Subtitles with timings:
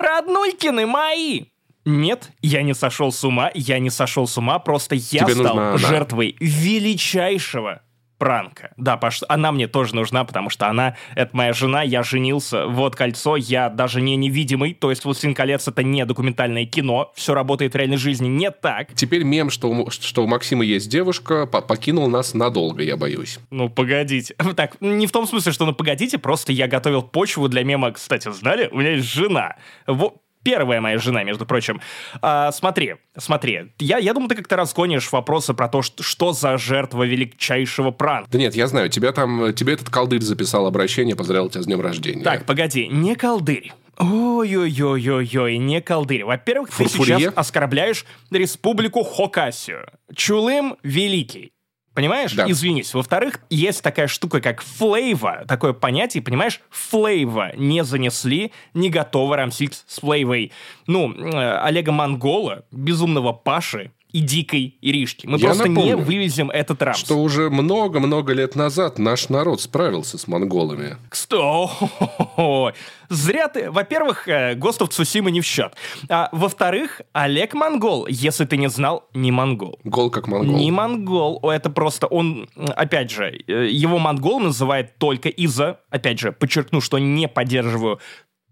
[0.00, 1.44] Роднулькины мои!
[1.84, 5.56] Нет, я не сошел с ума, я не сошел с ума, просто я Тебе стал
[5.56, 7.82] нужна жертвой величайшего
[8.20, 8.70] пранка.
[8.76, 12.94] Да, Паш, она мне тоже нужна, потому что она, это моя жена, я женился, вот
[12.94, 17.72] кольцо, я даже не невидимый, то есть «Властелин колец»— это не документальное кино, все работает
[17.72, 18.94] в реальной жизни не так.
[18.94, 23.38] Теперь мем, что, у- что у Максима есть девушка, по- покинул нас надолго, я боюсь.
[23.50, 24.34] Ну, погодите.
[24.54, 28.30] Так, не в том смысле, что ну погодите, просто я готовил почву для мема, кстати,
[28.30, 28.68] знали?
[28.70, 29.56] У меня есть жена.
[29.86, 31.80] Во- Первая моя жена, между прочим.
[32.22, 33.72] А, смотри, смотри.
[33.78, 38.30] Я, я думаю, ты как-то разгонишь вопросы про то, что, что за жертва величайшего пранка.
[38.30, 41.80] Да нет, я знаю, тебя там, тебе этот колдырь записал обращение, поздравил тебя с днем
[41.80, 42.22] рождения.
[42.22, 43.72] Так, погоди, не колдырь.
[43.98, 46.24] Ой-ой-ой-ой-ой, не колдырь.
[46.24, 47.18] Во-первых, ты Фурфурье?
[47.18, 49.86] сейчас оскорбляешь республику Хокасию.
[50.14, 51.52] Чулым Великий.
[52.00, 52.32] Понимаешь?
[52.32, 52.50] Да.
[52.50, 52.94] Извинись.
[52.94, 55.44] Во-вторых, есть такая штука, как флейва.
[55.46, 56.62] Такое понятие, понимаешь?
[56.70, 60.50] Флейва не занесли, не готовы рамсить с флейвой.
[60.86, 65.26] Ну, э, Олега Монгола, безумного Паши и дикой Иришки.
[65.26, 66.98] Мы Я просто не напомню, вывезем этот рамс.
[66.98, 70.96] Что уже много-много лет назад наш народ справился с монголами.
[71.08, 71.30] Кстати,
[73.08, 73.70] зря ты.
[73.70, 75.74] Во-первых, э, Ghost of Tsushima не в счет.
[76.08, 79.78] А, во-вторых, Олег Монгол, если ты не знал, не монгол.
[79.84, 80.56] Гол как монгол.
[80.56, 86.32] Не монгол, это просто он, опять же, э, его монгол называет только из-за, опять же,
[86.32, 88.00] подчеркну, что не поддерживаю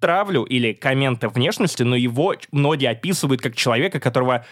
[0.00, 4.44] травлю или комменты внешности, но его многие описывают как человека, которого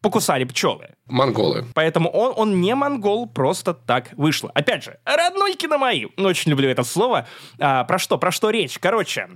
[0.00, 0.94] покусали пчелы.
[1.06, 1.64] Монголы.
[1.74, 4.50] Поэтому он, он не монгол, просто так вышло.
[4.54, 6.06] Опять же, роднулькины мои.
[6.16, 7.26] Очень люблю это слово.
[7.58, 8.18] А, про что?
[8.18, 8.78] Про что речь?
[8.78, 9.28] Короче,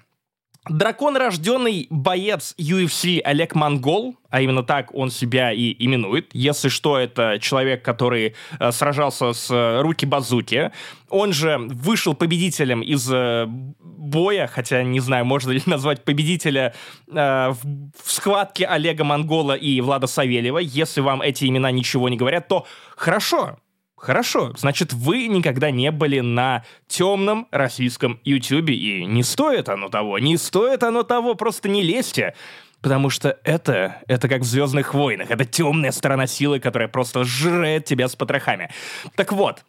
[0.69, 6.31] дракон, рожденный боец UFC Олег Монгол, а именно так он себя и именует.
[6.33, 10.73] Если что, это человек, который э, сражался с э, руки-базуки.
[11.09, 16.75] Он же вышел победителем из э, боя, хотя не знаю, можно ли назвать победителя
[17.09, 17.59] э, в,
[18.03, 20.59] в схватке Олега Монгола и Влада Савельева.
[20.59, 23.59] Если вам эти имена ничего не говорят, то хорошо,
[24.05, 30.19] Хорошо, значит, вы никогда не были на темном российском Ютубе, и не стоит оно того,
[30.19, 32.35] не стоит оно того, просто не лезьте.
[32.83, 37.87] Потому что это, это как в «Звездных войнах», это темная сторона силы, которая просто жрет
[37.87, 38.69] тебя с потрохами.
[39.17, 39.65] Так вот,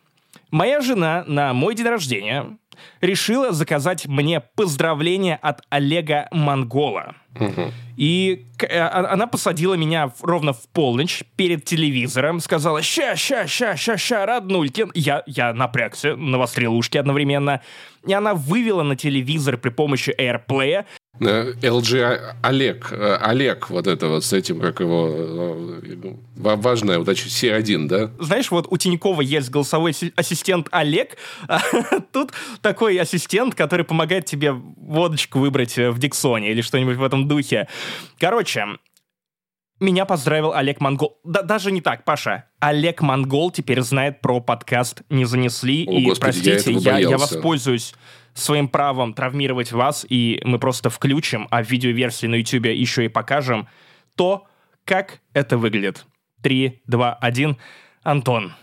[0.51, 2.57] моя жена на мой день рождения
[3.01, 7.15] решила заказать мне поздравление от Олега Монгола.
[7.97, 13.75] И э, а- она посадила меня ровно в полночь перед телевизором, сказала «Ща, ща, ща,
[13.75, 14.91] ща, ща, роднулькин».
[14.93, 17.61] Я, я напрягся, навострил ушки одновременно.
[18.07, 20.85] И она вывела на телевизор при помощи AirPlay
[21.19, 22.89] LG А- Олег.
[22.91, 25.09] э, Олег вот это вот с этим, как его...
[25.11, 27.27] э, ва- Важная удача.
[27.27, 28.11] C1, да?
[28.19, 31.17] знаешь, вот у Тинькова есть голосовой ассистент Олег,
[31.47, 31.59] а
[32.11, 32.31] тут
[32.61, 37.67] такой ассистент, который помогает тебе водочку выбрать э, в Диксоне или что-нибудь в этом духе.
[38.19, 38.65] Короче,
[39.79, 41.19] меня поздравил Олег Монгол.
[41.25, 42.45] Да, даже не так, Паша.
[42.59, 45.85] Олег Монгол теперь знает про подкаст «Не занесли».
[45.87, 47.35] О, и, Господи, я простите, я, я боялся.
[47.35, 47.93] воспользуюсь
[48.35, 53.07] своим правом травмировать вас, и мы просто включим, а в видеоверсии на YouTube еще и
[53.07, 53.67] покажем
[54.15, 54.45] то,
[54.83, 56.05] как это выглядит.
[56.41, 57.57] Три, два, один.
[58.03, 58.53] Антон,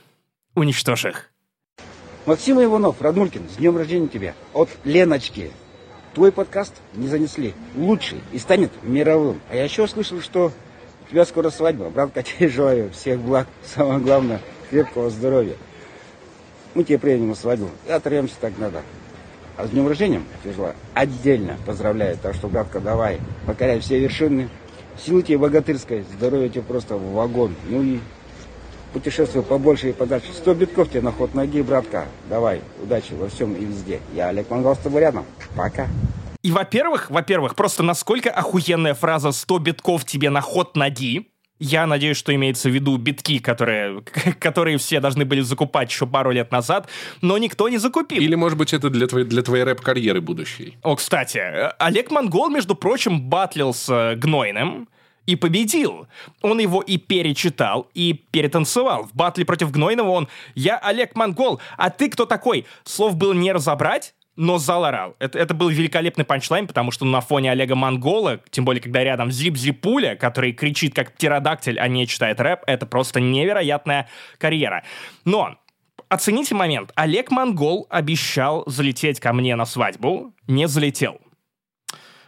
[0.54, 1.32] уничтожь их.
[2.26, 4.34] Максим Иванов, Радулькин, с днем рождения тебя.
[4.52, 5.50] От Леночки.
[6.14, 7.54] Твой подкаст не занесли.
[7.74, 9.40] Лучший и станет мировым.
[9.50, 10.52] А я еще слышал, что
[11.06, 11.88] у тебя скоро свадьба.
[11.90, 13.48] Братка, тебе желаю всех благ.
[13.64, 14.40] Самое главное,
[14.70, 15.56] крепкого здоровья.
[16.74, 17.70] Мы тебе приедем на свадьбу.
[17.88, 18.82] И отрываемся так надо.
[19.56, 22.16] А с днем рождения желаю отдельно поздравляю.
[22.22, 24.48] Так что, братка, давай, покоряй все вершины.
[25.04, 27.54] Силы тебе богатырской, здоровья тебе просто в вагон.
[27.68, 28.00] Ну и
[28.92, 30.32] путешествуй побольше и подальше.
[30.32, 32.06] Сто битков тебе на ход ноги, братка.
[32.28, 34.00] Давай, удачи во всем и везде.
[34.14, 35.24] Я Олег Монгол с тобой рядом.
[35.56, 35.86] Пока.
[36.42, 41.31] И, во-первых, во-первых, просто насколько охуенная фраза «100 битков тебе на ход ноги»,
[41.62, 44.02] я надеюсь, что имеется в виду битки, которые,
[44.40, 46.88] которые все должны были закупать еще пару лет назад,
[47.20, 48.20] но никто не закупил.
[48.20, 50.76] Или, может быть, это для твоей, для твоей рэп-карьеры будущей?
[50.82, 54.88] О, кстати, э, Олег Монгол, между прочим, батлил с Гнойным
[55.26, 56.08] и победил.
[56.40, 59.04] Он его и перечитал, и перетанцевал.
[59.04, 63.52] В батле против Гнойного он «Я Олег Монгол, а ты кто такой?» Слов было не
[63.52, 65.14] разобрать, но зал орал.
[65.18, 69.30] Это, это был великолепный панчлайн, потому что на фоне Олега Монгола, тем более, когда рядом
[69.30, 74.08] Зип-Зипуля, который кричит как птеродактиль, а не читает рэп, это просто невероятная
[74.38, 74.84] карьера.
[75.24, 75.56] Но
[76.08, 76.92] оцените момент.
[76.94, 81.20] Олег Монгол обещал залететь ко мне на свадьбу, не залетел.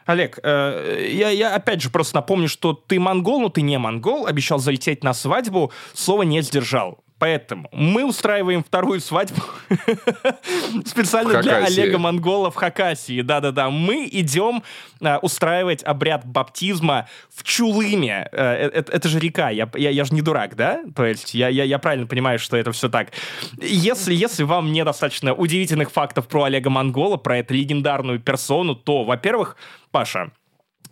[0.07, 4.27] Олег, э, я, я опять же просто напомню, что ты монгол, но ты не монгол,
[4.27, 7.04] обещал залететь на свадьбу, слово не сдержал.
[7.19, 9.41] Поэтому мы устраиваем вторую свадьбу
[10.85, 13.23] специально для Олега Монгола в Хакасии.
[13.23, 14.65] Да-да-да, мы идем
[15.01, 18.29] а, устраивать обряд баптизма в Чулыме.
[18.33, 20.83] А, это, это же река, я, я, я же не дурак, да?
[20.95, 23.13] То есть я, я, я правильно понимаю, что это все так.
[23.61, 29.57] Если, если вам недостаточно удивительных фактов про Олега Монгола, про эту легендарную персону, то, во-первых,
[29.93, 30.33] Паша,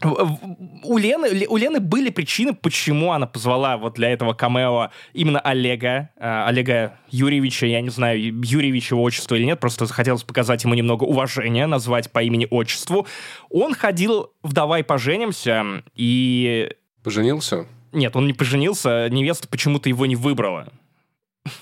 [0.04, 6.10] у Лены, у Лены были причины, почему она позвала вот для этого камео именно Олега,
[6.16, 10.75] э, Олега Юрьевича, я не знаю, Юрьевича его отчество или нет, просто захотелось показать ему
[10.75, 13.06] немного уважения, назвать по имени-отчеству.
[13.50, 16.70] Он ходил в «Давай поженимся» и...
[17.02, 17.66] Поженился?
[17.93, 20.72] Нет, он не поженился, невеста почему-то его не выбрала.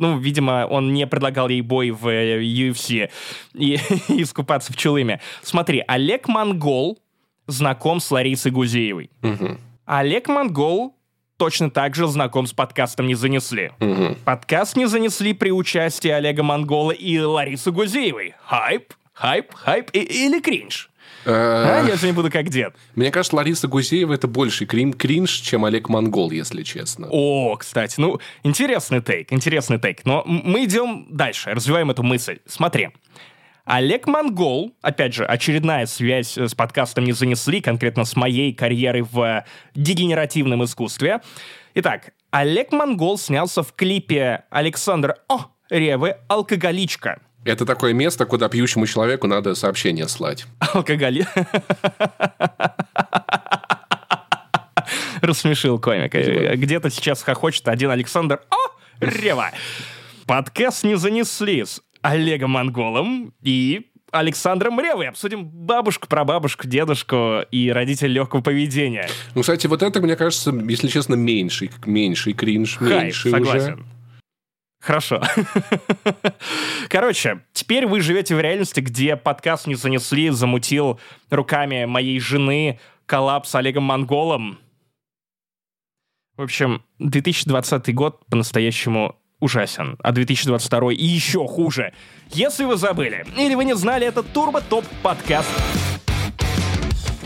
[0.00, 3.10] Ну, видимо, он не предлагал ей бой в UFC
[3.54, 5.20] и, и искупаться в Чулыме.
[5.42, 7.00] Смотри, Олег Монгол,
[7.48, 9.10] знаком с Ларисой Гузеевой.
[9.22, 9.58] Угу.
[9.86, 10.94] Олег Монгол
[11.38, 13.72] точно так же знаком с подкастом «Не занесли».
[13.80, 14.18] Угу.
[14.24, 18.34] Подкаст «Не занесли» при участии Олега Монгола и Ларисы Гузеевой.
[18.44, 20.90] Хайп, хайп, хайп и, или кринж?
[21.24, 22.74] А, я же не буду как дед.
[22.94, 27.08] Мне кажется, Лариса Гузеева это больше крин кринж, чем Олег Монгол, если честно.
[27.10, 30.04] О, кстати, ну, интересный take, интересный take.
[30.04, 32.38] Но мы идем дальше, развиваем эту мысль.
[32.46, 32.90] Смотри,
[33.68, 39.44] Олег Монгол, опять же, очередная связь с подкастом не занесли, конкретно с моей карьерой в
[39.74, 41.20] дегенеративном искусстве.
[41.74, 47.20] Итак, Олег Монгол снялся в клипе Александра О, Ревы «Алкоголичка».
[47.44, 50.46] Это такое место, куда пьющему человеку надо сообщение слать.
[50.60, 51.26] Алкоголи...
[55.20, 56.56] Рассмешил комика.
[56.56, 58.56] Где-то сейчас хохочет один Александр О,
[59.00, 59.50] Рева.
[60.26, 65.08] Подкаст не занесли с Олегом Монголом и Александром Ревой.
[65.08, 69.08] Обсудим бабушку, прабабушку, дедушку и родителей легкого поведения.
[69.34, 73.74] Ну, кстати, вот это, мне кажется, если честно, меньший, меньший кринж, Хай, меньший согласен.
[73.74, 73.84] уже.
[74.80, 75.22] Хорошо.
[76.88, 83.50] Короче, теперь вы живете в реальности, где подкаст не занесли, замутил руками моей жены коллапс
[83.50, 84.58] с Олегом Монголом.
[86.38, 91.92] В общем, 2020 год по-настоящему ужасен, а 2022 и еще хуже.
[92.30, 95.48] Если вы забыли или вы не знали, это Турбо Топ подкаст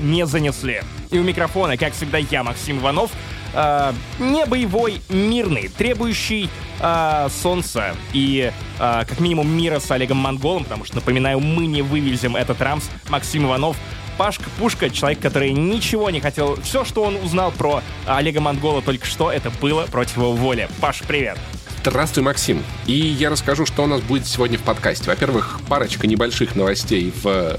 [0.02, 0.82] не занесли.
[1.10, 3.12] И у микрофона, как всегда, я, Максим Иванов,
[3.54, 6.50] э, не боевой, мирный, требующий
[6.80, 11.82] э, солнца и э, как минимум мира с Олегом Монголом, потому что, напоминаю, мы не
[11.82, 12.88] вывезем этот рамс.
[13.08, 13.76] Максим Иванов,
[14.18, 16.60] Пашка Пушка, человек, который ничего не хотел.
[16.62, 20.68] Все, что он узнал про Олега Монгола только что, это было против его воли.
[20.80, 21.38] Паш, привет.
[21.84, 22.62] Здравствуй, Максим.
[22.86, 25.06] И я расскажу, что у нас будет сегодня в подкасте.
[25.08, 27.58] Во-первых, парочка небольших новостей в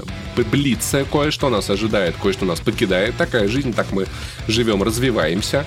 [0.50, 1.04] Блице.
[1.04, 3.18] Кое-что нас ожидает, кое-что нас покидает.
[3.18, 4.06] Такая жизнь, так мы
[4.48, 5.66] живем, развиваемся.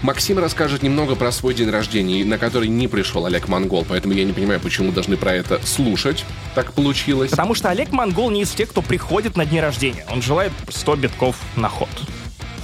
[0.00, 4.24] Максим расскажет немного про свой день рождения, на который не пришел Олег Монгол, поэтому я
[4.24, 6.24] не понимаю, почему должны про это слушать.
[6.54, 7.30] Так получилось.
[7.30, 10.06] Потому что Олег Монгол не из тех, кто приходит на дни рождения.
[10.10, 11.90] Он желает 100 битков на ход.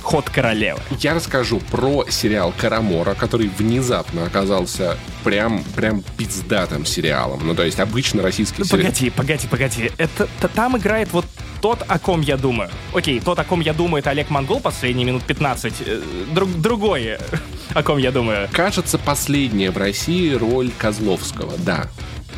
[0.04, 0.80] Ход королевы.
[1.00, 7.40] Я расскажу про сериал Карамора, который внезапно оказался прям, прям пиздатым сериалом.
[7.46, 8.84] Ну, то есть обычно российский ну, сериал.
[8.84, 9.90] Погоди, погоди, погоди.
[9.96, 11.24] Это там играет вот
[11.64, 12.68] тот, о ком я думаю.
[12.92, 15.74] Окей, тот, о ком я думаю, это Олег Монгол последние минут 15.
[15.80, 16.02] Э,
[16.34, 17.16] друг, другой,
[17.74, 18.50] о ком я думаю.
[18.52, 21.88] Кажется, последняя в России роль Козловского, да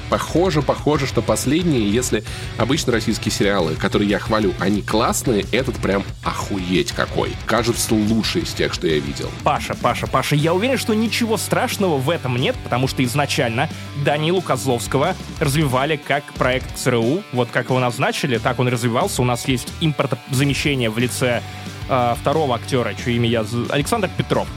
[0.08, 2.25] похоже, похоже, что последние, если
[2.58, 7.32] обычно российские сериалы, которые я хвалю, они классные, этот прям охуеть какой.
[7.46, 9.30] Кажется, лучший из тех, что я видел.
[9.45, 13.68] Паша, Паша, Паша, я уверен, что ничего страшного в этом нет, потому что изначально
[14.04, 17.23] Данилу Козловского развивали как проект ЦРУ.
[17.33, 19.15] Вот как его назначили, так он развивался.
[19.18, 21.42] У нас есть импортозамещение в лице
[21.88, 23.44] э, второго актера, чье имя я...
[23.70, 24.49] Александр Петров.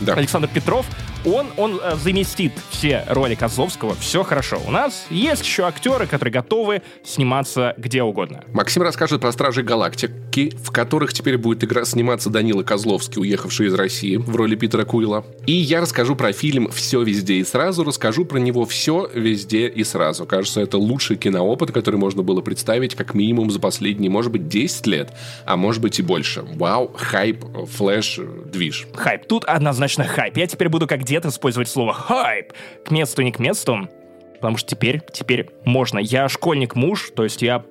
[0.00, 0.14] Да.
[0.14, 0.86] Александр Петров
[1.24, 4.60] он, он э, заместит все роли Козловского, все хорошо.
[4.66, 8.44] У нас есть еще актеры, которые готовы сниматься где угодно.
[8.52, 13.74] Максим расскажет про Стражи Галактики, в которых теперь будет игра сниматься Данила Козловский, уехавший из
[13.74, 15.24] России в роли Питера Куила.
[15.46, 19.84] И я расскажу про фильм «Все везде и сразу», расскажу про него «Все везде и
[19.84, 20.26] сразу».
[20.26, 24.86] Кажется, это лучший киноопыт, который можно было представить как минимум за последние, может быть, 10
[24.86, 25.12] лет,
[25.44, 26.44] а может быть и больше.
[26.54, 28.86] Вау, хайп, флэш, движ.
[28.94, 29.26] Хайп.
[29.26, 30.36] Тут однозначно хайп.
[30.36, 32.52] Я теперь буду как дед использовать слово «хайп»
[32.84, 33.88] к месту, не к месту,
[34.34, 35.98] потому что теперь, теперь можно.
[35.98, 37.64] Я школьник-муж, то есть я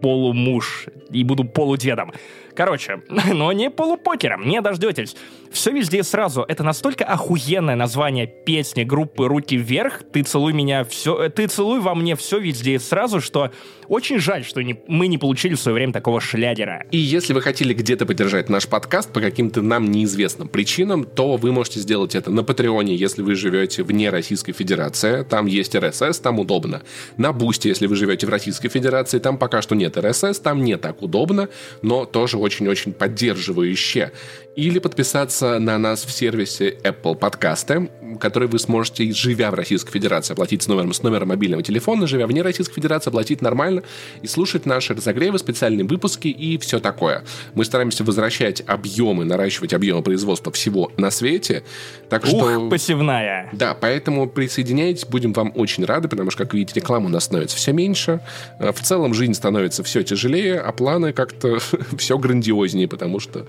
[0.00, 2.12] полумуж и буду полудедом.
[2.54, 3.02] Короче,
[3.32, 5.16] но не полупокером, не дождетесь.
[5.50, 6.44] Все везде сразу.
[6.46, 10.02] Это настолько охуенное название песни группы «Руки вверх».
[10.12, 11.28] Ты целуй меня все...
[11.28, 13.50] Ты целуй во мне все везде сразу, что
[13.88, 16.84] очень жаль, что не, мы не получили в свое время такого шлядера.
[16.90, 21.52] И если вы хотели где-то поддержать наш подкаст по каким-то нам неизвестным причинам, то вы
[21.52, 25.22] можете сделать это на Патреоне, если вы живете вне Российской Федерации.
[25.22, 26.82] Там есть РСС, там удобно.
[27.16, 30.76] На Бусте, если вы живете в Российской Федерации, там пока что нет РСС, там не
[30.76, 31.48] так удобно,
[31.82, 34.12] но тоже очень-очень поддерживающе
[34.56, 37.90] или подписаться на нас в сервисе Apple подкасты,
[38.20, 42.26] который вы сможете, живя в Российской Федерации, оплатить с номером, с номером мобильного телефона, живя
[42.26, 43.82] вне Российской Федерации, оплатить нормально
[44.22, 47.24] и слушать наши разогревы, специальные выпуски и все такое.
[47.54, 51.64] Мы стараемся возвращать объемы, наращивать объемы производства всего на свете.
[52.08, 52.68] Так Ух, что...
[52.68, 53.48] посевная.
[53.52, 57.56] Да, поэтому присоединяйтесь, будем вам очень рады, потому что, как видите, рекламы у нас становится
[57.56, 58.20] все меньше.
[58.58, 61.58] Э, в целом жизнь становится все тяжелее, а планы как-то
[61.98, 63.46] все грандиознее, потому что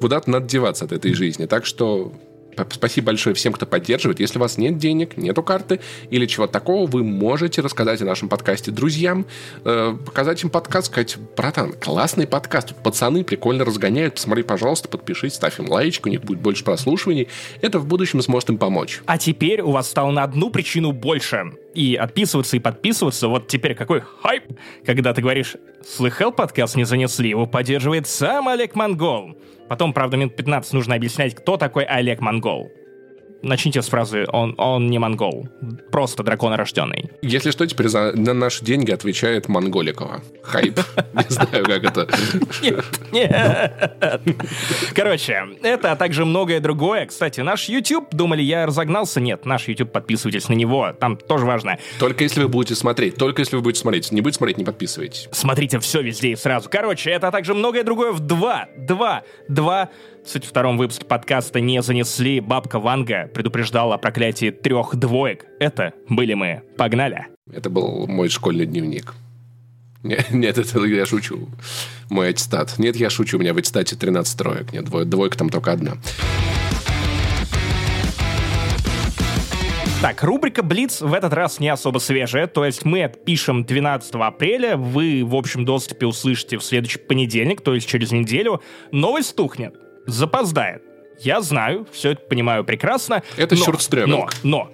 [0.00, 1.46] куда-то надо деваться от этой жизни.
[1.46, 2.12] Так что
[2.70, 4.20] Спасибо большое всем, кто поддерживает.
[4.20, 5.80] Если у вас нет денег, нету карты
[6.10, 9.26] или чего такого, вы можете рассказать о нашем подкасте друзьям,
[9.64, 15.58] э, показать им подкаст, сказать, братан, классный подкаст, пацаны прикольно разгоняют, посмотри, пожалуйста, подпишись, ставь
[15.58, 17.28] им лайочку, у них будет больше прослушиваний.
[17.60, 19.00] Это в будущем сможет им помочь.
[19.06, 21.52] А теперь у вас стало на одну причину больше.
[21.74, 23.28] И отписываться, и подписываться.
[23.28, 24.44] Вот теперь какой хайп,
[24.84, 29.36] когда ты говоришь, слыхал, подкаст не занесли, его поддерживает сам Олег Монгол.
[29.68, 32.70] Потом, правда, минут 15 нужно объяснять, кто такой Олег Монгол.
[33.44, 35.48] Начните с фразы «он, он не монгол,
[35.92, 37.10] просто драконорожденный».
[37.20, 40.22] Если что, теперь за, на наши деньги отвечает Монголикова.
[40.42, 40.80] Хайп.
[41.12, 42.08] Не знаю, как это.
[42.62, 43.72] Нет, нет.
[44.94, 47.06] Короче, это, а также многое другое.
[47.06, 49.20] Кстати, наш YouTube, думали, я разогнался?
[49.20, 51.78] Нет, наш YouTube, подписывайтесь на него, там тоже важно.
[51.98, 54.10] Только если вы будете смотреть, только если вы будете смотреть.
[54.10, 55.28] Не будете смотреть, не подписывайтесь.
[55.32, 56.70] Смотрите все везде и сразу.
[56.70, 61.60] Короче, это, а также многое другое в два, два, два Суть в втором выпуске подкаста
[61.60, 62.40] не занесли.
[62.40, 65.44] Бабка Ванга предупреждала о проклятии трех двоек.
[65.60, 66.62] Это были мы.
[66.78, 67.26] Погнали.
[67.52, 69.14] Это был мой школьный дневник.
[70.02, 71.48] Нет, нет, это я шучу.
[72.10, 72.78] Мой аттестат.
[72.78, 73.36] Нет, я шучу.
[73.36, 74.72] У меня в аттестате 13 троек.
[74.72, 75.92] Нет, двойка, двойка там только одна.
[80.00, 84.76] Так, рубрика «Блиц» в этот раз не особо свежая, то есть мы пишем 12 апреля,
[84.76, 88.60] вы в общем доступе услышите в следующий понедельник, то есть через неделю.
[88.92, 89.74] Новость стухнет
[90.06, 90.82] запоздает.
[91.20, 93.22] Я знаю, все это понимаю прекрасно.
[93.36, 94.32] Это сюрстреминг.
[94.42, 94.70] Но, но,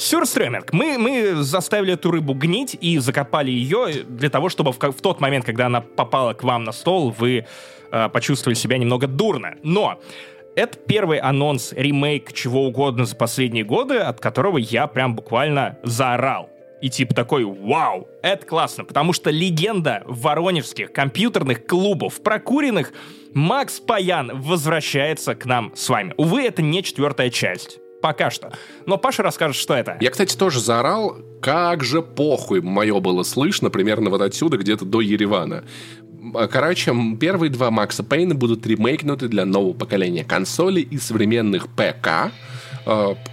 [0.00, 0.72] Сюрстреминг.
[0.72, 5.20] Мы, мы заставили эту рыбу гнить и закопали ее для того, чтобы в, в тот
[5.20, 7.44] момент, когда она попала к вам на стол, вы
[7.92, 9.56] э, почувствовали себя немного дурно.
[9.62, 10.00] Но
[10.56, 16.48] это первый анонс, ремейк чего угодно за последние годы, от которого я прям буквально заорал.
[16.80, 22.92] И типа такой, вау, это классно, потому что легенда воронежских компьютерных клубов прокуренных
[23.34, 26.14] Макс Паян возвращается к нам с вами.
[26.16, 27.78] Увы, это не четвертая часть.
[28.00, 28.52] Пока что.
[28.86, 29.98] Но Паша расскажет, что это.
[30.00, 35.00] Я, кстати, тоже заорал, как же похуй мое было слышно, примерно вот отсюда, где-то до
[35.00, 35.64] Еревана.
[36.50, 42.32] Короче, первые два Макса Пейна будут ремейкнуты для нового поколения консолей и современных ПК, а,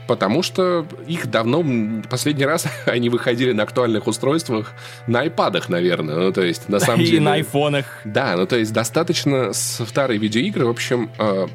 [0.07, 1.63] потому что их давно,
[2.09, 4.73] последний раз они выходили на актуальных устройствах
[5.07, 7.17] на айпадах, наверное, ну, то есть, на самом деле...
[7.17, 7.85] И на айфонах.
[8.03, 11.47] Да, ну, то есть, достаточно старые видеоигры, в общем, а,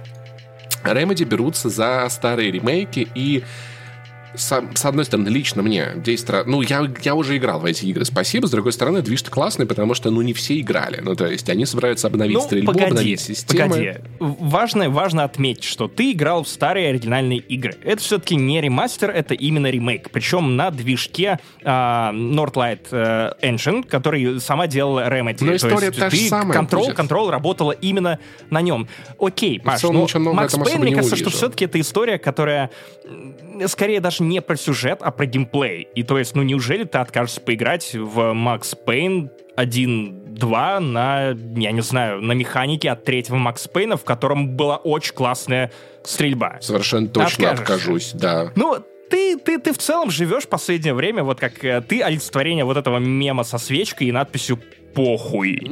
[0.85, 3.45] Remedy берутся за старые ремейки и
[4.35, 6.47] с, с одной стороны, лично мне 10 раз...
[6.47, 8.47] Ну, я, я уже играл в эти игры, спасибо.
[8.47, 11.01] С другой стороны, движ классный, потому что, ну, не все играли.
[11.03, 13.71] Ну, то есть, они собираются обновить ну, стрельбу, погоди, обновить системы.
[13.71, 13.95] Погоди.
[14.19, 17.77] Важно, важно отметить, что ты играл в старые оригинальные игры.
[17.85, 20.11] Это все-таки не ремастер, это именно ремейк.
[20.11, 25.45] Причем на движке э, Northlight э, Engine, который сама делала Remedy.
[25.45, 26.95] Но история то есть, та ты, же самая Control.
[26.95, 28.19] Control работала именно
[28.51, 28.89] на нем.
[29.19, 31.31] Окей, Паш, но Макс Пейн, мне кажется, увижу.
[31.31, 32.71] что все-таки это история, которая
[33.67, 35.89] скорее даже не про сюжет, а про геймплей.
[35.95, 41.83] И то есть, ну неужели ты откажешься поиграть в Макс Пейн 1-2 на, я не
[41.83, 45.71] знаю, на механике от третьего Макс Пейна, в котором была очень классная
[46.05, 46.59] стрельба.
[46.61, 48.53] Совершенно точно откажусь, да.
[48.57, 48.79] Ну,
[49.11, 52.99] ты, ты, ты в целом живешь последнее время, вот как э, ты олицетворение вот этого
[52.99, 54.59] мема со свечкой и надписью
[54.95, 55.71] похуй.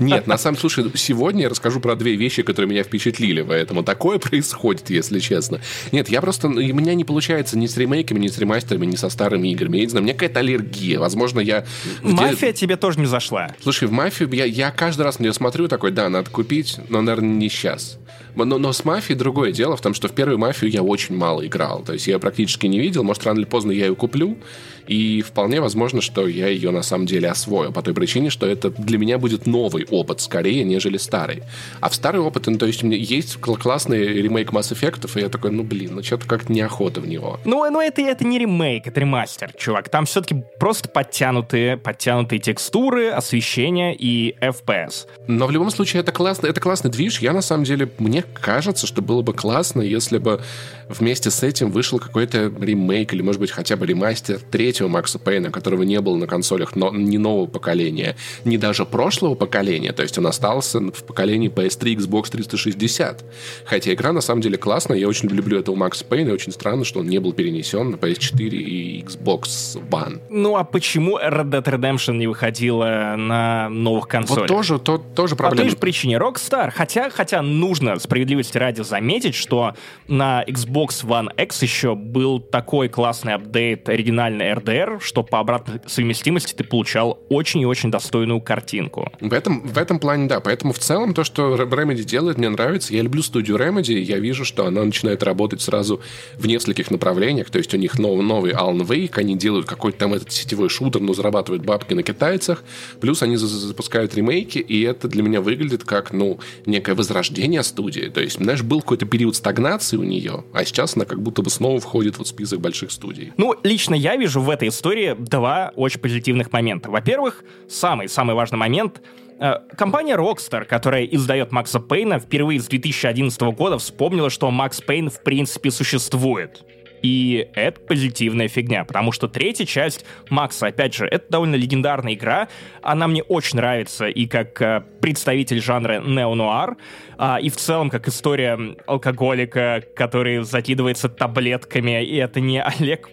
[0.00, 4.18] Нет, на самом слушай, сегодня я расскажу про две вещи, которые меня впечатлили, поэтому такое
[4.18, 5.60] происходит, если честно.
[5.92, 9.08] Нет, я просто, у меня не получается ни с ремейками, ни с ремастерами, ни со
[9.08, 9.78] старыми играми.
[9.78, 10.98] Я не знаю, у меня какая-то аллергия.
[10.98, 11.64] Возможно, я...
[12.02, 13.54] Мафия тебе тоже не зашла.
[13.62, 17.00] Слушай, в мафию я, я каждый раз на нее смотрю такой, да, надо купить, но,
[17.00, 17.98] наверное, не сейчас.
[18.36, 21.46] Но, но с мафией другое дело в том, что в первую мафию я очень мало
[21.46, 21.82] играл.
[21.82, 23.04] То есть я практически не видел.
[23.04, 24.36] Может, рано или поздно я ее куплю.
[24.86, 28.70] И вполне возможно, что я ее на самом деле освою по той причине, что это
[28.70, 31.42] для меня будет новый опыт скорее, нежели старый.
[31.80, 35.20] А в старый опыт, ну, то есть у меня есть классный ремейк Mass Effect, и
[35.20, 37.40] я такой, ну, блин, ну, что-то как-то неохота в него.
[37.44, 39.88] Ну, ну это, это не ремейк, это ремастер, чувак.
[39.88, 45.06] Там все-таки просто подтянутые, подтянутые текстуры, освещение и FPS.
[45.28, 47.20] Но в любом случае это классно, это классный движ.
[47.20, 50.40] Я, на самом деле, мне кажется, что было бы классно, если бы
[50.88, 55.50] вместе с этим вышел какой-то ремейк или, может быть, хотя бы ремастер третьего Макса Пейна,
[55.50, 60.18] которого не было на консолях но не нового поколения, не даже прошлого поколения, то есть
[60.18, 63.24] он остался в поколении PS3, Xbox 360.
[63.64, 66.84] Хотя игра на самом деле классная, я очень люблю этого Макса Пейна, и очень странно,
[66.84, 70.20] что он не был перенесен на PS4 и Xbox One.
[70.30, 74.42] Ну а почему Red Dead Redemption не выходила на новых консолях?
[74.42, 75.56] Вот тоже, то, тоже проблема.
[75.56, 76.16] По той же причине.
[76.16, 79.74] Rockstar, хотя, хотя нужно справедливости ради заметить, что
[80.08, 86.54] на Xbox One X еще был такой классный апдейт оригинальный RDR, что по обратной совместимости
[86.54, 89.12] ты получал очень и очень достойную картинку.
[89.20, 90.40] В этом, в этом плане, да.
[90.40, 92.94] Поэтому в целом то, что Remedy делает, мне нравится.
[92.94, 96.00] Я люблю студию Remedy, я вижу, что она начинает работать сразу
[96.36, 97.50] в нескольких направлениях.
[97.50, 101.00] То есть у них новый, новый Alan Wake, они делают какой-то там этот сетевой шутер,
[101.00, 102.64] но зарабатывают бабки на китайцах.
[103.00, 108.08] Плюс они запускают ремейки, и это для меня выглядит как, ну, некое возрождение студии.
[108.08, 111.50] То есть, знаешь, был какой-то период стагнации у нее, а сейчас она как будто бы
[111.50, 113.32] снова входит в список больших студий.
[113.36, 116.90] Ну, лично я вижу в этой истории два очень позитивных момента.
[116.90, 119.02] Во-первых, самый-самый важный момент
[119.38, 125.10] э, Компания Rockstar, которая издает Макса Пейна, впервые с 2011 года вспомнила, что Макс Пейн
[125.10, 126.64] в принципе существует.
[127.04, 132.48] И это позитивная фигня, потому что третья часть Макса, опять же, это довольно легендарная игра.
[132.80, 136.78] Она мне очень нравится и как э, представитель жанра неонуар,
[137.18, 143.10] а, и в целом как история алкоголика, который закидывается таблетками, и это не Олег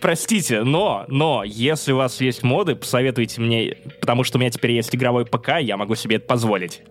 [0.00, 4.72] Простите, но, но, если у вас есть моды, посоветуйте мне, потому что у меня теперь
[4.72, 6.82] есть игровой ПК, я могу себе это позволить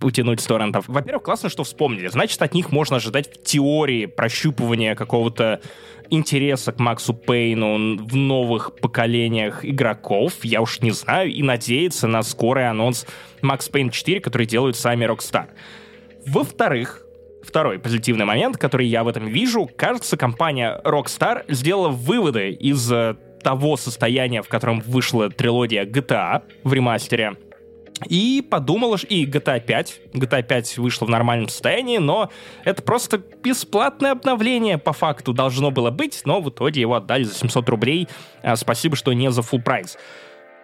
[0.00, 0.84] утянуть с торрентов.
[0.88, 2.08] Во-первых, классно, что вспомнили.
[2.08, 5.60] Значит, от них можно ожидать в теории прощупывания какого-то
[6.10, 12.22] интереса к Максу Пейну в новых поколениях игроков, я уж не знаю, и надеяться на
[12.22, 13.06] скорый анонс
[13.42, 15.48] Макс Пейн 4, который делают сами Rockstar.
[16.26, 17.02] Во-вторых,
[17.42, 23.16] второй позитивный момент, который я в этом вижу, кажется, компания Rockstar сделала выводы из э,
[23.42, 27.36] того состояния, в котором вышла трилогия GTA в ремастере,
[28.08, 30.00] и подумала, и GTA 5.
[30.14, 32.30] GTA 5 вышла в нормальном состоянии, но
[32.64, 37.34] это просто бесплатное обновление по факту должно было быть, но в итоге его отдали за
[37.34, 38.08] 700 рублей.
[38.42, 39.96] А, спасибо, что не за full прайс.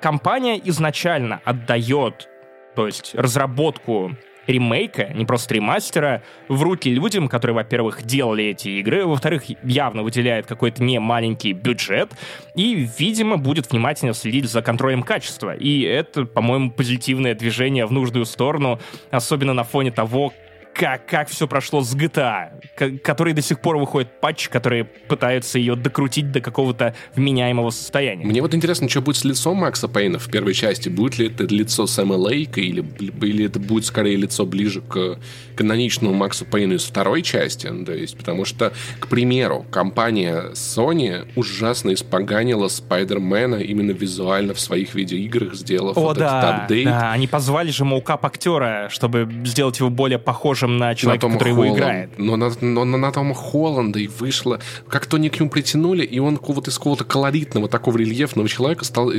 [0.01, 2.29] Компания изначально отдает,
[2.75, 9.07] то есть разработку ремейка, не просто ремастера, в руки людям, которые, во-первых, делали эти игры,
[9.07, 12.13] во-вторых, явно выделяет какой-то не маленький бюджет,
[12.55, 15.55] и, видимо, будет внимательно следить за контролем качества.
[15.55, 20.33] И это, по-моему, позитивное движение в нужную сторону, особенно на фоне того,
[20.75, 25.77] как, как все прошло с GTA, который до сих пор выходит патч, которые пытаются ее
[25.77, 28.25] докрутить до какого-то вменяемого состояния.
[28.25, 30.89] Мне вот интересно, что будет с лицом Макса Пейна в первой части.
[30.89, 35.19] Будет ли это лицо Сэма Лейка или, или это будет скорее лицо ближе к
[35.57, 37.67] каноничному Максу Пейну из второй части?
[37.67, 44.61] Ну, то есть, потому что, к примеру, компания Sony ужасно испоганила Спайдермена именно визуально в
[44.61, 46.87] своих видеоиграх, сделав О, вот да, этот апдейт.
[46.87, 51.55] Да, они позвали же моукап-актера, чтобы сделать его более похожим похожим на человека, на который
[51.55, 52.11] Холланд, его играет.
[52.19, 54.61] Но на, но на, на Тома Холланда и вышло...
[54.89, 59.13] Как-то они к нему притянули, и он вот из какого-то колоритного, такого рельефного человека стал,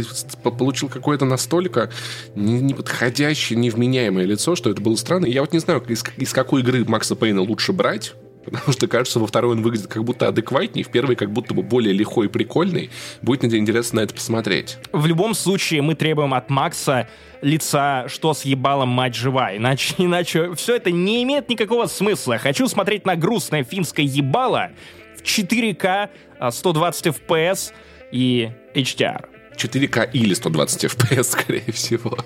[0.44, 1.90] получил какое-то настолько
[2.36, 5.26] неподходящее, невменяемое лицо, что это было странно.
[5.26, 8.88] И я вот не знаю, из, из какой игры Макса Пейна лучше брать, Потому что,
[8.88, 12.28] кажется, во второй он выглядит как будто адекватнее, в первой как будто бы более лихой
[12.28, 12.90] и прикольный.
[13.22, 14.78] Будет интересно на это посмотреть.
[14.92, 17.08] В любом случае, мы требуем от Макса
[17.42, 22.38] лица «Что с ебалом мать жива?» Иначе, иначе все это не имеет никакого смысла.
[22.38, 24.72] Хочу смотреть на грустное финское ебало
[25.18, 26.10] в 4К,
[26.52, 27.72] 120 FPS
[28.12, 29.26] и HDR.
[29.56, 32.18] 4К или 120 FPS, скорее всего.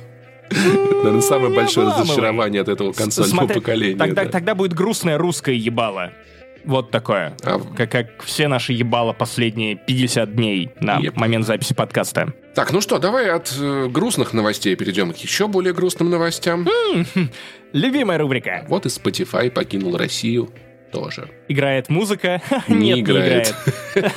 [0.52, 3.98] Наверное, самое большое разочарование от этого консольного поколения.
[3.98, 6.12] Тогда, тогда будет грустное русское ебало.
[6.68, 7.36] Вот такое.
[7.44, 7.60] А...
[7.76, 11.14] Как, как все наши ебало последние 50 дней на yep.
[11.16, 12.34] момент записи подкаста.
[12.56, 16.68] Так, ну что, давай от э, грустных новостей перейдем к еще более грустным новостям.
[17.72, 18.66] Любимая рубрика.
[18.68, 20.50] Вот и Spotify покинул Россию
[20.92, 21.30] тоже.
[21.48, 22.42] Играет музыка?
[22.68, 23.56] Не Нет, играет.
[23.96, 24.16] не играет.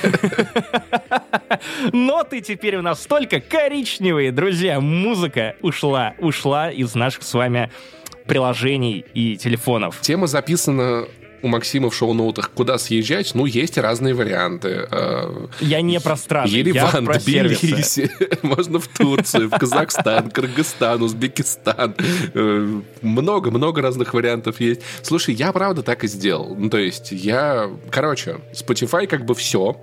[1.92, 4.80] Но ты теперь у нас только коричневые, друзья.
[4.80, 7.70] Музыка ушла, ушла из наших с вами
[8.26, 10.00] приложений и телефонов.
[10.00, 11.06] Тема записана
[11.42, 14.86] у Максима в шоу-ноутах, куда съезжать, ну, есть разные варианты.
[14.90, 18.10] Э, я не про страны, Ереван, я про Тбилиси,
[18.42, 21.94] можно в Турцию, в Казахстан, Кыргызстан, Узбекистан.
[23.02, 24.82] Много-много разных вариантов есть.
[25.02, 26.54] Слушай, я правда так и сделал.
[26.56, 27.70] Ну, то есть я...
[27.90, 29.76] Короче, Spotify как бы все.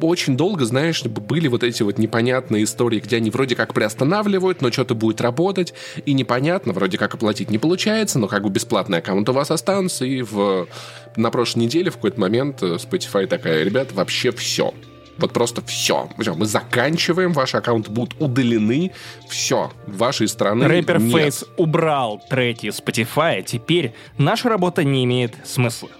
[0.00, 4.70] Очень долго, знаешь, были вот эти вот непонятные истории, где они вроде как приостанавливают, но
[4.70, 5.74] что-то будет работать,
[6.04, 10.04] и непонятно, вроде как оплатить не получается, но как бы бесплатный аккаунт у вас останутся,
[10.04, 10.68] и в,
[11.16, 14.72] на прошлой неделе в какой-то момент э, Spotify такая, ребята, вообще все.
[15.18, 16.08] Вот просто все.
[16.18, 16.34] все.
[16.34, 18.92] Мы заканчиваем, ваши аккаунты будут удалены.
[19.28, 19.70] Все.
[19.86, 21.12] Вашей страны Рэпер нет.
[21.12, 23.42] Фейс убрал треки Spotify.
[23.42, 25.90] Теперь наша работа не имеет смысла.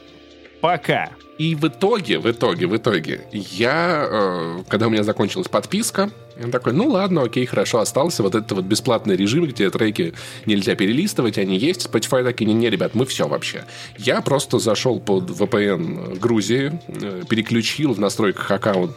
[0.62, 1.10] Пока.
[1.36, 6.48] И в итоге, в итоге, в итоге, я, э, когда у меня закончилась подписка, я
[6.48, 10.14] такой, ну ладно, окей, хорошо, остался вот этот вот бесплатный режим, где треки
[10.46, 11.86] нельзя перелистывать, они есть.
[11.86, 13.64] Spotify такие, не, не, ребят, мы все вообще.
[13.98, 18.96] Я просто зашел под VPN Грузии, э, переключил в настройках аккаунт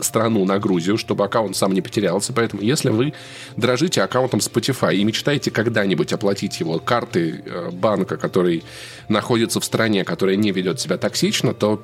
[0.00, 2.32] страну на Грузию, чтобы аккаунт сам не потерялся.
[2.32, 3.14] Поэтому, если вы
[3.56, 8.64] дрожите аккаунтом Spotify и мечтаете когда-нибудь оплатить его картой э, банка, который
[9.08, 11.82] находится в стране, которая не ведет себя токсично, то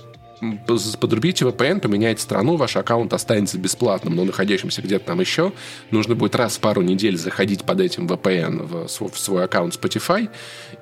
[1.00, 5.52] подрубите VPN, поменяйте страну, ваш аккаунт останется бесплатным, но находящимся где-то там еще.
[5.90, 9.74] Нужно будет раз в пару недель заходить под этим VPN в свой, в свой аккаунт
[9.74, 10.28] Spotify.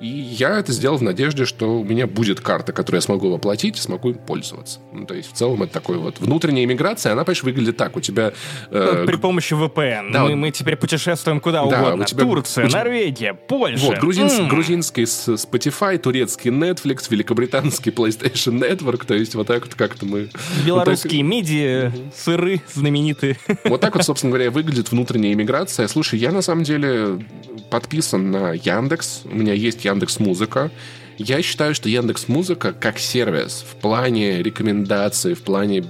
[0.01, 3.77] И я это сделал в надежде, что у меня будет карта, которую я смогу оплатить
[3.77, 4.79] и смогу им пользоваться.
[4.91, 7.95] Ну, то есть, в целом, это такой вот внутренняя иммиграция, она, понимаешь, выглядит так.
[7.95, 8.33] У тебя...
[8.71, 10.11] Э, При помощи VPN.
[10.11, 12.03] Да, мы, вот, мы теперь путешествуем куда да, угодно.
[12.03, 13.85] У тебя, Турция, у тебя, Норвегия, Польша.
[13.85, 14.49] Вот, грузинс, mm.
[14.49, 20.29] грузинский Spotify, турецкий Netflix, великобританский PlayStation Network, то есть вот так вот как-то мы...
[20.65, 21.37] Белорусские вот так...
[21.37, 23.37] медиа, сыры знаменитые.
[23.65, 25.87] Вот так вот, собственно говоря, выглядит внутренняя иммиграция.
[25.87, 27.25] Слушай, я на самом деле
[27.69, 30.71] подписан на Яндекс, у меня есть Яндекс Музыка.
[31.17, 35.85] Я считаю, что Яндекс Музыка как сервис в плане рекомендаций, в плане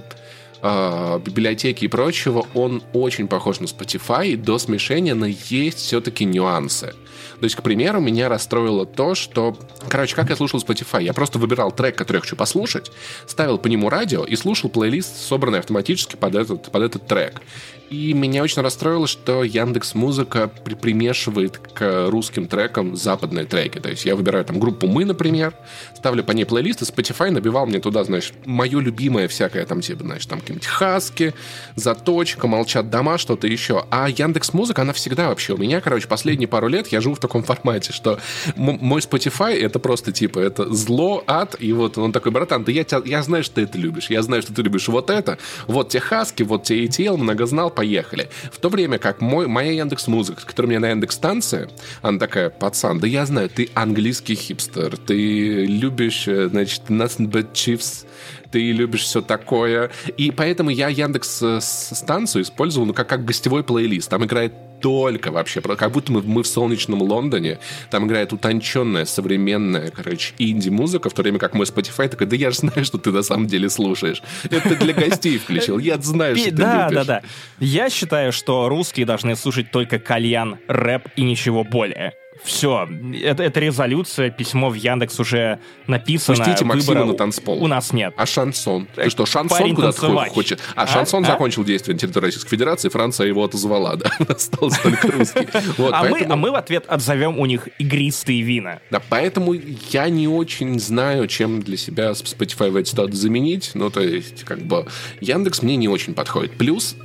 [0.62, 6.94] э, библиотеки и прочего, он очень похож на Spotify, до смешения, но есть все-таки нюансы.
[7.38, 9.56] То есть, к примеру, меня расстроило то, что...
[9.88, 11.02] Короче, как я слушал Spotify?
[11.02, 12.90] Я просто выбирал трек, который я хочу послушать,
[13.26, 17.42] ставил по нему радио и слушал плейлист, собранный автоматически под этот, под этот трек.
[17.90, 23.78] И меня очень расстроило, что Яндекс Музыка при примешивает к русским трекам западные треки.
[23.78, 25.52] То есть я выбираю там группу «Мы», например,
[25.94, 30.04] ставлю по ней плейлист, и Spotify набивал мне туда, знаешь, мое любимое всякое там, типа,
[30.04, 31.34] знаешь, там какие-нибудь хаски,
[31.74, 33.84] заточка, молчат дома, что-то еще.
[33.90, 37.20] А Яндекс Музыка, она всегда вообще у меня, короче, последние пару лет я живу в
[37.20, 38.18] таком формате, что
[38.54, 42.84] мой Spotify это просто типа, это зло, ад, и вот он такой, братан, да я,
[42.84, 45.88] тебя, я знаю, что ты это любишь, я знаю, что ты любишь вот это, вот
[45.88, 48.28] те хаски, вот те ETL, многознал, поехали.
[48.50, 51.68] В то время как мой, моя Яндекс Музыка, которая у меня на Яндекс станции,
[52.02, 58.06] она такая, пацан, да я знаю, ты английский хипстер, ты любишь, э, значит, But Chiefs,
[58.50, 59.90] ты любишь все такое.
[60.16, 64.10] И поэтому я Яндекс э, станцию использовал ну, как, как гостевой плейлист.
[64.10, 64.52] Там играет
[64.86, 67.58] только вообще, как будто мы, мы в солнечном Лондоне.
[67.90, 72.52] Там играет утонченная, современная, короче, инди-музыка, в то время как мой Spotify такой, да я
[72.52, 74.22] же знаю, что ты на самом деле слушаешь.
[74.48, 77.22] Это для гостей включил, я знаю, что ты Да, да, да.
[77.58, 82.12] Я считаю, что русские должны слушать только кальян, рэп и ничего более.
[82.44, 82.88] Все,
[83.22, 86.36] это, это резолюция, письмо в Яндекс уже написано.
[86.36, 87.62] Пустите Максима на танцпол.
[87.62, 88.14] У нас нет.
[88.16, 88.88] А шансон?
[88.94, 90.60] Ты что, шансон куда-то хочет?
[90.74, 91.28] А, а шансон а?
[91.28, 94.10] закончил действие на территории Российской Федерации, Франция его отозвала, да?
[94.28, 95.46] Остался только русский.
[95.76, 96.26] Вот, а, поэтому...
[96.26, 98.80] мы, а мы в ответ отзовем у них игристые вина.
[98.90, 99.54] Да, поэтому
[99.90, 103.72] я не очень знаю, чем для себя Spotify в ситуации заменить.
[103.74, 104.86] Ну, то есть, как бы,
[105.20, 106.52] Яндекс мне не очень подходит.
[106.52, 106.96] Плюс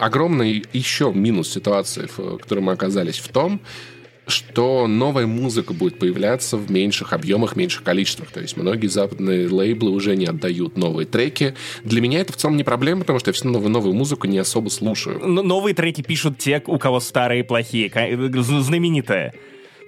[0.00, 3.60] огромный еще минус ситуации, в которой мы оказались, в том,
[4.28, 8.30] что новая музыка будет появляться в меньших объемах, меньших количествах.
[8.30, 11.54] То есть многие западные лейблы уже не отдают новые треки.
[11.84, 14.38] Для меня это в целом не проблема, потому что я все новую, новую музыку не
[14.38, 15.20] особо слушаю.
[15.26, 19.34] Но новые треки пишут те, у кого старые плохие, знаменитые.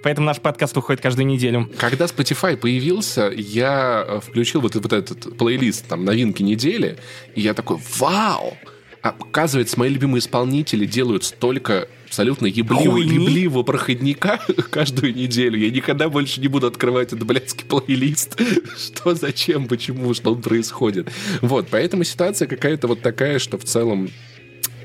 [0.03, 1.69] Поэтому наш подкаст уходит каждую неделю.
[1.77, 6.97] Когда Spotify появился, я э, включил вот, вот этот плейлист, там, новинки недели,
[7.35, 8.57] и я такой, вау!
[9.01, 15.57] Оказывается, мои любимые исполнители делают столько абсолютно ебливого, ебливого проходника каждую неделю.
[15.57, 18.37] Я никогда больше не буду открывать этот блядский плейлист.
[18.77, 21.09] Что, зачем, почему, что происходит.
[21.41, 24.09] Вот, поэтому ситуация какая-то вот такая, что в целом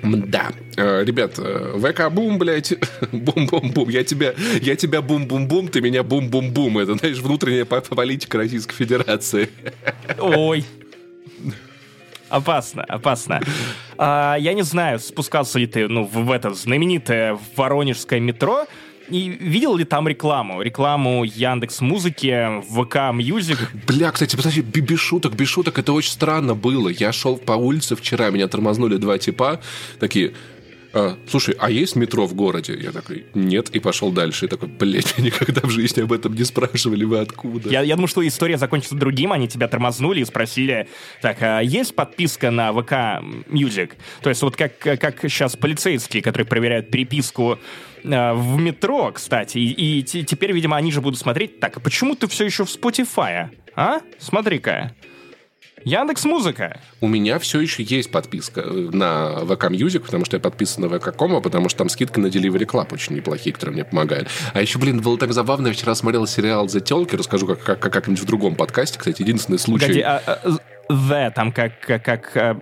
[0.02, 0.52] да.
[0.76, 2.74] Э, ребят, э, ВК-бум, блядь,
[3.12, 3.88] бум-бум-бум.
[3.88, 6.78] Я тебя, я тебя бум-бум-бум, ты меня бум-бум-бум.
[6.78, 9.48] Это, знаешь, внутренняя политика Российской Федерации.
[10.20, 10.64] Ой,
[12.28, 13.40] Опасно, опасно.
[13.98, 18.66] А, я не знаю, спускался ли ты ну, в, это знаменитое воронежское метро,
[19.08, 20.62] И видел ли там рекламу?
[20.62, 23.70] Рекламу Яндекс Музыки, ВК Мьюзик?
[23.86, 26.88] Бля, кстати, подожди, без шуток, без шуток, это очень странно было.
[26.88, 29.60] Я шел по улице вчера, меня тормознули два типа,
[30.00, 30.34] такие,
[31.28, 32.78] слушай, а есть метро в городе?
[32.80, 34.46] Я такой, нет, и пошел дальше.
[34.46, 37.70] И такой, блядь, никогда в жизни об этом не спрашивали, вы откуда?
[37.70, 40.88] Я, я думаю, что история закончится другим, они тебя тормознули и спросили,
[41.22, 43.92] так, а есть подписка на ВК Music?
[44.22, 47.58] То есть вот как, как сейчас полицейские, которые проверяют переписку
[48.04, 52.14] э, в метро, кстати, и, и теперь, видимо, они же будут смотреть, так, а почему
[52.14, 54.00] ты все еще в Spotify, а?
[54.18, 54.94] Смотри-ка.
[55.86, 56.80] Яндекс Музыка.
[57.00, 60.88] У меня все еще есть подписка э, на ВК Music, потому что я подписан на
[60.88, 64.28] ВК Кома, потому что там скидка на Delivery Club очень неплохие, которые мне помогают.
[64.52, 67.78] А еще, блин, было так забавно, я вчера смотрел сериал «The телки», расскажу как, как,
[67.78, 69.86] как-нибудь в другом подкасте, кстати, единственный случай...
[69.86, 72.60] Погоди, а, а, The, там как, как, как а,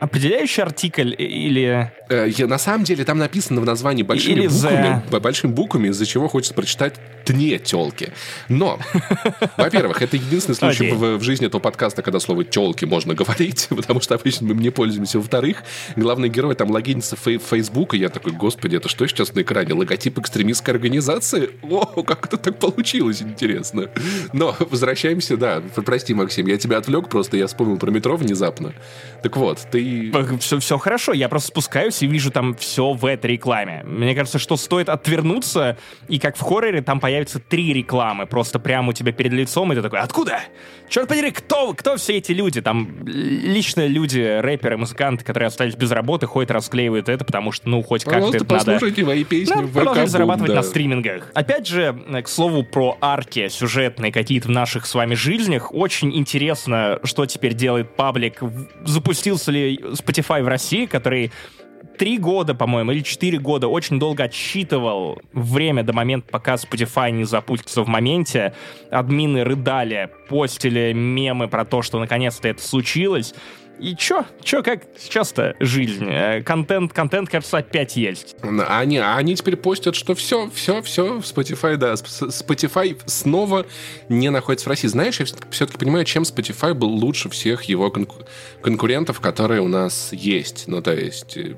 [0.00, 1.92] определяющий артикль или...
[2.08, 5.20] Э, на самом деле там написано в названии большими или буквами, the...
[5.20, 8.12] большими буквами, из-за чего хочется прочитать «тне телки».
[8.48, 8.78] Но,
[9.56, 14.00] во-первых, это единственный случай в, в жизни этого подкаста, когда слово «телки» можно говорить, потому
[14.00, 15.18] что обычно мы не пользуемся.
[15.18, 15.62] Во-вторых,
[15.96, 19.74] главный герой там логинится в Facebook, и я такой, господи, это что сейчас на экране?
[19.74, 21.50] Логотип экстремистской организации?
[21.62, 23.88] О, как это так получилось, интересно.
[24.32, 28.74] Но возвращаемся, да, прости, Максим, я тебя отвлек, просто я вспомнил про метро внезапно.
[29.22, 29.85] Так вот, ты
[30.40, 33.82] все, все хорошо, я просто спускаюсь и вижу там все в этой рекламе.
[33.84, 35.76] Мне кажется, что стоит отвернуться,
[36.08, 39.76] и как в хорроре там появятся три рекламы, просто прямо у тебя перед лицом, и
[39.76, 40.40] ты такой, откуда?
[40.88, 42.60] Черт подери, кто, кто все эти люди?
[42.60, 47.82] Там лично люди, рэперы, музыканты, которые остались без работы, ходят, расклеивают это, потому что, ну,
[47.82, 49.14] хоть как-то это послушайте надо...
[49.14, 50.56] мои песни да, в продолжать зарабатывать да.
[50.56, 51.30] на стримингах.
[51.34, 57.00] Опять же, к слову про арки сюжетные какие-то в наших с вами жизнях, очень интересно,
[57.02, 58.40] что теперь делает паблик.
[58.84, 61.32] Запустился ли Spotify в России, который
[61.98, 67.24] три года, по-моему, или четыре года очень долго отсчитывал время до момента, пока Spotify не
[67.24, 68.54] запустится в моменте.
[68.90, 73.34] Админы рыдали, постили мемы про то, что наконец-то это случилось.
[73.78, 74.24] И чё?
[74.42, 76.06] Чё, как сейчас-то жизнь?
[76.16, 78.36] Э, контент, контент, кажется, опять есть.
[78.42, 83.66] Они, они теперь постят, что все, все, все, Spotify, да, Spotify снова
[84.08, 84.88] не находится в России.
[84.88, 87.92] Знаешь, я все-таки понимаю, чем Spotify был лучше всех его
[88.62, 90.64] конкурентов, которые у нас есть.
[90.68, 91.56] Ну, то есть э,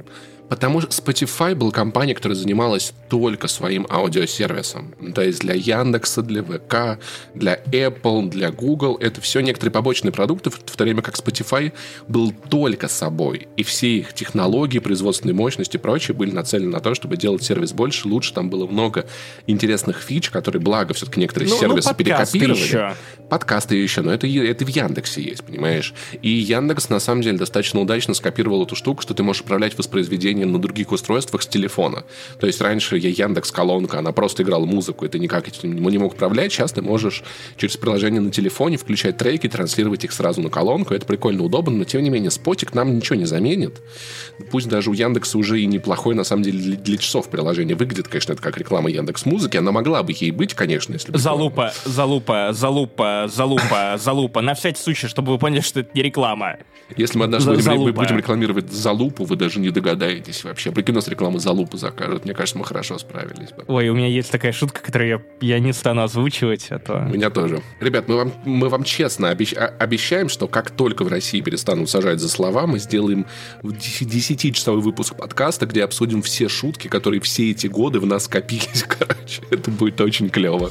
[0.48, 4.94] Потому что Spotify был компания, которая занималась только своим аудиосервисом.
[5.14, 7.00] То есть для Яндекса, для ВК,
[7.34, 8.96] для Apple, для Google.
[8.96, 11.72] Это все некоторые побочные продукты, в то время как Spotify
[12.06, 13.48] был только собой.
[13.56, 17.72] И все их технологии, производственные мощности и прочее были нацелены на то, чтобы делать сервис
[17.72, 18.32] больше, лучше.
[18.32, 19.06] Там было много
[19.46, 22.58] интересных фич, которые, благо, все-таки некоторые ну, ну сервисы ну, перекопировали.
[22.58, 22.94] Еще.
[23.28, 25.94] Подкасты еще, но это, это в Яндексе есть, понимаешь?
[26.22, 30.38] И Яндекс, на самом деле, достаточно удачно скопировал эту штуку, что ты можешь управлять воспроизведением
[30.38, 32.05] приложение на других устройствах с телефона.
[32.40, 35.98] То есть раньше я Яндекс колонка, она просто играла музыку, и ты никак этим не
[35.98, 36.53] мог управлять.
[36.53, 37.22] Сейчас ты можешь
[37.57, 40.94] через приложение на телефоне включать треки, транслировать их сразу на колонку.
[40.94, 43.81] Это прикольно удобно, но тем не менее спотик нам ничего не заменит.
[44.51, 48.09] Пусть даже у Яндекса уже и неплохой, на самом деле, для, для часов приложение выглядит,
[48.09, 49.57] конечно, это как реклама Яндекс Музыки.
[49.57, 51.18] Она могла бы ей быть, конечно, если бы...
[51.18, 54.42] Залупа, залупа, залупа, залупа, залупа.
[54.42, 56.57] На всякий случай, чтобы вы поняли, что это не реклама.
[56.96, 60.72] Если мы однажды будем, будем рекламировать залупу, вы даже не догадаетесь справитесь вообще?
[60.72, 62.24] Прикинь, нас рекламу за лупу закажут.
[62.24, 63.48] Мне кажется, мы хорошо справились.
[63.66, 65.08] Ой, у меня есть такая шутка, которую
[65.40, 67.06] я, я не стану озвучивать, а то...
[67.08, 67.62] У меня тоже.
[67.80, 69.54] Ребят, мы вам, мы вам честно обещ...
[69.54, 73.26] А, обещаем, что как только в России перестанут сажать за слова, мы сделаем
[73.62, 78.84] 10-часовой выпуск подкаста, где обсудим все шутки, которые все эти годы в нас копились.
[78.88, 80.70] Короче, это будет очень клево.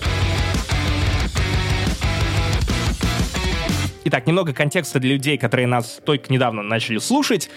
[4.09, 7.49] Итак, немного контекста для людей, которые нас только недавно начали слушать.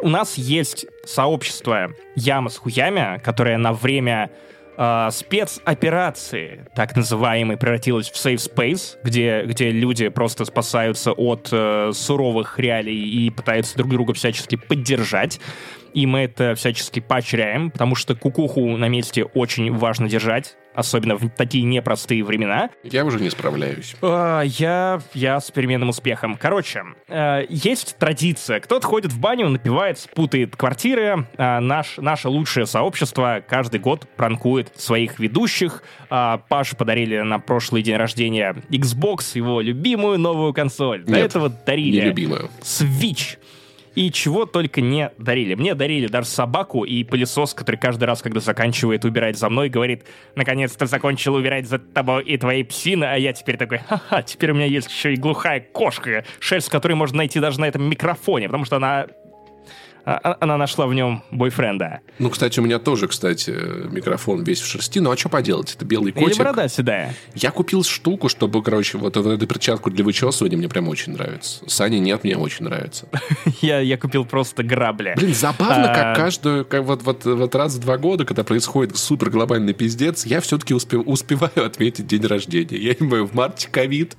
[0.00, 4.30] У нас есть сообщество Яма с хуями, которое на время
[4.78, 11.90] э, спецоперации, так называемой, превратилось в safe space, где, где люди просто спасаются от э,
[11.92, 15.38] суровых реалий и пытаются друг друга всячески поддержать
[15.94, 21.28] и мы это всячески поощряем, потому что кукуху на месте очень важно держать, особенно в
[21.30, 22.70] такие непростые времена.
[22.84, 23.96] Я уже не справляюсь.
[24.00, 26.36] А, я, я с переменным успехом.
[26.36, 28.60] Короче, э, есть традиция.
[28.60, 31.26] Кто-то ходит в баню, напивает, спутает квартиры.
[31.36, 35.82] А наш, наше лучшее сообщество каждый год пранкует своих ведущих.
[36.10, 41.04] А, Паше подарили на прошлый день рождения Xbox, его любимую новую консоль.
[41.04, 42.50] До Нет, этого дарили любимую.
[42.62, 43.38] Switch
[43.94, 45.54] и чего только не дарили.
[45.54, 50.04] Мне дарили даже собаку и пылесос, который каждый раз, когда заканчивает убирать за мной, говорит,
[50.34, 54.54] наконец-то закончил убирать за тобой и твоей псины, а я теперь такой, ха-ха, теперь у
[54.54, 58.64] меня есть еще и глухая кошка, шерсть которой можно найти даже на этом микрофоне, потому
[58.64, 59.06] что она
[60.08, 62.00] она нашла в нем бойфренда.
[62.18, 65.00] Ну, кстати, у меня тоже, кстати, микрофон весь в шерсти.
[65.00, 65.74] Ну, а что поделать?
[65.74, 66.30] Это белый котик.
[66.30, 67.14] Или борода седая.
[67.34, 71.68] Я купил штуку, чтобы, короче, вот эту перчатку для вычесывания мне прям очень нравится.
[71.68, 73.06] Сани нет, мне очень нравится.
[73.60, 75.14] я, я купил просто грабли.
[75.16, 78.96] Блин, забавно, как а, каждую, как вот, вот, вот раз в два года, когда происходит
[78.96, 82.78] супер глобальный пиздец, я все-таки успев, успеваю отметить день рождения.
[82.78, 84.16] Я понимаю, в марте ковид,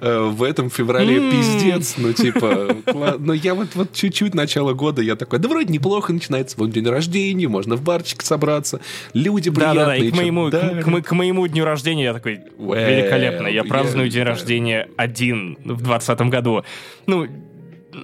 [0.00, 2.76] э, в этом феврале пиздец, ну, типа,
[3.18, 6.86] но я вот, вот чуть-чуть начало года, я такой, да вроде неплохо начинается, вот день
[6.86, 8.80] рождения, можно в барчик собраться,
[9.14, 9.84] люди приятные.
[9.84, 14.08] Да-да-да, и к моему, к, к, к моему дню рождения я такой, великолепно, я праздную
[14.08, 16.64] день рождения один в двадцатом году.
[17.06, 17.26] Ну,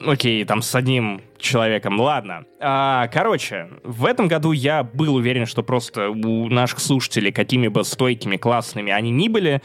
[0.06, 2.44] окей, там с одним человеком, ладно.
[2.60, 7.84] А, короче, в этом году я был уверен, что просто у наших слушателей, какими бы
[7.84, 9.62] стойкими, классными они ни были,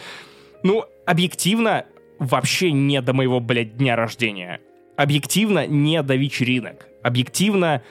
[0.63, 1.86] ну, объективно,
[2.19, 4.62] вообще не до моего, блядь, дня рождения.
[4.95, 6.88] Объективно, не до вечеринок.
[7.03, 7.83] Объективно,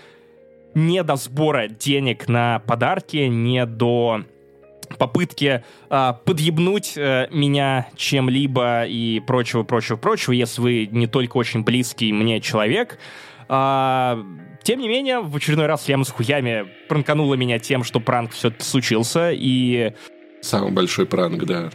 [0.75, 4.23] не до сбора денег на подарки, не до
[4.99, 11.63] попытки э, подъебнуть э, меня чем-либо и прочего, прочего, прочего, если вы не только очень
[11.63, 12.99] близкий мне человек.
[13.49, 14.23] Э,
[14.63, 18.65] тем не менее, в очередной раз Яма с хуями пранканула меня тем, что пранк все-таки
[18.65, 19.93] случился, и...
[20.41, 21.71] Самый большой пранк, да.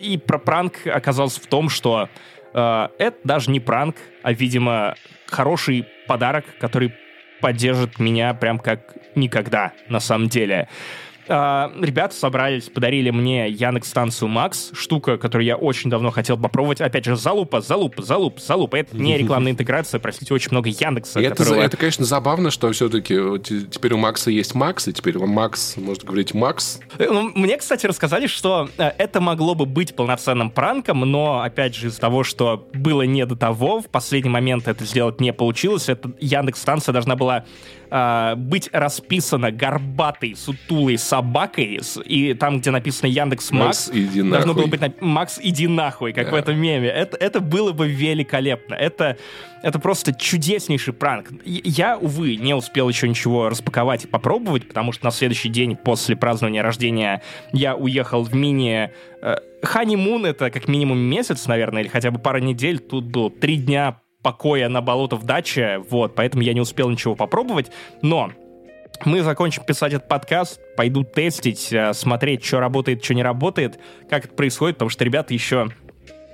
[0.00, 2.08] И про пранк оказался в том, что
[2.54, 4.94] э, это даже не пранк, а, видимо,
[5.26, 6.94] хороший подарок, который
[7.40, 10.68] поддержит меня прям как никогда, на самом деле.
[11.26, 16.80] Uh, ребята собрались, подарили мне Яндекс станцию Макс, штука, которую я очень давно хотел попробовать.
[16.80, 18.76] Опять же, залупа, залупа, залупа, залупа.
[18.76, 21.20] Это не рекламная интеграция, простите, очень много Яндекса.
[21.20, 21.62] Это, которого...
[21.62, 26.34] это, конечно, забавно, что все-таки теперь у Макса есть Макс, и теперь Макс может говорить
[26.34, 26.80] Макс.
[26.98, 31.74] Э, ну, мне, кстати, рассказали, что э, это могло бы быть полноценным пранком, но, опять
[31.74, 35.88] же, из-за того, что было не до того, в последний момент это сделать не получилось.
[35.88, 37.44] Это Яндекс станция должна была
[37.94, 44.38] э, быть расписана горбатой, сутулой собакой, и там, где написано Яндекс Макс, Макс иди должно
[44.38, 44.54] нахуй.
[44.54, 46.32] было быть написано Макс, иди нахуй, как да.
[46.32, 46.88] в этом меме.
[46.88, 48.74] Это, это было бы великолепно.
[48.74, 49.16] Это,
[49.62, 51.30] это просто чудеснейший пранк.
[51.44, 56.16] Я, увы, не успел еще ничего распаковать и попробовать, потому что на следующий день после
[56.16, 58.90] празднования рождения я уехал в мини...
[59.22, 62.80] Э, Ханимун— это как минимум месяц, наверное, или хотя бы пара недель.
[62.80, 67.14] Тут было три дня покоя на болото в даче, вот, поэтому я не успел ничего
[67.14, 67.70] попробовать,
[68.02, 68.32] но
[69.04, 74.24] мы закончим писать этот подкаст, пойду тестить, э, смотреть, что работает, что не работает, как
[74.24, 75.68] это происходит, потому что ребята еще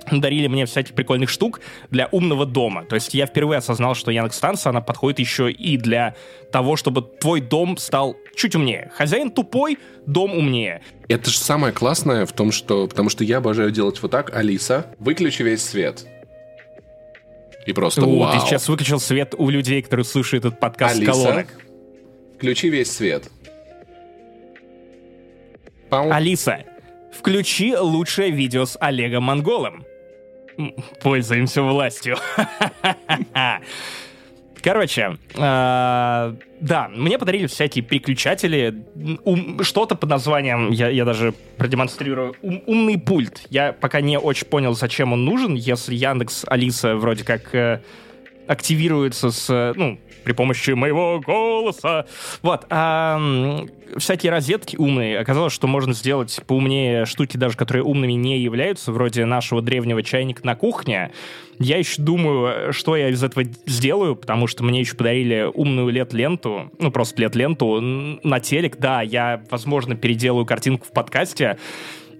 [0.09, 2.85] дарили мне всяких прикольных штук для умного дома.
[2.85, 6.15] То есть я впервые осознал, что Яндекс-станция, она подходит еще и для
[6.51, 8.91] того, чтобы твой дом стал чуть умнее.
[8.95, 9.77] Хозяин тупой,
[10.07, 10.81] дом умнее.
[11.07, 12.87] Это же самое классное в том, что...
[12.87, 14.35] Потому что я обожаю делать вот так.
[14.35, 16.07] Алиса, выключи весь свет.
[17.65, 18.33] И просто У, вау.
[18.33, 21.47] Ты сейчас выключил свет у людей, которые слушают этот подкаст Алиса, с колонок.
[22.35, 23.29] включи весь свет.
[25.89, 26.11] Пау.
[26.11, 26.63] Алиса,
[27.17, 29.85] включи лучшее видео с Олегом Монголом.
[31.01, 32.17] Пользуемся властью.
[34.63, 38.85] Короче, э, да, мне подарили всякие переключатели,
[39.23, 43.47] ум, что-то под названием, я, я даже продемонстрирую, ум, умный пульт.
[43.49, 47.81] Я пока не очень понял, зачем он нужен, если Яндекс Алиса вроде как э,
[48.47, 52.05] активируется с, ну, при помощи моего голоса.
[52.41, 52.65] Вот.
[52.69, 53.19] А,
[53.97, 55.19] всякие розетки умные.
[55.19, 60.45] Оказалось, что можно сделать поумнее штуки, даже которые умными не являются, вроде нашего древнего чайника
[60.45, 61.11] на кухне.
[61.59, 66.71] Я еще думаю, что я из этого сделаю, потому что мне еще подарили умную LED-ленту,
[66.79, 68.77] ну, просто LED-ленту на телек.
[68.77, 71.57] Да, я, возможно, переделаю картинку в подкасте.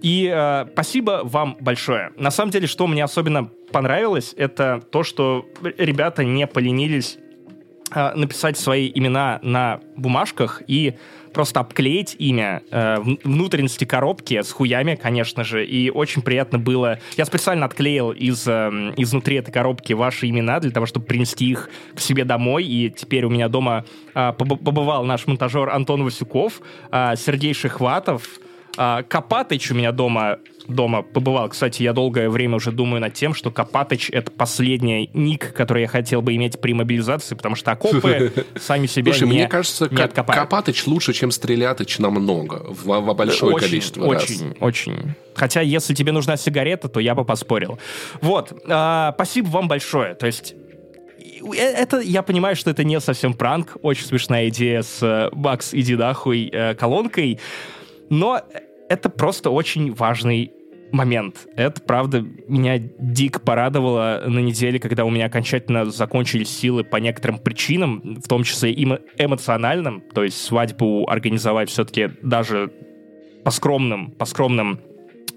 [0.02, 2.10] И э, спасибо вам большое.
[2.16, 5.46] На самом деле, что мне особенно понравилось, это то, что
[5.78, 7.18] ребята не поленились
[7.94, 10.94] э, написать свои имена на бумажках и
[11.32, 16.98] просто обклеить имя э, внутренности коробки с хуями, конечно же, и очень приятно было.
[17.16, 21.70] Я специально отклеил из, э, изнутри этой коробки ваши имена для того, чтобы принести их
[21.94, 23.84] к себе домой, и теперь у меня дома
[24.14, 26.60] э, побывал наш монтажер Антон Васюков,
[26.90, 28.28] э, Сергей Шихватов,
[28.76, 31.48] а, Копатыч у меня дома, дома побывал.
[31.48, 35.88] Кстати, я долгое время уже думаю над тем, что Копатыч— это последний ник, который я
[35.88, 40.08] хотел бы иметь при мобилизации, потому что окопы сами себя Слушай, не мне кажется, не.
[40.08, 44.56] Копатыч лучше, чем Стрелятыч намного, в, в большое очень, количество Очень, раз.
[44.60, 45.14] очень.
[45.34, 47.78] Хотя, если тебе нужна сигарета, то я бы поспорил.
[48.20, 48.52] Вот.
[48.68, 50.14] А, спасибо вам большое.
[50.14, 50.54] То есть
[51.56, 53.76] э, это, я понимаю, что это не совсем пранк.
[53.82, 57.38] Очень смешная идея с Бакс, иди нахуй, э, колонкой.
[58.12, 58.42] Но
[58.90, 60.52] это просто очень важный
[60.92, 61.48] момент.
[61.56, 67.38] Это, правда, меня дико порадовало на неделе, когда у меня окончательно закончились силы по некоторым
[67.38, 68.84] причинам, в том числе и
[69.16, 70.02] эмоциональным.
[70.12, 72.70] То есть свадьбу организовать все-таки даже
[73.44, 74.78] по скромным, по скромным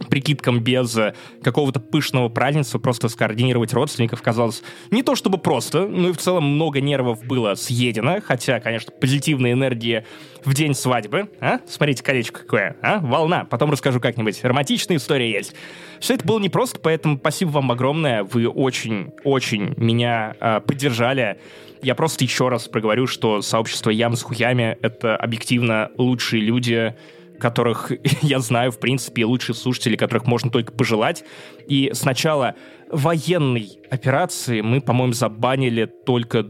[0.09, 6.09] прикидкам без э, какого-то пышного празднества, просто скоординировать родственников казалось не то чтобы просто, но
[6.09, 10.05] и в целом много нервов было съедено, хотя, конечно, позитивная энергия
[10.43, 11.29] в день свадьбы.
[11.39, 11.59] А?
[11.67, 12.99] Смотрите, колечко какое, а?
[12.99, 13.45] Волна.
[13.45, 14.43] Потом расскажу как-нибудь.
[14.43, 15.53] Романтичная история есть.
[15.99, 18.23] Все это было непросто, поэтому спасибо вам огромное.
[18.23, 21.39] Вы очень-очень меня э, поддержали.
[21.81, 26.95] Я просто еще раз проговорю, что сообщество Ям с хуями— это объективно лучшие люди,
[27.39, 31.23] которых я знаю, в принципе, лучшие слушатели, которых можно только пожелать.
[31.67, 32.55] И с начала
[32.89, 36.45] военной операции мы, по-моему, забанили только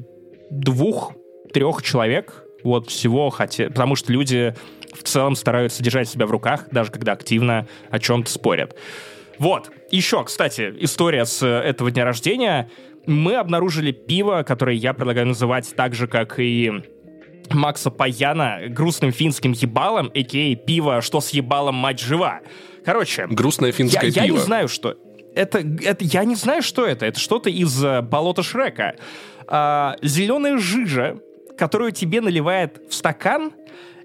[0.50, 4.56] двух-трех человек, вот всего, хотя, потому что люди
[4.94, 8.76] в целом стараются держать себя в руках, даже когда активно о чем-то спорят.
[9.38, 9.72] Вот.
[9.92, 12.70] Еще, кстати, история с этого дня рождения.
[13.06, 16.82] Мы обнаружили пиво, которое я предлагаю называть так же, как и
[17.54, 20.56] Макса Паяна грустным финским ебалом, а.к.а.
[20.56, 22.42] пиво «Что с ебалом, мать жива».
[22.84, 23.28] Короче...
[23.28, 24.36] Грустное финское я, пиво.
[24.36, 24.96] Я не знаю, что...
[25.36, 27.06] Это, это, я не знаю, что это.
[27.06, 28.96] Это что-то из uh, болота Шрека.
[29.48, 31.20] А, зеленая жижа,
[31.58, 33.52] которую тебе наливает в стакан,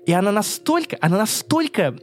[0.07, 1.97] и она настолько, она настолько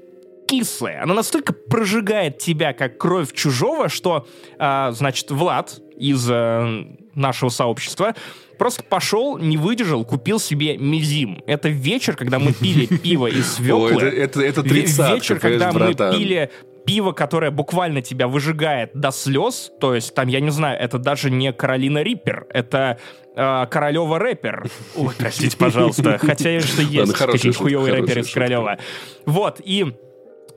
[0.48, 4.28] кислая, она настолько прожигает тебя, как кровь чужого, что,
[4.58, 6.86] а, значит, Влад из а,
[7.16, 8.16] нашего сообщества
[8.58, 11.44] просто пошел, не выдержал, купил себе мизим.
[11.48, 14.04] Это вечер, когда мы пили пиво из свеклы.
[14.04, 16.52] Это, это, Вечер, когда мы пили
[16.86, 21.30] пиво, которое буквально тебя выжигает до слез, то есть там, я не знаю, это даже
[21.30, 22.98] не Каролина Риппер, это
[23.36, 24.70] э, Королева рэпер.
[24.96, 26.18] Ой, простите, пожалуйста.
[26.22, 28.80] Хотя, что есть такие хуевые рэперы из Королева.
[29.26, 29.94] Вот, и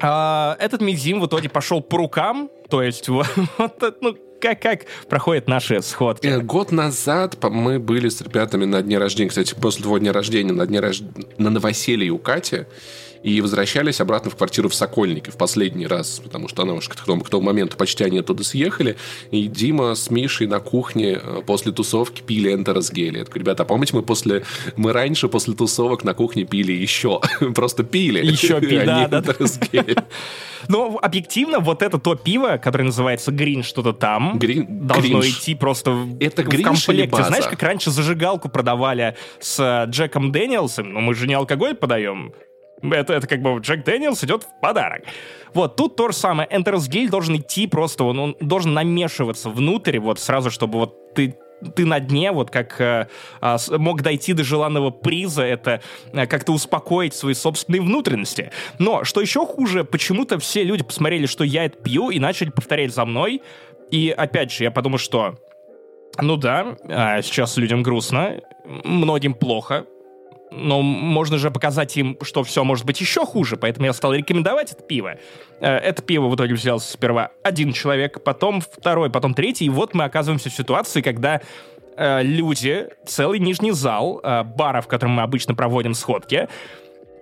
[0.00, 3.26] э, этот мизим в итоге пошел по рукам, то есть вот,
[4.00, 6.26] ну, как, как проходят наши сходки?
[6.26, 10.52] Э, год назад мы были с ребятами на дне рождения, кстати, после твоего дня рождения,
[10.52, 11.02] на дне рож...
[11.38, 12.64] на новоселье у Кати,
[13.22, 16.94] и возвращались обратно в квартиру в Сокольнике в последний раз, потому что она уж к
[16.94, 18.96] тому, к тому моменту почти они оттуда съехали,
[19.30, 23.18] и Дима с Мишей на кухне э, после тусовки пили Энтерос Гели.
[23.18, 24.44] Я такой, ребята, а помните, мы после,
[24.76, 27.20] мы раньше после тусовок на кухне пили еще,
[27.54, 28.24] просто пили.
[28.24, 29.34] Еще пили, да, да.
[30.68, 35.30] Но объективно вот это то пиво, которое называется Грин что-то там, Green, должно Green.
[35.30, 37.24] идти просто это в комплекте.
[37.24, 42.32] Знаешь, как раньше зажигалку продавали с э, Джеком Дэниелсом, но мы же не алкоголь подаем,
[42.82, 45.04] это, это как бы Джек Дэниелс идет в подарок.
[45.54, 46.48] Вот, тут то же самое.
[46.48, 51.36] Enter's Gale должен идти просто, он, он должен намешиваться внутрь, вот сразу, чтобы вот ты
[51.74, 53.06] ты на дне, вот как э,
[53.42, 58.50] э, мог дойти до желанного приза, это э, как-то успокоить свои собственные внутренности.
[58.78, 62.94] Но, что еще хуже, почему-то все люди посмотрели, что я это пью, и начали повторять
[62.94, 63.42] за мной.
[63.90, 65.38] И опять же, я подумал, что
[66.18, 69.86] ну да, э, сейчас людям грустно, многим плохо,
[70.50, 74.72] но можно же показать им, что все может быть еще хуже, поэтому я стал рекомендовать
[74.72, 75.16] это пиво.
[75.60, 79.94] Э, это пиво в итоге взял сперва один человек, потом второй, потом третий, и вот
[79.94, 81.40] мы оказываемся в ситуации, когда
[81.96, 86.48] э, люди, целый нижний зал э, бара, в котором мы обычно проводим сходки,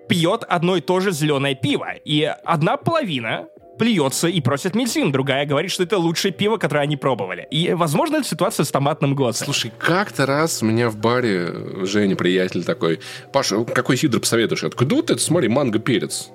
[0.07, 1.93] пьет одно и то же зеленое пиво.
[2.03, 3.47] И одна половина
[3.79, 7.47] плюется и просит мельсин, другая говорит, что это лучшее пиво, которое они пробовали.
[7.49, 9.45] И, возможно, это ситуация с томатным голосом.
[9.45, 12.99] Слушай, как-то раз у меня в баре Женя, приятель такой,
[13.31, 14.63] Паша, какой сидр посоветуешь?
[14.63, 16.29] Я такой, да вот это, смотри, манго-перец.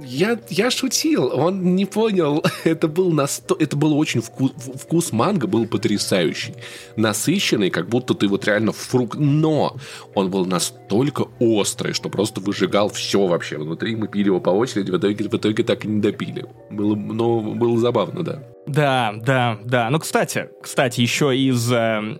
[0.00, 2.44] Я, я шутил, он не понял.
[2.64, 3.56] Это был, насто...
[3.58, 4.52] это был очень вкус...
[4.52, 6.54] вкус манго был потрясающий.
[6.96, 9.18] Насыщенный, как будто ты вот реально фрукт.
[9.18, 9.76] Но
[10.14, 13.58] он был настолько острый, что просто выжигал все вообще.
[13.58, 16.46] Внутри мы пили его по очереди, в итоге, в итоге так и не допили.
[16.70, 18.44] Было, но было забавно, да.
[18.66, 19.90] Да, да, да.
[19.90, 22.18] Ну, кстати, кстати, еще из э,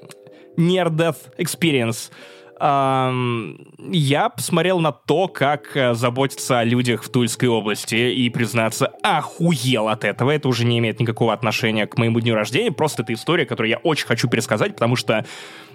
[0.56, 2.10] Death Experience–
[2.60, 9.88] я посмотрел на то, как э, заботиться о людях в Тульской области и, признаться, охуел
[9.88, 10.30] от этого.
[10.30, 12.72] Это уже не имеет никакого отношения к моему дню рождения.
[12.72, 15.24] Просто это история, которую я очень хочу пересказать, потому что,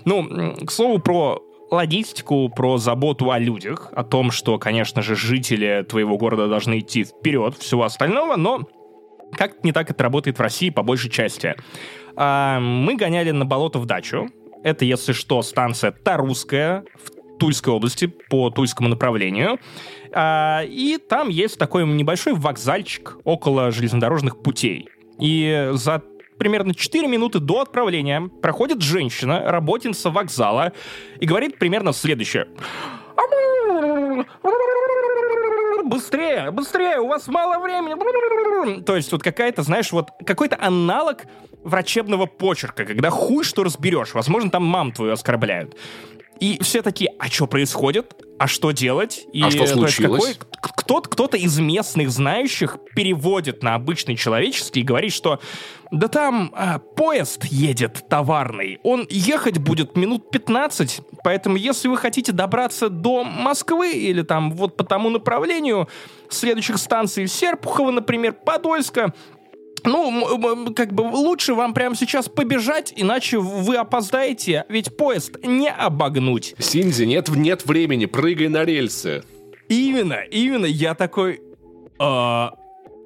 [0.06, 5.86] ну, к слову, про логистику, про заботу о людях, о том, что, конечно же, жители
[5.88, 8.68] твоего города должны идти вперед всего остального, но
[9.36, 11.56] как не так это работает в России по большей части.
[12.16, 14.30] Мы гоняли на болото в дачу,
[14.64, 19.60] это, если что, станция Тарусская в Тульской области по тульскому направлению.
[20.14, 24.88] А, и там есть такой небольшой вокзальчик около железнодорожных путей.
[25.20, 26.02] И за
[26.38, 30.74] примерно 4 минуты до отправления проходит женщина, работница вокзала,
[31.20, 32.48] и говорит примерно следующее.
[35.84, 38.82] Быстрее, быстрее, у вас мало времени.
[38.82, 41.26] То есть вот какая-то, знаешь, вот какой-то аналог
[41.64, 44.14] врачебного почерка, когда хуй что разберешь.
[44.14, 45.76] Возможно, там мам твою оскорбляют.
[46.40, 48.16] И все такие, а что происходит?
[48.38, 49.26] А что делать?
[49.32, 50.38] И, а что случилось?
[50.62, 55.40] Кто-то, кто-то из местных знающих переводит на обычный человеческий и говорит, что
[55.94, 62.32] да там а, поезд едет товарный, он ехать будет минут 15, поэтому если вы хотите
[62.32, 65.88] добраться до Москвы или там вот по тому направлению
[66.30, 69.14] следующих станций Серпухова, например, Подольска,
[69.84, 76.56] ну, как бы лучше вам прямо сейчас побежать, иначе вы опоздаете, ведь поезд не обогнуть.
[76.58, 79.24] Синзи, нет, нет времени, прыгай на рельсы.
[79.70, 81.42] Именно, именно, я такой...
[82.00, 82.48] Э,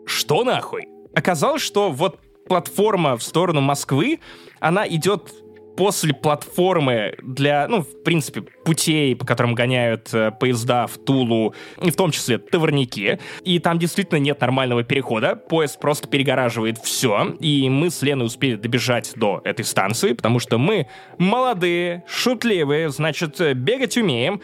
[0.05, 0.87] что нахуй?
[1.13, 4.19] Оказалось, что вот платформа в сторону Москвы,
[4.59, 5.33] она идет
[5.77, 11.91] после платформы для, ну, в принципе, путей, по которым гоняют э, поезда в Тулу, и
[11.91, 17.69] в том числе товарники, и там действительно нет нормального перехода, поезд просто перегораживает все, и
[17.69, 20.87] мы с Леной успели добежать до этой станции, потому что мы
[21.19, 24.41] молодые, шутливые, значит, бегать умеем,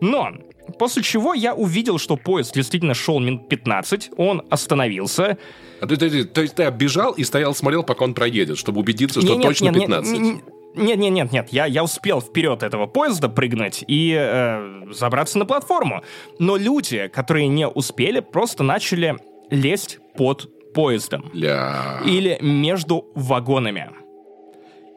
[0.00, 0.32] но
[0.78, 5.38] После чего я увидел, что поезд действительно шел минут 15, он остановился.
[5.80, 8.80] А ты, ты, ты, то есть ты оббежал и стоял, смотрел, пока он проедет, чтобы
[8.80, 10.12] убедиться, что нет, точно нет, 15?
[10.12, 10.44] Нет, нет,
[10.76, 15.46] нет, нет, нет, нет, я, я успел вперед этого поезда прыгнуть и э, забраться на
[15.46, 16.02] платформу.
[16.38, 19.16] Но люди, которые не успели, просто начали
[19.50, 21.30] лезть под поездом.
[21.32, 22.00] Ля.
[22.04, 23.90] Или между вагонами.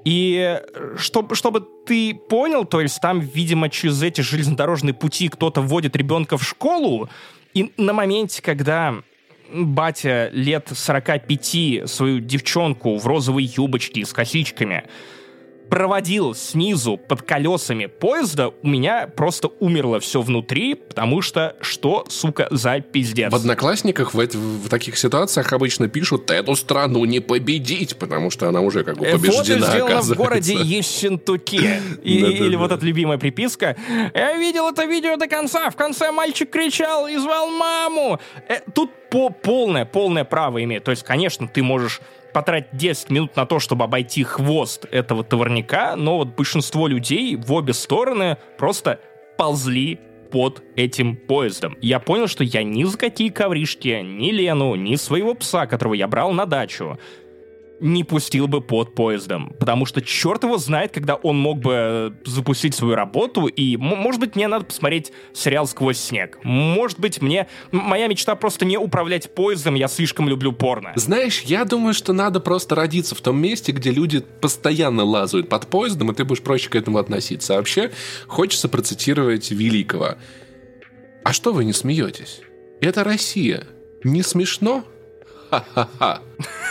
[0.06, 0.62] И
[0.97, 6.38] чтобы, чтобы ты понял, то есть там, видимо, через эти железнодорожные пути кто-то вводит ребенка
[6.38, 7.10] в школу,
[7.54, 8.95] и на моменте, когда
[9.54, 14.84] батя лет 45 свою девчонку в розовой юбочке с косичками
[15.74, 22.47] проводил снизу под колесами поезда, у меня просто умерло все внутри, потому что что, сука,
[22.51, 23.32] за пиздец.
[23.32, 28.47] В «Одноклассниках» в, это, в таких ситуациях обычно пишут «эту страну не победить», потому что
[28.49, 31.82] она уже как бы побеждена, Фото сделано в городе Ессентуке.
[32.03, 33.76] Или вот эта любимая приписка
[34.13, 38.19] «Я видел это видео до конца, в конце мальчик кричал и звал маму».
[38.47, 40.84] Э, тут по полное, полное право имеет.
[40.84, 41.99] То есть, конечно, ты можешь
[42.34, 47.51] потратить 10 минут на то, чтобы обойти хвост этого товарника, но вот большинство людей в
[47.53, 48.99] обе стороны просто
[49.38, 49.99] ползли
[50.31, 51.77] под этим поездом.
[51.79, 56.07] Я понял, что я ни за какие ковришки, ни Лену, ни своего пса, которого я
[56.07, 56.97] брал на дачу,
[57.80, 59.55] не пустил бы под поездом.
[59.59, 64.21] Потому что черт его знает, когда он мог бы э, запустить свою работу, и, может
[64.21, 66.39] быть, мне надо посмотреть сериал «Сквозь снег».
[66.43, 67.47] Может быть, мне...
[67.71, 70.93] Моя мечта просто не управлять поездом, я слишком люблю порно.
[70.95, 75.67] Знаешь, я думаю, что надо просто родиться в том месте, где люди постоянно лазают под
[75.67, 77.55] поездом, и ты будешь проще к этому относиться.
[77.55, 77.91] А вообще,
[78.28, 80.15] хочется процитировать Великого.
[81.24, 82.41] А что вы не смеетесь?
[82.82, 83.65] Это Россия.
[84.03, 84.84] Не смешно?
[85.54, 86.22] Ха-ха-ха.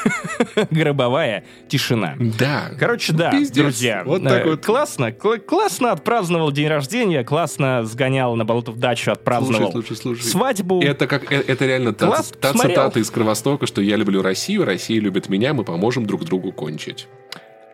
[0.71, 2.17] Гробовая тишина.
[2.19, 2.71] Да.
[2.79, 3.57] Короче, да, Пиздец.
[3.57, 4.03] друзья.
[4.05, 4.65] Вот так э, вот.
[4.65, 10.01] Классно, кл- классно отпраздновал день рождения, классно сгонял на болото в дачу, отпраздновал слушай, слушай,
[10.01, 10.23] слушай.
[10.25, 10.83] свадьбу.
[10.83, 14.65] Это как э, это реально та, Класс, та цитата из Кровостока, что я люблю Россию,
[14.65, 17.07] Россия любит меня, мы поможем друг другу кончить.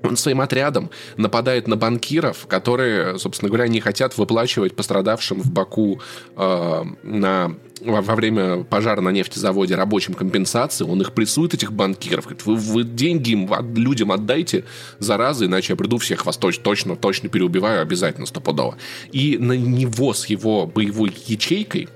[0.06, 6.00] Он своим отрядом нападает на банкиров, которые, собственно говоря, не хотят выплачивать пострадавшим в Баку
[6.36, 10.84] э, на, во, во время пожара на нефтезаводе рабочим компенсации.
[10.84, 12.24] Он их прессует, этих банкиров.
[12.24, 14.64] Говорит, вы, вы деньги им, людям отдайте,
[14.98, 18.76] заразы, иначе я приду, всех вас точно, точно, точно переубиваю, обязательно стопудово.
[19.12, 21.88] И на него с его боевой ячейкой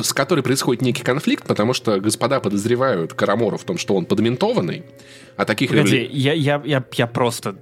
[0.00, 4.84] с которой происходит некий конфликт, потому что господа подозревают Карамору в том, что он подментованный,
[5.36, 5.70] а таких...
[5.70, 6.10] Погоди, револю...
[6.12, 7.56] я, я, я, я просто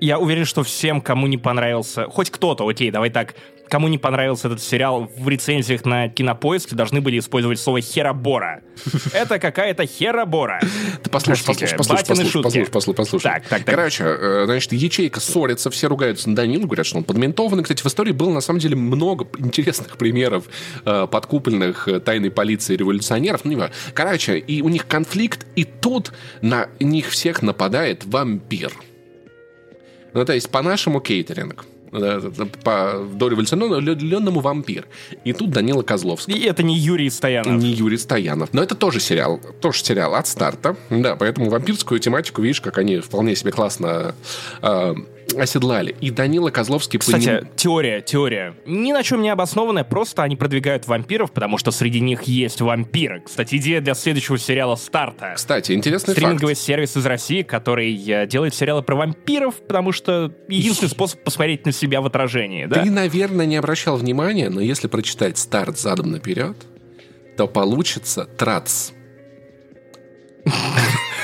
[0.00, 3.34] Я уверен, что всем, кому не понравился, хоть кто-то, окей, давай так,
[3.68, 8.62] кому не понравился этот сериал, в рецензиях на Кинопоиске должны были использовать слово «херобора».
[9.12, 10.60] Это какая-то херобора.
[11.02, 13.22] Ты послушай, послушай, послушай, послушай, послушай, послушай.
[13.24, 13.74] Так, так, так.
[13.74, 17.62] Короче, э, значит, ячейка ссорится, все ругаются на Данилу, говорят, что он подментованный.
[17.62, 20.44] Кстати, в истории было, на самом деле, много интересных примеров
[20.84, 23.44] э, подкупленных э, тайной полиции революционеров.
[23.44, 23.74] Ну, не важно.
[23.94, 26.12] Короче, и у них конфликт, и тут
[26.42, 28.72] на них всех нападает вампир.
[30.14, 31.66] Ну, то есть, по-нашему кейтеринг.
[31.90, 34.86] По дореволюционному вампир.
[35.24, 36.34] И тут Данила Козловский.
[36.34, 37.62] И это не Юрий Стоянов.
[37.62, 38.50] Не Юрий Стоянов.
[38.52, 39.40] Но это тоже сериал.
[39.60, 40.76] Тоже сериал от старта.
[40.90, 44.14] Да, поэтому вампирскую тематику, видишь, как они вполне себе классно
[44.62, 44.94] э,
[45.36, 45.94] оседлали.
[46.00, 46.98] И Данила Козловский...
[46.98, 48.54] Кстати, поним- теория, теория.
[48.66, 53.22] Ни на чем не обоснованная, просто они продвигают вампиров, потому что среди них есть вампиры.
[53.24, 55.32] Кстати, идея для следующего сериала «Старта».
[55.36, 56.66] Кстати, интересный Стриминговый факт.
[56.66, 61.72] сервис из России, который э, делает сериалы про вампиров, потому что единственный способ посмотреть на
[61.72, 62.82] себя в отражении, да?
[62.82, 66.56] Ты, наверное, не обращал внимания, но если прочитать старт задом наперед,
[67.36, 68.92] то получится трац.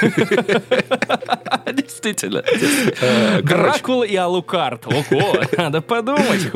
[1.72, 2.42] Действительно.
[3.00, 4.86] Э, Дракула и Алукард.
[4.86, 6.52] Ого, надо подумать.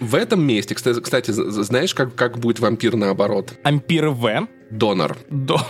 [0.00, 3.52] В этом месте, кстати, знаешь, как, как будет вампир наоборот?
[3.64, 4.48] Ампир В.
[4.70, 5.16] Донор.
[5.28, 5.60] До.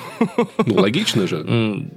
[0.67, 1.45] Ну, логично же.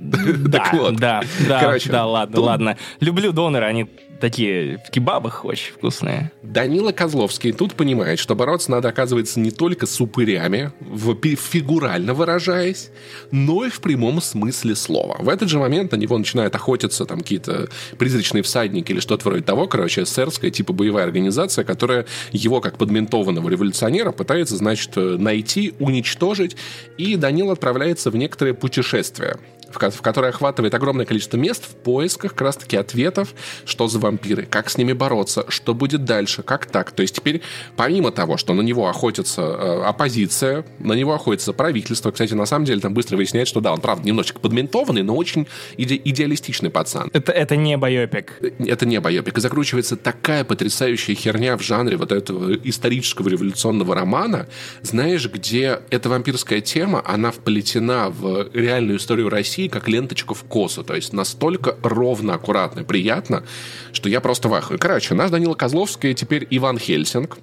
[0.53, 0.95] Да, вот.
[0.95, 2.77] да, да, Короче, да, ладно, тут- ладно.
[2.99, 3.87] Люблю доноры, они
[4.23, 6.31] такие в кебабах очень вкусные.
[6.43, 12.89] Данила Козловский тут понимает, что бороться надо, оказывается, не только с упырями, в, фигурально выражаясь,
[13.31, 15.17] но и в прямом смысле слова.
[15.19, 19.43] В этот же момент на него начинают охотиться там какие-то призрачные всадники или что-то вроде
[19.43, 19.67] того.
[19.67, 26.55] Короче, эсерская типа боевая организация, которая его, как подментованного революционера, пытается, значит, э, найти, уничтожить,
[26.97, 29.37] и Данил отправляется в некоторое путешествие
[29.73, 33.33] в ко- в которой охватывает огромное количество мест в поисках как раз-таки ответов,
[33.65, 36.91] что за вампиры, как с ними бороться, что будет дальше, как так.
[36.91, 37.41] То есть теперь,
[37.75, 42.65] помимо того, что на него охотится э, оппозиция, на него охотится правительство, кстати, на самом
[42.65, 45.47] деле там быстро выясняется, что да, он, правда, немножечко подментованный, но очень
[45.77, 47.09] иде- идеалистичный пацан.
[47.13, 48.39] Это, это не байопик.
[48.59, 49.37] Это не байопик.
[49.37, 54.47] И закручивается такая потрясающая херня в жанре вот этого исторического революционного романа,
[54.81, 60.83] знаешь, где эта вампирская тема, она вплетена в реальную историю России как ленточка в косу.
[60.83, 63.43] То есть настолько ровно, аккуратно, приятно,
[63.91, 64.77] что я просто в ахуе.
[64.77, 67.37] Короче, наш Данила Козловский теперь Иван Хельсинг.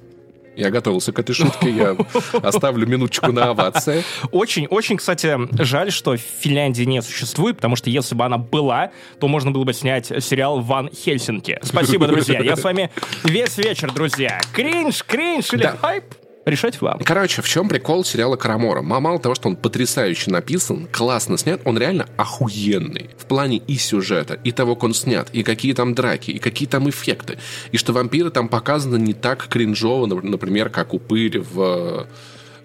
[0.57, 1.97] Я готовился к этой шутке, я
[2.43, 4.03] оставлю минуточку на овации.
[4.31, 8.91] Очень, очень, кстати, жаль, что Финляндии не существует, потому что если бы она была,
[9.21, 11.59] то можно было бы снять сериал «Ван Хельсинки».
[11.63, 12.41] Спасибо, друзья.
[12.41, 12.91] Я с вами
[13.25, 14.41] весь вечер, друзья.
[14.53, 15.77] Кринж, кринж или Да.
[15.81, 16.05] хайп?
[16.51, 16.99] Решать вам.
[17.05, 18.83] Короче, в чем прикол сериала Карамора?
[18.83, 23.11] Мало того, что он потрясающе написан, классно снят, он реально охуенный.
[23.17, 26.67] В плане и сюжета, и того, как он снят, и какие там драки, и какие
[26.67, 27.39] там эффекты.
[27.71, 32.09] И что вампиры там показаны не так кринжово, нап- например, как упырь в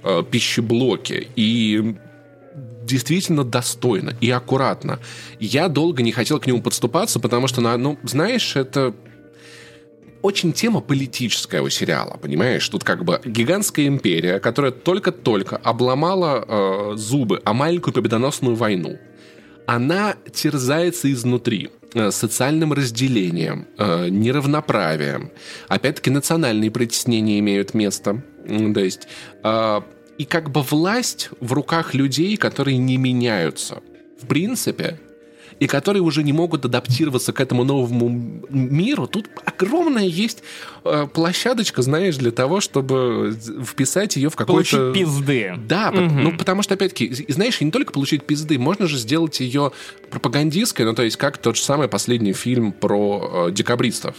[0.01, 1.27] э, пищеблоке.
[1.35, 1.95] И
[2.85, 4.99] действительно достойно и аккуратно.
[5.39, 8.95] Я долго не хотел к нему подступаться, потому что, ну, знаешь, это
[10.25, 12.67] очень тема политическая у сериала, понимаешь?
[12.69, 18.97] Тут как бы гигантская империя, которая только-только обломала э, зубы о маленькую победоносную войну.
[19.67, 25.29] Она терзается изнутри э, социальным разделением, э, неравноправием.
[25.67, 28.23] Опять-таки национальные притеснения имеют место.
[28.47, 29.07] То есть...
[29.43, 29.81] э,
[30.17, 33.81] и как бы власть в руках людей, которые не меняются.
[34.21, 34.97] В принципе,
[35.59, 38.09] и которые уже не могут адаптироваться к этому новому
[38.49, 40.43] миру, тут огромная есть
[40.83, 44.77] э, площадочка, знаешь, для того, чтобы вписать ее в какой-то...
[44.77, 45.53] Получить пизды.
[45.67, 49.71] Да, по- ну потому что, опять-таки, знаешь, не только получить пизды, можно же сделать ее
[50.09, 54.15] пропагандистской, ну то есть как тот же самый последний фильм про э, декабристов.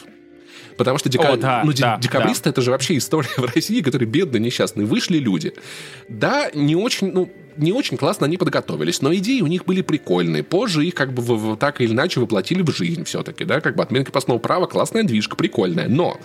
[0.79, 4.09] Потому что дека- О, да, ну, да, декабристы это же вообще история в России, которые
[4.09, 4.87] бедные, несчастные.
[4.87, 5.55] Вышли люди.
[6.09, 10.43] Да, не очень, ну, не очень классно они подготовились, но идеи у них были прикольные.
[10.43, 13.77] Позже их как бы в- в- так или иначе воплотили в жизнь все-таки, да, как
[13.77, 15.89] бы отменка крепостного права, классная движка, прикольная.
[15.89, 16.19] Но,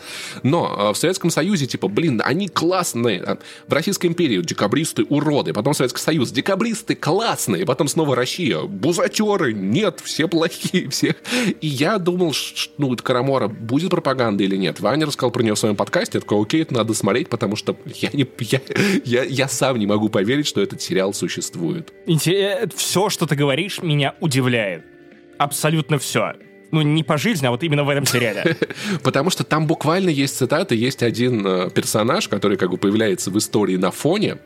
[0.43, 3.21] но э, в Советском Союзе, типа, блин, они классные.
[3.21, 9.53] А В Российской империи декабристы уроды, потом Советский Союз, декабристы классные, потом снова Россия, бузатеры,
[9.53, 11.15] нет, все плохие, все.
[11.61, 14.79] И я думал, ш- ну, Карамора будет пропаганда или нет.
[14.79, 17.75] Ваня рассказал про нее в своем подкасте, я такой, окей, это надо смотреть, потому что
[17.95, 18.61] я, не, я,
[19.05, 21.93] я, я сам не могу поверить, что этот сериал существует.
[22.75, 24.83] Все, что ты говоришь, меня удивляет.
[25.37, 26.33] Абсолютно все.
[26.71, 28.57] Ну, не по жизни, а вот именно в этом сериале.
[29.03, 33.37] Потому что там буквально есть цитаты, есть один э, персонаж, который как бы появляется в
[33.37, 34.37] истории на фоне, э,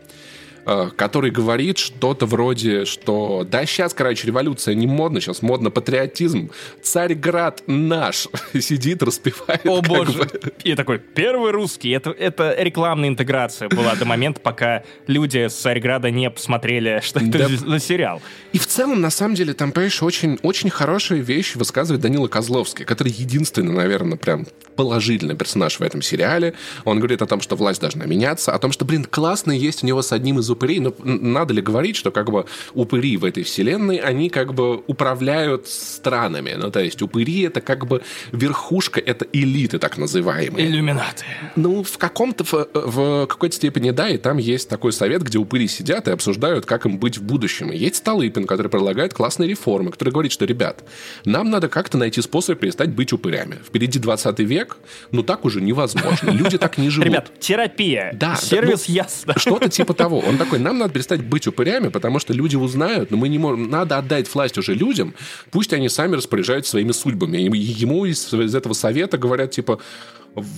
[0.65, 6.51] который говорит что-то вроде, что да, сейчас, короче, революция не модна, сейчас модно патриотизм.
[6.81, 8.27] Царьград наш
[8.59, 9.65] сидит, распевает.
[9.65, 10.19] О боже.
[10.19, 10.29] Бы.
[10.63, 11.91] И такой, первый русский.
[11.91, 17.37] Это, это рекламная интеграция была до момента, пока люди с Царьграда не посмотрели, что это
[17.37, 17.47] да.
[17.47, 18.21] за сериал.
[18.53, 22.85] И в целом, на самом деле, там, понимаешь, очень, очень хорошие вещи высказывает Данила Козловский,
[22.85, 24.45] который единственный, наверное, прям
[24.75, 26.53] положительный персонаж в этом сериале.
[26.83, 29.87] Он говорит о том, что власть должна меняться, о том, что, блин, классно есть у
[29.87, 33.43] него с одним из упырей, но надо ли говорить, что как бы упыри в этой
[33.43, 36.55] вселенной, они как бы управляют странами.
[36.57, 38.01] Ну, то есть упыри— это как бы
[38.31, 40.67] верхушка, это элиты так называемые.
[40.67, 41.25] Иллюминаты.
[41.55, 45.67] Ну, в каком-то, в, в какой-то степени, да, и там есть такой совет, где упыри
[45.67, 47.71] сидят и обсуждают, как им быть в будущем.
[47.71, 50.83] И есть Столыпин, который предлагает классные реформы, который говорит, что, ребят,
[51.25, 53.57] нам надо как-то найти способ перестать быть упырями.
[53.65, 54.77] Впереди 20 век,
[55.11, 56.31] ну так уже невозможно.
[56.31, 57.07] Люди так не живут.
[57.07, 58.11] Ребят, терапия.
[58.13, 58.35] Да.
[58.35, 59.33] Сервис ну, ясно.
[59.37, 60.19] Что-то типа того.
[60.19, 63.69] Он такой, нам надо перестать быть упырями, потому что люди узнают, но мы не можем...
[63.69, 65.13] Надо отдать власть уже людям,
[65.51, 67.37] пусть они сами распоряжаются своими судьбами.
[67.37, 69.79] И ему из, из этого совета говорят, типа,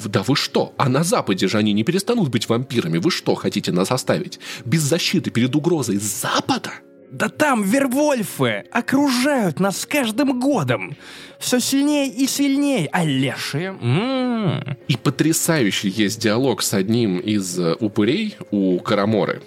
[0.06, 0.74] да вы что?
[0.78, 2.98] А на Западе же они не перестанут быть вампирами.
[2.98, 4.40] Вы что, хотите нас оставить?
[4.66, 6.72] Без защиты перед угрозой Запада?
[7.12, 10.98] Да там вервольфы окружают нас с каждым годом.
[11.40, 13.78] Все сильнее и сильнее, а лешие...
[13.82, 14.78] М-м-м.
[14.90, 19.42] И потрясающий есть диалог с одним из э, упырей у Караморы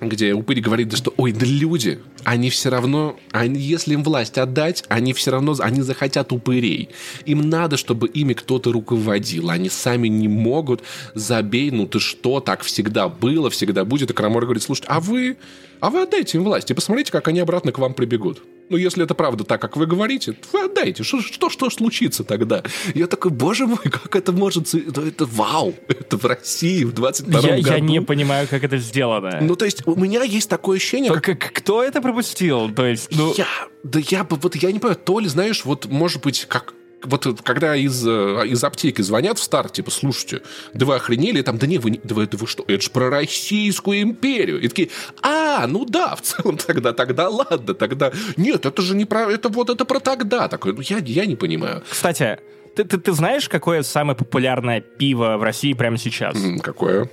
[0.00, 4.38] где упырь говорит, да что, ой, да люди, они все равно, они, если им власть
[4.38, 6.90] отдать, они все равно, они захотят упырей.
[7.24, 9.50] Им надо, чтобы ими кто-то руководил.
[9.50, 10.82] Они сами не могут,
[11.14, 14.10] забей, ну ты что, так всегда было, всегда будет.
[14.10, 15.36] И Крамор говорит, слушайте, а вы,
[15.80, 18.42] а вы отдайте им власть и посмотрите, как они обратно к вам прибегут.
[18.68, 21.02] Ну, если это правда так, как вы говорите, вы отдайте.
[21.02, 22.62] Что, что, что случится тогда?
[22.94, 24.74] Я такой, боже мой, как это может...
[24.74, 25.74] Это, это вау!
[25.88, 27.68] Это в России в 22 я, году.
[27.68, 29.38] Я не понимаю, как это сделано.
[29.40, 31.12] Ну, то есть, у меня есть такое ощущение...
[31.12, 31.38] Как...
[31.38, 32.72] Кто это пропустил?
[32.74, 33.32] То есть, ну...
[33.36, 33.46] Я...
[33.84, 36.74] Да я, вот я не понимаю, то ли, знаешь, вот, может быть, как
[37.06, 40.42] вот когда из, э, из аптеки звонят в старт, типа, слушайте,
[40.74, 43.10] да вы охренели, там, да не, вы, да вы, да вы что, это же про
[43.10, 44.60] Российскую империю.
[44.60, 44.90] И такие,
[45.22, 49.48] а, ну да, в целом тогда, тогда ладно, тогда, нет, это же не про, это
[49.48, 50.48] вот, это про тогда.
[50.48, 51.82] Такой, ну я, я не понимаю.
[51.88, 52.38] Кстати,
[52.74, 56.36] ты, ты, ты знаешь, какое самое популярное пиво в России прямо сейчас?
[56.62, 57.08] Какое?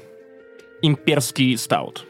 [0.81, 2.05] Имперский стаут.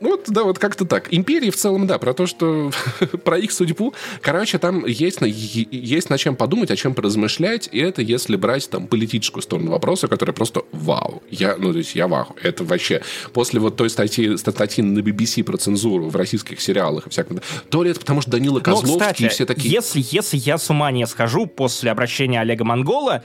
[0.00, 1.12] Вот, да, вот как-то так.
[1.12, 2.70] Империи в целом, да, про то, что
[3.24, 3.94] про их судьбу.
[4.20, 8.86] Короче, там есть, есть над чем подумать, о чем поразмышлять, и это если брать там
[8.86, 11.22] политическую сторону вопроса, которая просто вау.
[11.30, 12.36] Я, ну, то есть я вау.
[12.42, 17.10] Это вообще после вот той статьи, статьи на BBC про цензуру в российских сериалах и
[17.10, 19.72] всяком, то ли это потому, что Данила Козловский Но, кстати, и все такие...
[19.72, 23.24] Если, если я с ума не схожу после обращения Олега Монгола,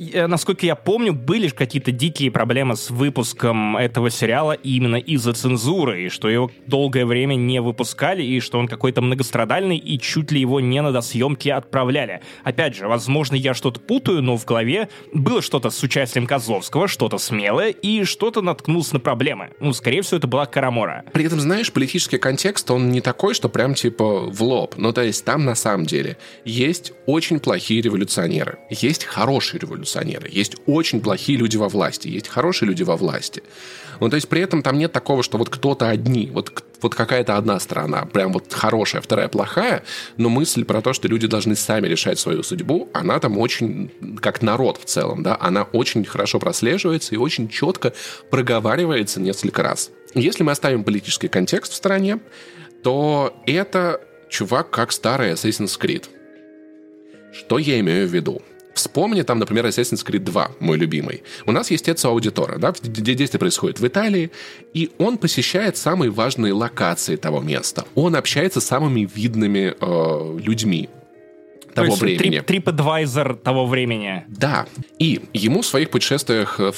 [0.00, 6.08] насколько я помню, были какие-то дикие проблемы с выпуском этого сериала именно из-за цензуры, и
[6.08, 10.60] что его долгое время не выпускали, и что он какой-то многострадальный, и чуть ли его
[10.60, 12.22] не на досъемки отправляли.
[12.44, 17.18] Опять же, возможно, я что-то путаю, но в голове было что-то с участием Козловского, что-то
[17.18, 19.50] смелое, и что-то наткнулся на проблемы.
[19.60, 21.04] Ну, скорее всего, это была Карамора.
[21.12, 24.76] При этом, знаешь, политический контекст, он не такой, что прям типа в лоб.
[24.78, 30.28] Ну, то есть там на самом деле есть очень плохие революционеры, есть хорошие революционеры, революционеры,
[30.30, 33.42] есть очень плохие люди во власти, есть хорошие люди во власти.
[34.00, 37.36] Ну, то есть при этом там нет такого, что вот кто-то одни, вот, вот какая-то
[37.36, 39.82] одна сторона, прям вот хорошая, вторая плохая,
[40.16, 44.40] но мысль про то, что люди должны сами решать свою судьбу, она там очень, как
[44.40, 47.92] народ в целом, да, она очень хорошо прослеживается и очень четко
[48.30, 49.90] проговаривается несколько раз.
[50.14, 52.20] Если мы оставим политический контекст в стороне,
[52.82, 56.06] то это чувак как старый Assassin's Creed.
[57.32, 58.42] Что я имею в виду?
[58.80, 61.22] Вспомни там, например, Assassin's Creed 2, мой любимый.
[61.44, 64.30] У нас есть Эцио Аудитора, да, где действие происходит в Италии,
[64.72, 67.84] и он посещает самые важные локации того места.
[67.94, 70.88] Он общается с самыми видными э, людьми,
[71.74, 72.42] того То есть времени.
[72.42, 74.24] TripAdvisor того времени.
[74.28, 74.66] Да.
[74.98, 76.74] И ему в своих путешествиях в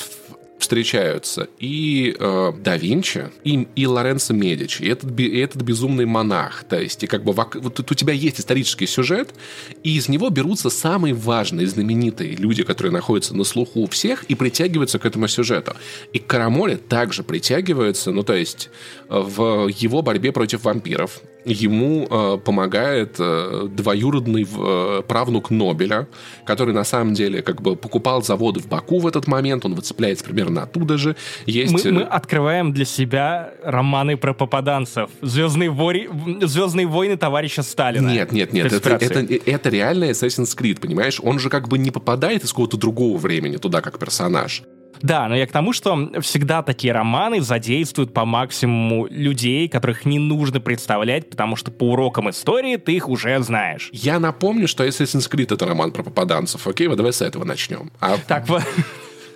[0.63, 6.65] встречаются и э, да Винчи, и, и Лоренцо Медичи, и этот, и этот безумный монах.
[6.69, 9.35] То есть, и как бы вот у тебя есть исторический сюжет,
[9.83, 14.35] и из него берутся самые важные, знаменитые люди, которые находятся на слуху у всех, и
[14.35, 15.75] притягиваются к этому сюжету.
[16.13, 18.71] И Караморе также притягивается, ну то есть
[19.09, 26.09] в его борьбе против вампиров ему э, помогает э, двоюродный э, правнук Нобеля,
[26.45, 30.24] который на самом деле как бы покупал заводы в Баку в этот момент, он выцепляется
[30.24, 31.16] примерно оттуда же.
[31.47, 31.84] Есть...
[31.84, 35.11] Мы, мы открываем для себя романы про попаданцев.
[35.20, 36.09] Звездные, вори...
[36.43, 38.09] Звездные войны товарища Сталина.
[38.09, 41.20] Нет, нет, нет, это, это, это реально Assassin's Creed, понимаешь?
[41.22, 44.62] Он же как бы не попадает из какого-то другого времени туда как персонаж
[45.01, 50.18] Да, но я к тому, что всегда такие романы задействуют по максимуму людей, которых не
[50.18, 53.88] нужно представлять, потому что по урокам истории ты их уже знаешь.
[53.93, 56.66] Я напомню, что Assassin's Creed— это роман про попаданцев.
[56.66, 57.90] Окей, вот давай с этого начнем.
[58.01, 58.16] А...
[58.26, 58.47] Так,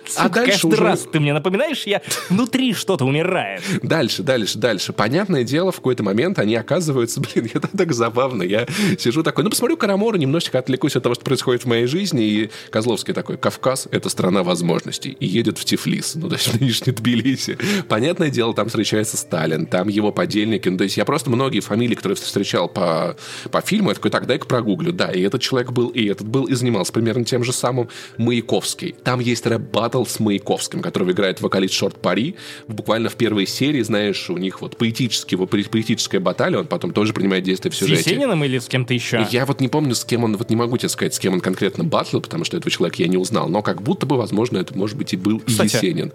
[0.09, 0.83] Сука, а дальше каждый уже...
[0.83, 3.61] раз ты мне напоминаешь, я внутри что-то умирает.
[3.81, 4.93] Дальше, дальше, дальше.
[4.93, 8.43] Понятное дело, в какой-то момент они оказываются, блин, это так забавно.
[8.43, 12.25] Я сижу такой, ну, посмотрю Карамору, немножечко отвлекусь от того, что происходит в моей жизни,
[12.25, 16.59] и Козловский такой, Кавказ— это страна возможностей, и едет в Тифлис, ну, то есть в
[16.59, 17.57] нынешний Тбилиси.
[17.87, 21.95] Понятное дело, там встречается Сталин, там его подельники, ну, то есть я просто многие фамилии,
[21.95, 23.15] которые встречал по,
[23.51, 24.91] по фильму, я такой, так, дай-ка прогуглю.
[24.91, 28.95] Да, и этот человек был, и этот был, и занимался примерно тем же самым Маяковский.
[29.03, 29.61] Там есть рэп
[29.97, 32.35] батл с Маяковским, которого играет вокалист Шорт Пари.
[32.67, 37.43] Буквально в первой серии, знаешь, у них вот поэтический, поэтическая баталия, он потом тоже принимает
[37.43, 38.03] действие в сюжете.
[38.03, 39.25] С Есениным или с кем-то еще?
[39.31, 41.41] Я вот не помню, с кем он, вот не могу тебе сказать, с кем он
[41.41, 44.77] конкретно батлил, потому что этого человека я не узнал, но как будто бы, возможно, это,
[44.77, 46.13] может быть, и был Кстати, Есенин.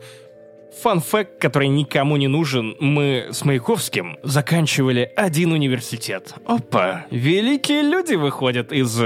[0.82, 6.34] Фан-факт, который никому не нужен, мы с Маяковским заканчивали один университет.
[6.46, 8.98] Опа, великие люди выходят из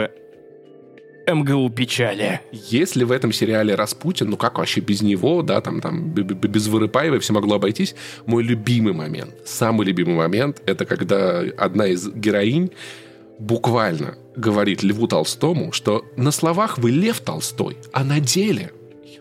[1.26, 2.40] МГУ печали.
[2.52, 7.18] Если в этом сериале Распутин, ну как вообще без него, да, там, там без Вырыпаева
[7.20, 7.94] все могло обойтись,
[8.26, 12.70] мой любимый момент, самый любимый момент, это когда одна из героинь
[13.38, 18.72] буквально говорит Льву Толстому, что на словах вы Лев Толстой, а на деле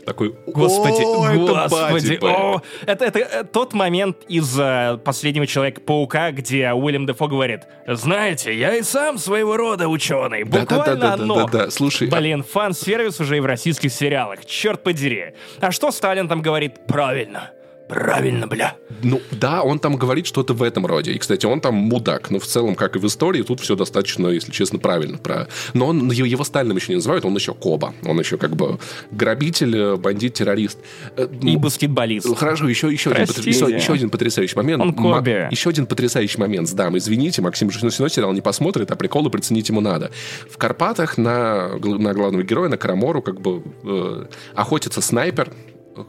[0.05, 6.31] такой, господи, о, господи, это, о, это, это, это тот момент из uh, последнего Человека-паука,
[6.31, 11.23] где Уильям Дефо говорит, знаете, я и сам своего рода ученый, буквально да, да, да,
[11.23, 11.35] оно.
[11.35, 12.07] Да, да, да, слушай.
[12.07, 15.33] Блин, фан-сервис уже и в российских сериалах, черт подери.
[15.59, 16.85] А что Сталин там говорит?
[16.87, 17.51] Правильно.
[17.87, 18.75] Правильно, бля.
[19.03, 21.11] Ну, да, он там говорит что-то в этом роде.
[21.11, 22.31] И, кстати, он там мудак.
[22.31, 25.17] Но в целом, как и в истории, тут все достаточно, если честно, правильно.
[25.19, 25.47] Про...
[25.73, 27.93] Но он, его Сталином еще не называют, он еще Коба.
[28.03, 28.79] Он еще как бы
[29.11, 30.79] грабитель, э, бандит, террорист.
[31.15, 32.35] Э, И баскетболист.
[32.35, 34.81] Хорошо, еще, еще, один, еще, еще один потрясающий момент.
[34.81, 35.29] Он Коби.
[35.31, 36.73] М- еще один потрясающий момент.
[36.73, 40.09] Да, извините, Максим все сериал не посмотрит, а приколы приценить ему надо.
[40.49, 44.25] В Карпатах на, на главного героя, на Карамору, как бы э,
[44.55, 45.51] охотится снайпер,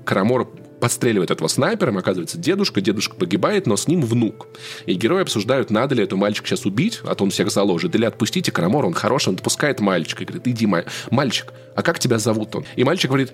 [0.05, 0.49] Карамор
[0.81, 4.49] подстреливает этого снайпером, оказывается дедушка, дедушка погибает, но с ним внук.
[4.87, 8.05] И герои обсуждают, надо ли эту мальчик сейчас убить, а то он всех заложит, или
[8.05, 10.69] отпустите Карамора, он хороший, он отпускает мальчика, и говорит, иди,
[11.11, 12.65] мальчик, а как тебя зовут он?
[12.77, 13.33] И мальчик говорит,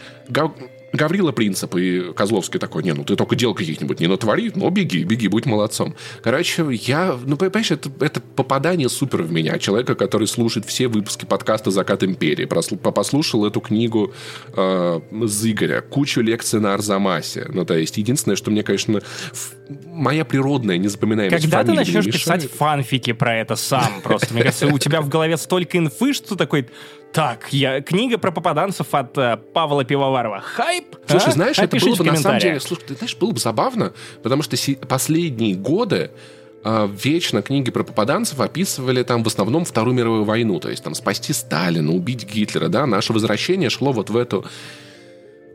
[0.93, 5.05] Гаврила Принцип и Козловский такой, не, ну ты только дел каких-нибудь не натвори, ну беги,
[5.05, 5.95] беги, будь молодцом.
[6.23, 11.25] Короче, я, ну понимаешь, это, это попадание супер в меня, человека, который слушает все выпуски
[11.25, 14.13] подкаста «Закат империи», послушал эту книгу
[14.55, 17.47] э, Зыгоря, кучу лекций на Арзамасе.
[17.53, 19.01] Ну, то есть, единственное, что мне, конечно,
[19.87, 24.01] моя природная незапоминаемость Когда ты начнешь писать фанфики про это сам?
[24.03, 26.69] Просто, мне кажется, у тебя в голове столько инфы, что такой
[27.13, 30.41] так, я книга про попаданцев от э, Павла Пивоварова.
[30.41, 30.97] Хайп?
[31.07, 31.33] Слушай, а?
[31.33, 33.93] знаешь, это было бы на самом деле, слушай, ты знаешь, было бы забавно,
[34.23, 36.11] потому что си- последние годы
[36.65, 40.95] э, вечно книги про попаданцев описывали там в основном Вторую мировую войну, то есть там
[40.95, 44.47] спасти Сталина, убить Гитлера, да, наше возвращение шло вот в эту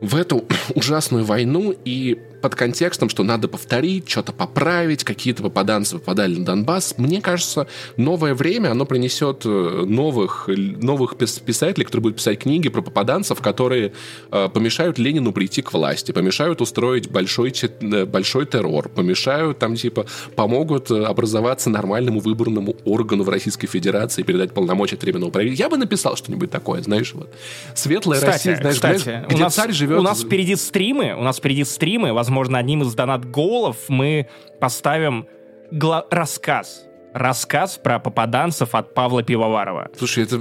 [0.00, 0.44] в эту
[0.74, 6.94] ужасную войну и под контекстом, что надо повторить, что-то поправить, какие-то попаданцы попадали на Донбасс.
[6.96, 9.48] Мне кажется, новое время, оно принесет э,
[9.86, 13.92] новых, новых писателей, которые будут писать книги про попаданцев, которые
[14.30, 20.06] э, помешают Ленину прийти к власти, помешают устроить большой, э, большой террор, помешают там, типа,
[20.36, 25.64] помогут э, образоваться нормальному выборному органу в Российской Федерации, передать полномочия временного правительства.
[25.64, 27.34] Я бы написал что-нибудь такое, знаешь, вот.
[27.74, 29.87] Светлая кстати, Россия, знаешь, кстати, где, у нас, царь живет...
[29.96, 34.28] У нас впереди стримы, у нас впереди стримы, возможно, одним из донат-голов мы
[34.60, 35.26] поставим
[35.70, 36.84] гла- рассказ.
[37.14, 39.88] Рассказ про попаданцев от Павла Пивоварова.
[39.96, 40.38] Слушай, это...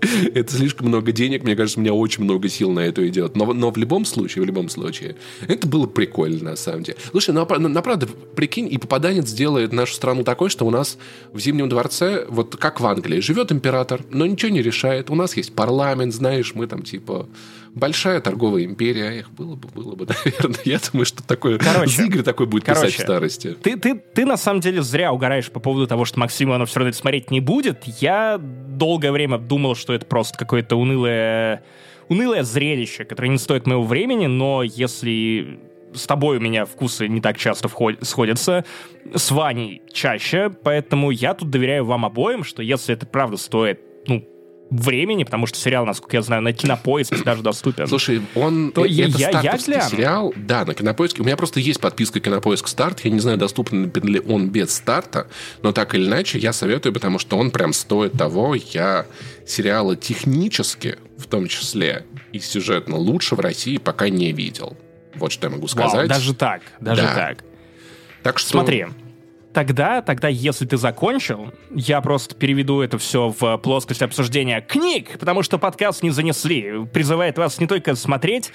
[0.34, 3.36] это слишком много денег, мне кажется, у меня очень много сил на это идет.
[3.36, 5.16] Но, но в любом случае, в любом случае,
[5.46, 6.98] это было прикольно, на самом деле.
[7.10, 10.98] Слушай, ну, на, на правда, прикинь, и попаданец делает нашу страну такой, что у нас
[11.32, 15.10] в Зимнем дворце, вот как в Англии, живет император, но ничего не решает.
[15.10, 17.28] У нас есть парламент, знаешь, мы там типа
[17.74, 19.20] большая торговая империя.
[19.20, 20.60] Эх, было бы, было бы, наверное.
[20.64, 23.56] Я думаю, что такое короче, Зигры такой будет короче, писать в старости.
[23.62, 26.80] Ты, ты, ты на самом деле зря угораешь по поводу того, что Максим Иванов все
[26.80, 27.84] равно это смотреть не будет.
[28.00, 31.62] Я долгое время думал, что это просто какое-то унылое,
[32.08, 35.60] унылое зрелище, которое не стоит моего времени, но если
[35.94, 38.64] с тобой у меня вкусы не так часто вход- сходятся,
[39.14, 44.26] с Ваней чаще, поэтому я тут доверяю вам обоим, что если это правда стоит, ну,
[44.70, 47.86] времени, потому что сериал, насколько я знаю, на кинопоиске даже доступен.
[47.86, 48.72] Слушай, он...
[48.72, 49.90] То это я- я стартовский гляну.
[49.90, 50.34] сериал.
[50.36, 51.22] Да, на кинопоиске.
[51.22, 53.00] У меня просто есть подписка кинопоиск старт.
[53.04, 55.26] Я не знаю, доступен ли он без старта,
[55.62, 58.54] но так или иначе я советую, потому что он прям стоит того.
[58.54, 59.06] Я
[59.46, 64.76] сериалы технически, в том числе, и сюжетно лучше в России пока не видел.
[65.14, 66.08] Вот что я могу Вау, сказать.
[66.08, 67.14] даже так, даже Да.
[67.14, 67.44] так.
[68.22, 68.50] Так что...
[68.50, 68.86] Смотри,
[69.52, 75.42] тогда, тогда, если ты закончил, я просто переведу это все в плоскость обсуждения книг, потому
[75.42, 76.86] что подкаст не занесли.
[76.92, 78.52] Призывает вас не только смотреть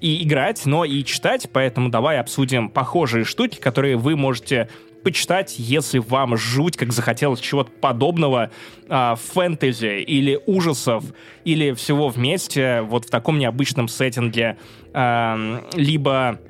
[0.00, 4.68] и играть, но и читать, поэтому давай обсудим похожие штуки, которые вы можете
[5.02, 8.50] почитать, если вам жуть, как захотелось чего-то подобного,
[8.88, 11.04] а, фэнтези или ужасов,
[11.44, 14.56] или всего вместе, вот в таком необычном сеттинге,
[14.94, 16.40] ам, либо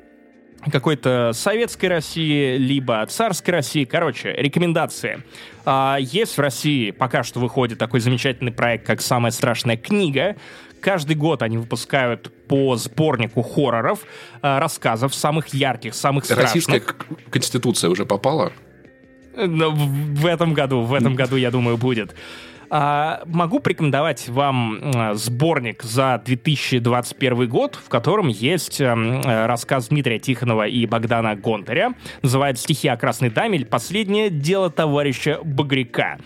[0.71, 3.85] какой-то советской России, либо царской России.
[3.85, 5.23] Короче, рекомендации.
[5.65, 10.37] А, Есть в России пока что выходит такой замечательный проект, как «Самая страшная книга».
[10.81, 14.01] Каждый год они выпускают по сборнику хорроров,
[14.43, 16.47] а, рассказов самых ярких, самых страшных.
[16.47, 16.83] Российская
[17.31, 18.53] конституция уже попала?
[19.37, 22.15] Ну, в в этом году, в этом году, я думаю, будет.
[22.71, 29.89] А, могу порекомендовать вам м, сборник за 2021 год, в котором есть эм, э, рассказ
[29.89, 31.95] Дмитрия Тихонова и Богдана Гонтаря.
[32.23, 36.19] Называется «Стихи о Красной Даме» или «Последнее дело товарища Багряка».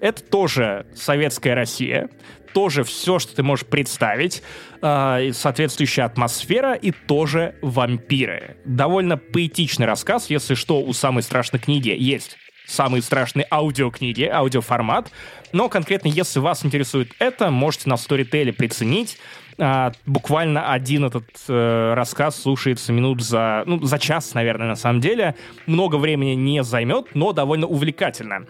[0.00, 2.08] Это тоже советская Россия,
[2.54, 4.42] тоже все, что ты можешь представить,
[4.80, 8.56] э, соответствующая атмосфера и тоже вампиры.
[8.64, 12.36] Довольно поэтичный рассказ, если что, у самой страшной книги есть
[12.70, 15.10] самые страшные аудиокниги, аудиоформат.
[15.52, 19.18] Но конкретно, если вас интересует это, можете на Storytel приценить.
[19.58, 25.00] А, буквально один этот э, рассказ слушается минут за, ну, за час, наверное, на самом
[25.00, 25.34] деле.
[25.66, 28.46] Много времени не займет, но довольно увлекательно.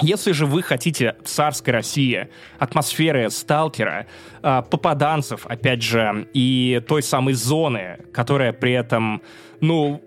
[0.00, 2.28] Если же вы хотите царской России,
[2.58, 4.06] атмосферы сталкера,
[4.42, 9.22] а, попаданцев, опять же, и той самой зоны, которая при этом,
[9.60, 10.02] ну,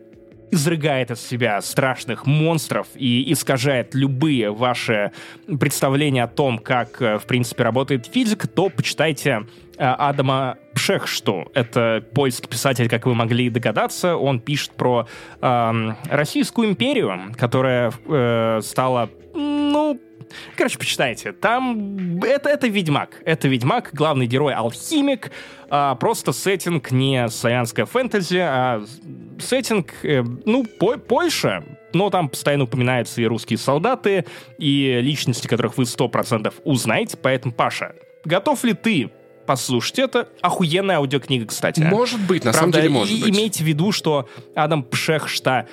[0.52, 5.12] изрыгает из себя страшных монстров и искажает любые ваши
[5.60, 11.50] представления о том, как, э, в принципе, работает физика, то почитайте э, Адама Пшехшту.
[11.54, 14.16] Это польский писатель, как вы могли догадаться.
[14.16, 15.08] Он пишет про
[15.42, 20.00] эм, Российскую империю, которая э, стала, ну,
[20.56, 21.32] Короче, почитайте.
[21.32, 23.22] Там это, это Ведьмак.
[23.26, 25.32] Это Ведьмак, главный герой алхимик.
[25.70, 28.84] а, просто сеттинг не славянская фэнтези, а
[29.40, 31.64] сеттинг, э, ну, По- Польша.
[31.94, 34.26] Но там постоянно упоминаются и русские солдаты,
[34.58, 37.18] и личности, которых вы 100% узнаете.
[37.18, 37.96] Поэтому, Паша,
[38.26, 39.12] готов ли ты
[39.48, 40.28] послушать это?
[40.42, 41.80] Охуенная аудиокнига, кстати.
[41.82, 43.30] Может быть, на самом Правда, деле может и- быть.
[43.36, 45.68] имейте в виду, что Адам Пшехшта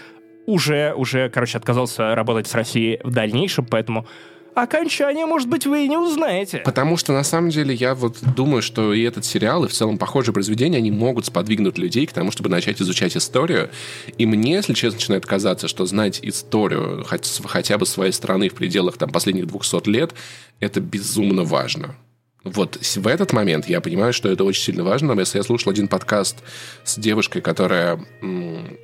[0.46, 4.06] уже, уже, короче, отказался работать с Россией в дальнейшем, поэтому
[4.54, 6.58] окончание, может быть, вы и не узнаете.
[6.58, 9.98] Потому что, на самом деле, я вот думаю, что и этот сериал, и в целом
[9.98, 13.70] похожие произведения, они могут сподвигнуть людей к тому, чтобы начать изучать историю.
[14.18, 18.54] И мне, если честно, начинает казаться, что знать историю хоть- хотя бы своей страны в
[18.54, 20.12] пределах там, последних 200 лет,
[20.60, 21.96] это безумно важно.
[22.44, 25.18] Вот в этот момент я понимаю, что это очень сильно важно.
[25.18, 26.38] Если я слушал один подкаст
[26.82, 28.78] с девушкой, которая м,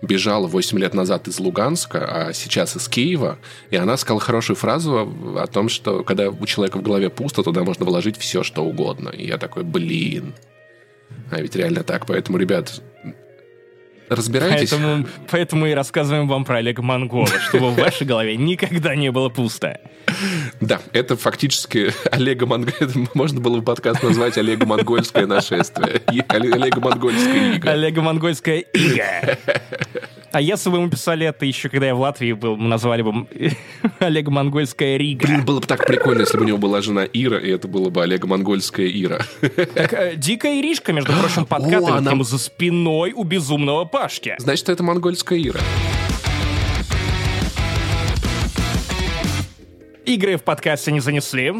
[0.00, 3.38] бежала 8 лет назад из Луганска, а сейчас из Киева,
[3.70, 7.64] и она сказала хорошую фразу о том, что когда у человека в голове пусто, туда
[7.64, 9.10] можно вложить все, что угодно.
[9.10, 10.34] И я такой, блин.
[11.30, 12.06] А ведь реально так.
[12.06, 12.80] Поэтому, ребят,
[14.08, 14.70] разбирайтесь.
[14.70, 19.28] Поэтому, поэтому и рассказываем вам про Олега Монгола, чтобы в вашей голове никогда не было
[19.28, 19.80] пусто.
[20.60, 22.72] Да, это фактически Олега Монго...
[23.14, 26.02] Можно было бы подкаст назвать Олега Монгольское нашествие.
[26.28, 27.70] Олега Монгольская ига.
[27.70, 29.38] Олега Монгольская ига.
[30.32, 33.26] А если бы мы писали это еще, когда я в Латвии был, мы назвали бы
[33.98, 35.26] Олега Монгольская Рига.
[35.26, 37.90] Блин, было бы так прикольно, если бы у него была жена Ира, и это было
[37.90, 39.18] бы Олега Монгольская Ира.
[39.74, 44.34] Так, э, Дикая Иришка, между прочим, подкатывает она- ему за спиной у безумного Пашки.
[44.38, 45.60] Значит, это Монгольская Ира.
[50.06, 51.52] Игры в подкасте не занесли.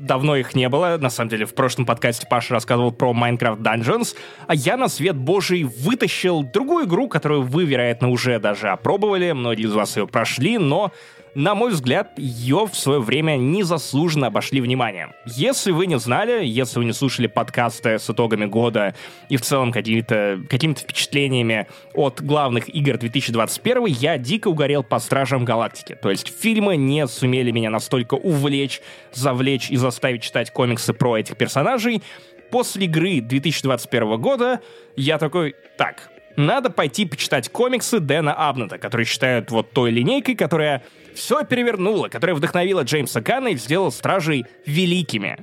[0.00, 0.96] Давно их не было.
[0.98, 5.14] На самом деле, в прошлом подкасте Паша рассказывал про Minecraft Dungeons, а я на свет
[5.14, 9.32] божий вытащил другую игру, которую вы, вероятно, уже даже опробовали.
[9.32, 10.90] Многие из вас ее прошли, но
[11.34, 15.12] на мой взгляд, ее в свое время незаслуженно обошли вниманием.
[15.26, 18.94] Если вы не знали, если вы не слушали подкасты с итогами года
[19.28, 25.44] и в целом какими-то какими впечатлениями от главных игр 2021, я дико угорел по Стражам
[25.44, 25.96] Галактики.
[26.00, 28.80] То есть фильмы не сумели меня настолько увлечь,
[29.12, 32.02] завлечь и заставить читать комиксы про этих персонажей.
[32.50, 34.60] После игры 2021 года
[34.96, 40.82] я такой, так, надо пойти почитать комиксы Дэна Абнета, которые считают вот той линейкой, которая
[41.20, 45.36] все перевернула, которая вдохновила Джеймса Ганна и сделала Стражей великими.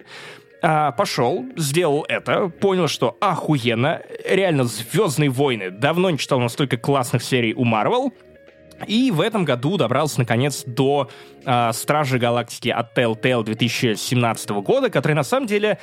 [0.64, 5.70] а, пошел, сделал это, понял, что охуенно, реально «Звездные войны».
[5.70, 8.12] Давно не читал настолько классных серий у Марвел.
[8.88, 11.10] И в этом году добрался, наконец, до
[11.46, 15.80] э, «Стражи Галактики» от Telltale 2017 года, которые, на самом деле,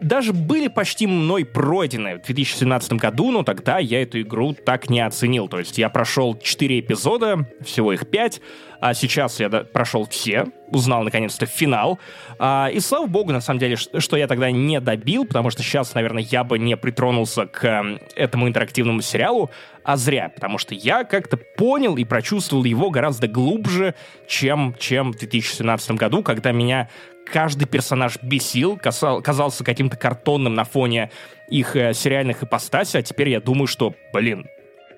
[0.00, 5.00] даже были почти мной пройдены в 2017 году, но тогда я эту игру так не
[5.00, 5.48] оценил.
[5.48, 8.40] То есть я прошел 4 эпизода, всего их 5,
[8.80, 11.98] а сейчас я прошел все, узнал наконец-то финал.
[12.38, 15.94] А, и слава богу, на самом деле, что я тогда не добил, потому что сейчас,
[15.94, 19.50] наверное, я бы не притронулся к этому интерактивному сериалу,
[19.82, 23.94] а зря, потому что я как-то понял и прочувствовал его гораздо глубже,
[24.26, 26.88] чем, чем в 2017 году, когда меня
[27.32, 31.10] каждый персонаж бесил, касал, казался каким-то картонным на фоне
[31.48, 34.46] их э, сериальных ипостасей, а теперь я думаю, что, блин,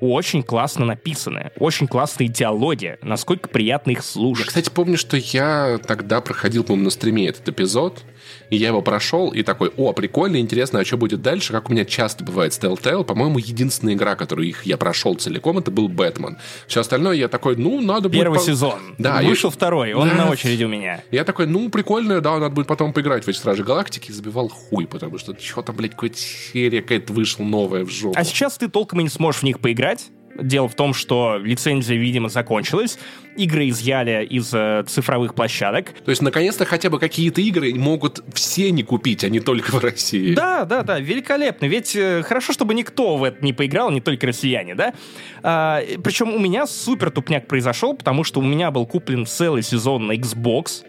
[0.01, 4.47] очень классно написаны, очень классные диалоги, насколько приятно их слушать.
[4.47, 8.03] Я, кстати, помню, что я тогда проходил, по-моему, на стриме этот эпизод,
[8.51, 11.53] и я его прошел, и такой, о, прикольно, интересно, а что будет дальше?
[11.53, 15.59] Как у меня часто бывает с Telltale, по-моему, единственная игра, которую их я прошел целиком,
[15.59, 16.39] это был Бэтмен.
[16.67, 18.21] Все остальное я такой, ну, надо будет...
[18.21, 18.45] Первый по...
[18.45, 18.79] сезон.
[18.99, 19.21] Да.
[19.23, 19.53] Вышел и...
[19.53, 20.15] второй, он да.
[20.15, 21.03] на очереди у меня.
[21.11, 24.49] Я такой, ну, прикольно, да, надо будет потом поиграть в эти Стражи Галактики, и забивал
[24.49, 28.15] хуй, потому что что-то, блядь, какая-то серия какая-то вышла новая в жопу.
[28.17, 31.97] А сейчас ты толком и не сможешь в них поиграть, Дело в том, что лицензия,
[31.97, 32.99] видимо, закончилась,
[33.37, 35.93] игры изъяли из э, цифровых площадок.
[36.05, 39.79] То есть, наконец-то, хотя бы какие-то игры могут все не купить, а не только в
[39.83, 40.35] России.
[40.35, 41.67] Да, да, да, великолепно.
[41.67, 44.95] Ведь э, хорошо, чтобы никто в это не поиграл, не только россияне, да?
[45.43, 50.07] А, причем у меня супер тупняк произошел, потому что у меня был куплен целый сезон
[50.07, 50.85] на Xbox,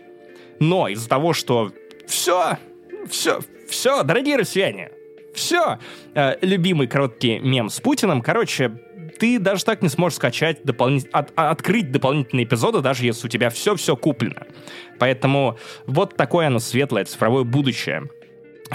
[0.59, 1.71] но из-за того, что
[2.05, 2.57] все,
[3.09, 4.91] все, все, дорогие россияне,
[5.33, 5.79] все,
[6.13, 8.71] э, любимый короткий мем с Путиным, короче,
[9.21, 13.29] ты даже так не сможешь скачать дополнительно, от, а, открыть дополнительные эпизоды, даже если у
[13.29, 14.47] тебя все-все куплено.
[14.97, 18.09] Поэтому вот такое оно светлое цифровое будущее.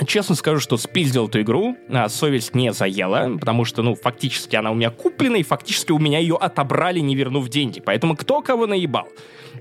[0.06, 4.70] Честно скажу, что спиздил эту игру, а совесть не заела, потому что, ну, фактически она
[4.70, 7.80] у меня куплена, и фактически у меня ее отобрали, не вернув деньги.
[7.80, 9.08] Поэтому кто кого наебал?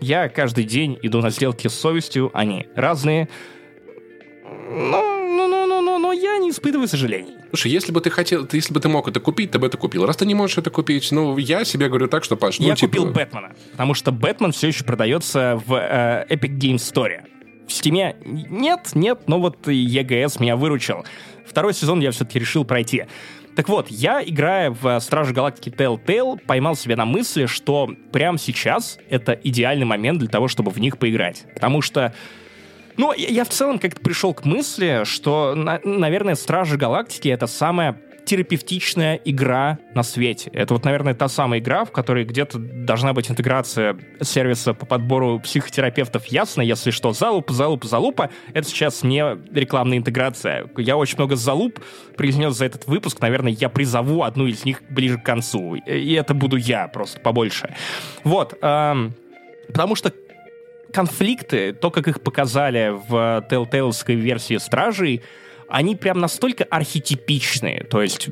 [0.01, 3.27] Я каждый день иду на сделки с совестью, они разные.
[4.69, 5.15] Ну,
[5.97, 7.33] но я не испытываю сожалений.
[7.55, 10.05] Слушай, если бы ты хотел, если бы ты мог это купить, ты бы это купил.
[10.05, 12.75] Раз ты не можешь это купить, ну, я себе говорю так, что, Паш, ну, Я
[12.75, 12.97] типа...
[12.97, 17.21] купил Бэтмена, потому что Бэтмен все еще продается в э, Epic Game Store.
[17.65, 21.05] В Стиме нет, нет, но вот EGS меня выручил.
[21.47, 23.05] Второй сезон я все-таки решил пройти.
[23.55, 28.97] Так вот, я, играя в Стражи Галактики Telltale, поймал себя на мысли, что прямо сейчас
[29.09, 31.45] это идеальный момент для того, чтобы в них поиграть.
[31.53, 32.13] Потому что
[32.97, 37.47] ну, я, я в целом как-то пришел к мысли, что, на, наверное, Стражи Галактики— это
[37.47, 40.49] самая терапевтичная игра на свете.
[40.51, 45.39] Это вот, наверное, та самая игра, в которой где-то должна быть интеграция сервиса по подбору
[45.39, 46.25] психотерапевтов.
[46.25, 48.31] Ясно, если что, залуп, залуп, залупа.
[48.53, 49.23] Это сейчас не
[49.53, 50.67] рекламная интеграция.
[50.77, 51.79] Я очень много залуп
[52.17, 53.21] произнес за этот выпуск.
[53.21, 55.75] Наверное, я призову одну из них ближе к концу.
[55.75, 57.75] И это буду я просто побольше.
[58.23, 58.57] Вот.
[58.61, 59.13] Эм,
[59.67, 60.11] потому что
[60.95, 65.21] конфликты, то, как их показали в Telltale'ской версии Стражей,
[65.67, 67.83] они прям настолько архетипичные.
[67.83, 68.29] То есть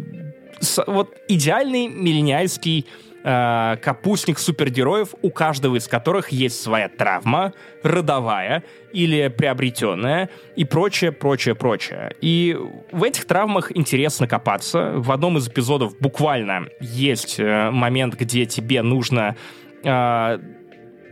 [0.88, 2.86] вот идеальный миллениальский
[3.24, 7.52] э, капустник супергероев, у каждого из которых есть своя травма,
[7.84, 12.16] родовая или приобретенная, и прочее, прочее, прочее.
[12.22, 12.58] И
[12.94, 14.94] в этих травмах интересно копаться.
[14.96, 19.36] В одном из эпизодов буквально есть э, момент, где тебе нужно
[19.84, 20.40] э,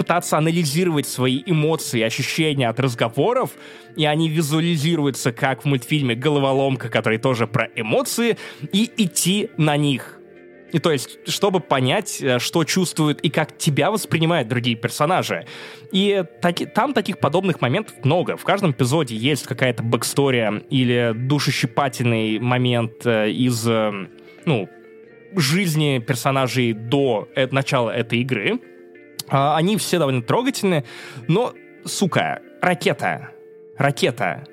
[0.02, 3.52] пытаться анализировать свои эмоции, ощущения от разговоров,
[3.96, 8.36] и они визуализируются, как в мультфильме «Головоломка», который тоже про эмоции,
[8.74, 10.18] и идти на них.
[10.72, 15.46] И то есть, чтобы понять, э, что чувствуют и как тебя воспринимают другие персонажи.
[15.92, 18.38] И таки, там таких подобных моментов много.
[18.38, 24.08] В каждом эпизоде есть какая-то бэкстория или душещипательный момент э, из, э,
[24.46, 24.68] ну,
[25.36, 28.60] жизни персонажей до начала этой игры.
[29.32, 30.84] А, они все довольно трогательные,
[31.28, 31.54] но,
[31.86, 33.32] сука, ракета,
[33.78, 34.44] ракета,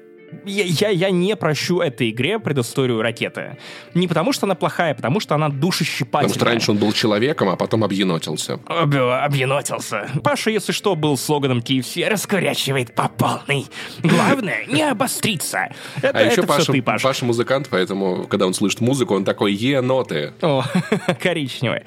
[0.45, 3.59] я, я, я не прощу этой игре предысторию ракеты.
[3.95, 6.29] Не потому, что она плохая, а потому что она душещипательная.
[6.29, 8.61] Потому что раньше он был человеком, а потом объенотился.
[8.67, 10.09] Об, объенотился.
[10.23, 13.67] Паша, если что, был слоганом KFC «Раскурячивает по полной».
[14.03, 15.69] Главное, не обостриться.
[16.03, 17.07] Это, а еще это Паша, ты, Паша.
[17.07, 20.33] Паша музыкант, поэтому, когда он слышит музыку, он такой «Е-ноты».
[20.43, 20.65] О,
[21.23, 21.83] коричневый.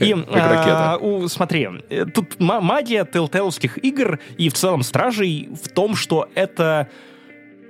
[0.00, 1.68] И, а, у, смотри,
[2.14, 6.88] тут магия телтеловских игр и в целом Стражей в том, что это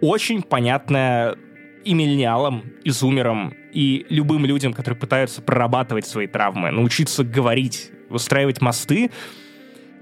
[0.01, 1.37] очень понятная
[1.85, 8.61] и миллениалам, и зумерам, и любым людям, которые пытаются прорабатывать свои травмы, научиться говорить, выстраивать
[8.61, 9.11] мосты.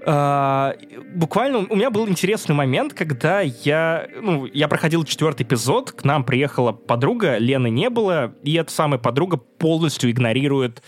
[0.05, 0.75] А,
[1.15, 6.23] буквально у меня был интересный момент, когда я, ну, я проходил четвертый эпизод, к нам
[6.25, 10.83] приехала подруга, Лены не было, и эта самая подруга полностью игнорирует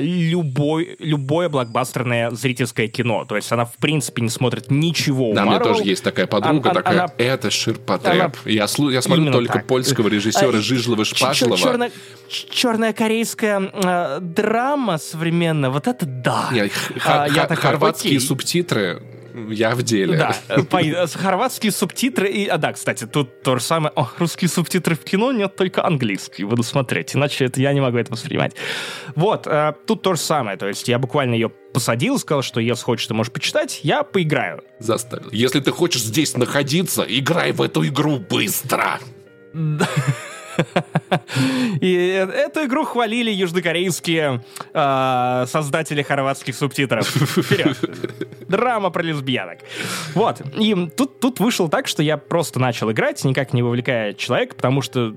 [0.00, 3.24] любой, любое блокбастерное зрительское кино.
[3.26, 6.26] То есть она, в принципе, не смотрит ничего Да, у у меня тоже есть такая
[6.26, 8.14] подруга, Она- такая, она- это ширпотреб.
[8.14, 9.66] она- Я, слу- я смотрю только так.
[9.66, 11.56] польского режиссера А, Жижлова Шпатлова.
[11.58, 11.90] Черная,
[12.28, 16.48] черная корейская э, драма современная, вот это да.
[16.52, 18.26] Не, х- А, х- я х- такой, хорватские окей.
[18.26, 19.02] субтитры,
[19.34, 20.16] я в деле.
[20.16, 22.46] Да, э, э, хорватские субтитры и...
[22.46, 23.92] А, да, кстати, тут то же самое.
[23.96, 27.98] О, русские субтитры в кино нет, только английские буду смотреть, иначе это я не могу
[27.98, 28.54] это воспринимать.
[29.16, 32.84] Вот, э, тут то же самое, то есть я буквально ее посадил, сказал, что если
[32.84, 34.62] хочешь, ты можешь почитать, я поиграю.
[34.78, 35.28] Заставил.
[35.32, 39.00] Если ты хочешь здесь находиться, играй в эту игру быстро.
[41.80, 47.12] И э- эту игру хвалили южнокорейские э, создатели хорватских субтитров.
[48.48, 49.58] Драма про лесбиянок.
[50.14, 50.42] Вот.
[50.58, 54.82] И тут, тут вышло так, что я просто начал играть, никак не вовлекая человека, потому
[54.82, 55.14] что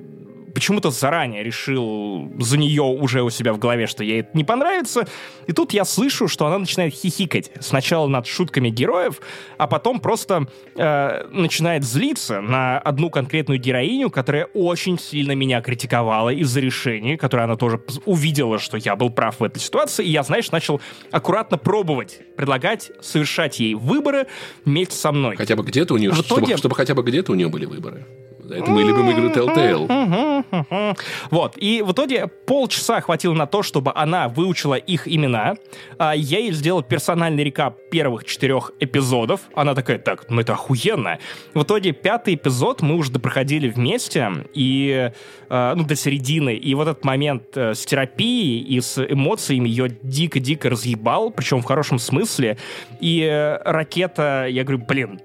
[0.58, 5.06] почему-то заранее решил за нее уже у себя в голове, что ей это не понравится.
[5.46, 7.52] И тут я слышу, что она начинает хихикать.
[7.60, 9.22] Сначала над шутками героев,
[9.60, 16.30] а потом просто э, начинает злиться на одну конкретную героиню, которая очень сильно меня критиковала
[16.32, 20.06] из-за решения, которое она тоже увидела, что я был прав в этой ситуации.
[20.06, 20.82] И я, знаешь, начал
[21.12, 24.26] аккуратно пробовать, предлагать совершать ей выборы
[24.66, 25.36] вместе со мной.
[25.36, 27.66] Хотя бы где-то у нее, В чтобы, итоге- чтобы хотя бы где-то у нее были
[27.66, 28.08] выборы.
[28.52, 30.96] Это мы любим игры Telltale.
[31.32, 35.56] Вот, и в итоге полчаса хватило на то, чтобы она выучила их имена.
[35.98, 39.42] А я ей сделал персональный рекап первых четырех эпизодов.
[39.56, 41.20] Она такая, так, ну это охуенно.
[41.54, 45.12] В итоге пятый эпизод мы уже допроходили вместе, и,
[45.50, 46.56] э, ну, до середины.
[46.56, 51.66] И вот этот момент э, с терапией и с эмоциями ее дико-дико разъебал, причем в
[51.66, 52.58] хорошем смысле.
[53.00, 55.20] И э, ракета, я говорю, блин,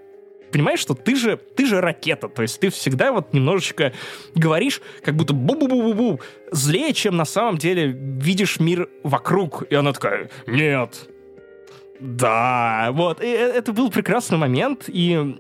[0.52, 3.92] понимаешь, что ты же, ты же ракета, то есть ты всегда вот немножечко
[4.34, 6.20] говоришь, как будто бу-бу-бу-бу-бу,
[6.52, 9.64] злее, чем на самом деле видишь мир вокруг.
[9.70, 11.08] И она такая, нет,
[12.00, 13.22] да, вот.
[13.22, 15.38] И э- это был прекрасный момент, и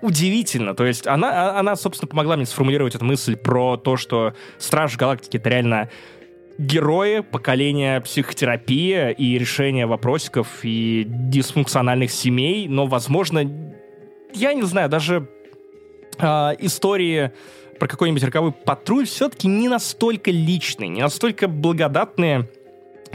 [0.00, 0.74] удивительно.
[0.74, 4.96] То есть она, а- она, собственно, помогла мне сформулировать эту мысль про то, что Страж
[4.96, 5.90] Галактики— это реально
[6.58, 13.50] герои поколения психотерапии и решения вопросиков и дисфункциональных семей, но, возможно,
[14.34, 15.28] я не знаю, даже
[16.18, 17.32] а, истории
[17.78, 22.48] про какой-нибудь роковой патруль все-таки не настолько личные, не настолько благодатные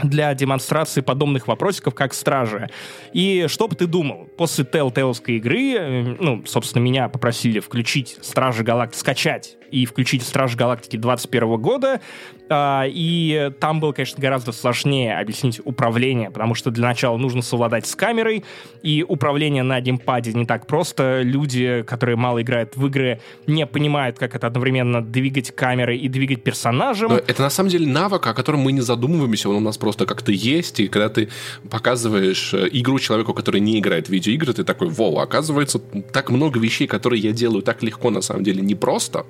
[0.02, 2.68] для демонстрации подобных вопросиков, как Стражи.
[3.12, 4.28] И что бы ты думал?
[4.36, 10.56] После Telltale'ской игры, э, ну, собственно, меня попросили включить Стражи Галактики, скачать и включить Стражи
[10.56, 12.00] Галактики 21 года,
[12.48, 17.86] а, и там было, конечно, гораздо сложнее объяснить управление, потому что для начала нужно совладать
[17.86, 18.44] с камерой,
[18.82, 21.22] и управление на геймпаде не так просто.
[21.22, 26.42] Люди, которые мало играют в игры, не понимают, как это одновременно двигать камерой и двигать
[26.42, 27.10] персонажем.
[27.10, 30.06] Но это на самом деле навык, о котором мы не задумываемся, он у нас просто
[30.06, 31.28] как-то есть, и когда ты
[31.70, 36.60] показываешь э, игру человеку, который не играет в видеоигры, ты такой, вау, оказывается, так много
[36.60, 39.26] вещей, которые я делаю так легко, на самом деле, непросто.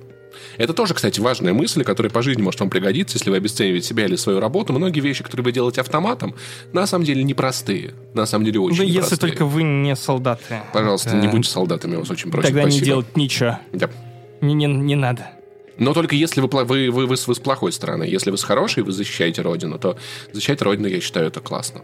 [0.59, 4.05] Это тоже, кстати, важная мысль, которая по жизни может вам пригодиться, если вы обесцениваете себя
[4.07, 4.73] или свою работу.
[4.73, 6.35] Многие вещи, которые вы делаете автоматом,
[6.73, 7.95] на самом деле непростые.
[8.15, 9.19] На самом деле очень Ну, если непростые.
[9.33, 10.63] только вы не солдаты.
[10.73, 11.17] Пожалуйста, Да.
[11.21, 12.49] не будьте солдатами, я вас очень просим.
[12.49, 12.87] Тогда не Спасибо.
[12.87, 13.59] делать ничего.
[13.73, 13.91] Да.
[14.41, 15.31] Не, не, не надо.
[15.79, 18.05] Но только если вы, вы, вы, вы, вы с плохой стороны.
[18.05, 19.97] Если вы с хорошей, вы защищаете Родину, то
[20.33, 21.83] защищать Родину, я считаю, это классно.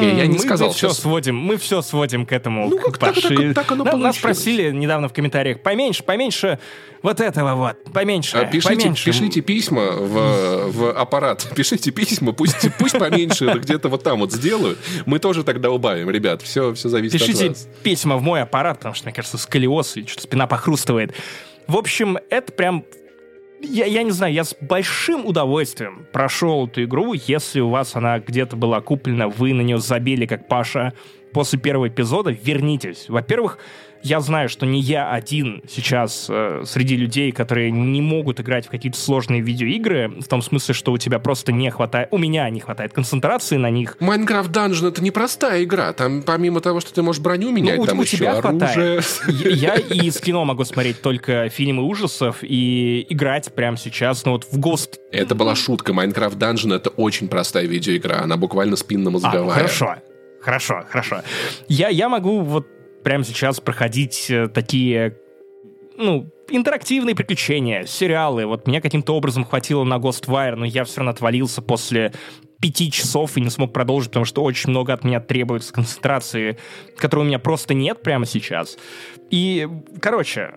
[0.00, 2.68] Я- я не мы сказал все сводим, мы все сводим к этому.
[2.68, 6.58] Ну, к как так- так- так оно Да, Нас спросили недавно в комментариях, поменьше, поменьше
[7.02, 9.04] вот этого вот, поменьше, А, Пишите, поменьше.
[9.04, 11.46] пишите письма в, в аппарат.
[11.56, 14.78] Пишите письма, пусть, пусть поменьше где-то вот там вот сделают.
[15.06, 16.42] Мы тоже тогда убавим, ребят.
[16.42, 17.68] Все, все зависит Пишите от вас.
[17.82, 21.12] письма в мой аппарат, потому что, мне кажется, сколиоз или что-то спина похрустывает.
[21.66, 22.84] В общем, это прям...
[23.68, 27.12] Я, я не знаю, я с большим удовольствием прошел эту игру.
[27.12, 30.92] Если у вас она где-то была куплена, вы на нее забили, как Паша,
[31.32, 33.06] после первого эпизода, вернитесь.
[33.08, 33.58] Во-первых,
[34.06, 38.70] я знаю, что не я один сейчас э, среди людей, которые не могут играть в
[38.70, 42.60] какие-то сложные видеоигры, в том смысле, что у тебя просто не хватает, у меня не
[42.60, 45.92] хватает концентрации на них, Майнкрафт Dungeon это непростая игра.
[45.92, 49.00] Там помимо того, что ты можешь броню менять, Ну, там у еще тебя оружие.
[49.02, 49.04] хватает.
[49.44, 54.44] Я, и из кино могу смотреть только фильмы ужасов и играть прямо сейчас, ну вот
[54.44, 54.96] в Ghost.
[55.10, 55.92] Это была шутка.
[55.92, 58.20] Майнкрафт Dungeon это очень простая видеоигра.
[58.22, 59.42] Она буквально А, спинно-мозговая.
[59.44, 59.96] ну хорошо,
[60.40, 61.22] хорошо, хорошо.
[61.68, 62.66] Я, я могу вот
[63.06, 65.16] прямо сейчас проходить э, такие,
[65.96, 68.46] ну, интерактивные приключения, сериалы.
[68.46, 72.12] Вот меня каким-то образом хватило на Ghostwire, но я все равно отвалился после
[72.60, 76.58] пяти часов и не смог продолжить, потому что очень много от меня требуется концентрации,
[76.96, 78.76] которой у меня просто нет прямо сейчас.
[79.30, 79.68] И,
[80.02, 80.54] короче,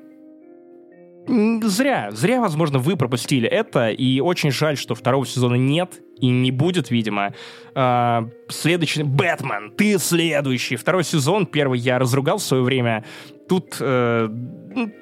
[1.63, 6.51] зря, зря, возможно, вы пропустили это, и очень жаль, что второго сезона нет и не
[6.51, 7.33] будет, видимо.
[7.75, 9.03] А, следующий...
[9.03, 10.75] Бэтмен, ты следующий.
[10.75, 13.05] Второй сезон, первый я разругал в свое время.
[13.47, 14.29] Тут э,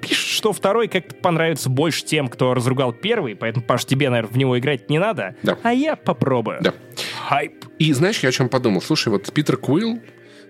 [0.01, 4.37] пишет, что второй как-то понравится больше тем, кто разругал первый, поэтому, Паш, тебе, наверное, в
[4.37, 5.35] него играть не надо.
[5.43, 5.57] Да.
[5.63, 6.59] А я попробую.
[6.61, 6.73] Да.
[7.27, 7.65] Хайп.
[7.79, 8.81] И знаешь, я о чем подумал?
[8.81, 9.99] Слушай, вот Питер Куилл,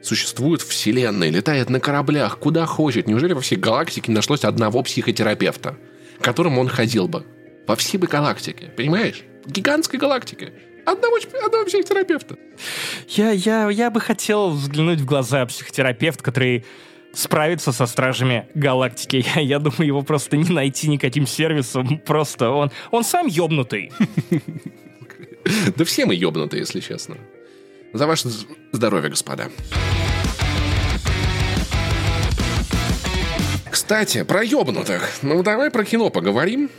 [0.07, 3.07] существует вселенная, летает на кораблях, куда хочет.
[3.07, 5.77] Неужели во всей галактике не нашлось одного психотерапевта,
[6.19, 7.25] к которому он ходил бы?
[7.67, 9.23] Во всей бы галактике, понимаешь?
[9.45, 10.53] Гигантской галактике.
[10.85, 12.37] Одного, одного психотерапевта.
[13.09, 16.65] Я, я, я бы хотел взглянуть в глаза психотерапевта, который
[17.13, 19.25] справится со стражами галактики.
[19.35, 21.99] Я, я думаю, его просто не найти никаким сервисом.
[21.99, 23.91] Просто он, он сам ёбнутый.
[25.77, 27.15] Да все мы ёбнутые, если честно.
[27.93, 28.29] За ваше
[28.71, 29.49] здоровье, господа.
[33.69, 35.19] Кстати, про ёбнутых.
[35.21, 36.69] Ну, давай про кино поговорим.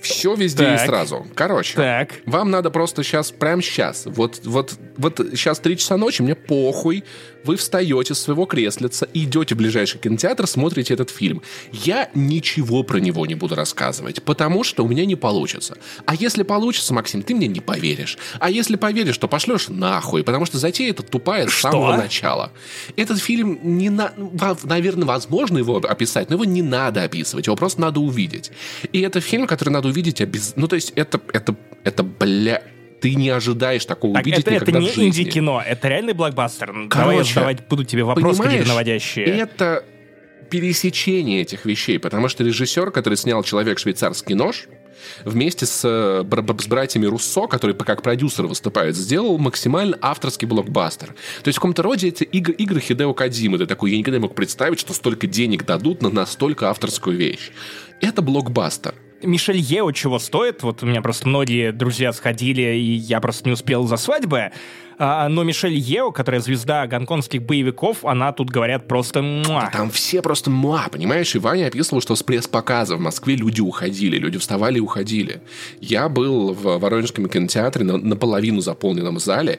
[0.00, 0.82] Все везде так.
[0.82, 1.26] и сразу.
[1.34, 2.10] Короче, так.
[2.26, 7.04] вам надо просто сейчас, прямо сейчас, вот, вот, вот сейчас 3 часа ночи, мне похуй,
[7.44, 11.42] вы встаете с своего креслица, идете в ближайший кинотеатр, смотрите этот фильм.
[11.72, 15.76] Я ничего про него не буду рассказывать, потому что у меня не получится.
[16.06, 18.18] А если получится, Максим, ты мне не поверишь.
[18.40, 22.52] А если поверишь, то пошлешь нахуй, потому что затея эта тупая с самого начала.
[22.96, 24.12] Этот фильм не на...
[24.62, 28.50] Наверное, возможно его описать, но его не надо описывать, его просто надо увидеть.
[28.92, 30.54] И это фильм, который надо увидеть обез...
[30.56, 31.54] Ну, то есть это, это,
[31.84, 32.62] это, бля
[33.04, 36.68] ты не ожидаешь такого так увидеть это, никогда это не инди-кино, это реальный блокбастер.
[36.88, 39.26] Короче, Давай я задавать буду тебе вопросы какие-то наводящие.
[39.26, 39.84] Это
[40.48, 44.68] пересечение этих вещей, потому что режиссер, который снял «Человек швейцарский нож»,
[45.22, 51.08] вместе с, э, с братьями Руссо, которые как продюсер выступают, сделал максимально авторский блокбастер.
[51.42, 53.58] То есть в каком-то роде это игры, игры Хидео Кадзимы.
[53.58, 57.50] Ты такой, я никогда не мог представить, что столько денег дадут на настолько авторскую вещь.
[58.00, 58.94] Это блокбастер.
[59.24, 60.62] Мишель Ео чего стоит?
[60.62, 64.52] Вот у меня просто многие друзья сходили, и я просто не успел за свадьбы.
[64.98, 69.70] А, но Мишель Ео, которая звезда гонконгских боевиков, она тут, говорят, просто муа.
[69.72, 71.34] Там все просто муа, понимаешь?
[71.34, 75.40] И Ваня описывал, что с пресс-показа в Москве люди уходили, люди вставали и уходили.
[75.80, 79.58] Я был в Воронежском кинотеатре на наполовину заполненном зале,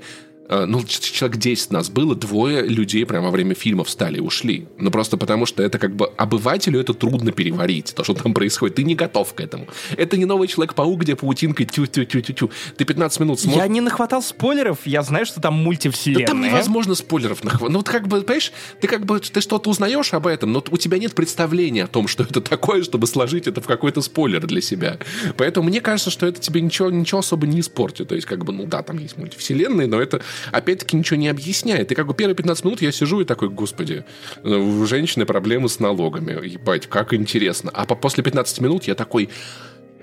[0.49, 4.67] ну, человек 10 нас было, двое людей прямо во время фильма встали и ушли.
[4.77, 8.75] Ну, просто потому что это как бы обывателю это трудно переварить, то, что там происходит.
[8.75, 9.67] Ты не готов к этому.
[9.97, 12.51] Это не новый Человек-паук, где паутинка тю-тю-тю-тю-тю.
[12.77, 13.61] Ты 15 минут смотришь...
[13.61, 16.27] Я не нахватал спойлеров, я знаю, что там мультивселенная.
[16.27, 17.69] Да там невозможно спойлеров нахватать.
[17.69, 20.77] Ну, вот как бы, понимаешь, ты как бы, ты что-то узнаешь об этом, но у
[20.77, 24.61] тебя нет представления о том, что это такое, чтобы сложить это в какой-то спойлер для
[24.61, 24.99] себя.
[25.37, 28.09] Поэтому мне кажется, что это тебе ничего, ничего особо не испортит.
[28.09, 31.91] То есть, как бы, ну да, там есть мультивселенные, но это опять-таки ничего не объясняет.
[31.91, 34.05] И как бы первые 15 минут я сижу и такой, господи,
[34.43, 36.47] у женщины проблемы с налогами.
[36.47, 37.71] Ебать, как интересно.
[37.73, 39.29] А после 15 минут я такой,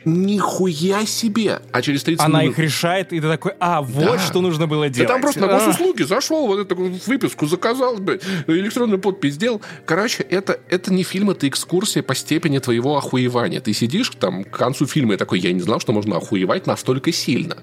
[0.05, 1.61] Нихуя себе!
[1.71, 2.55] А через 30 Она минут...
[2.55, 4.19] их решает, и ты такой, а, вот да.
[4.19, 5.09] что нужно было делать.
[5.09, 9.61] Да там просто на госуслуги зашел, вот эту выписку заказал, блядь, электронную подпись сделал.
[9.85, 13.61] Короче, это, это не фильм, это экскурсия по степени твоего охуевания.
[13.61, 17.13] Ты сидишь там к концу фильма и такой, я не знал, что можно охуевать настолько
[17.13, 17.59] сильно.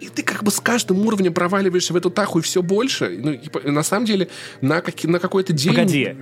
[0.00, 3.18] И ты как бы с каждым уровнем проваливаешься в эту таху и все больше.
[3.22, 4.28] Ну, и, на самом деле,
[4.60, 5.74] на, как, на какой-то день...
[5.74, 6.16] Погоди.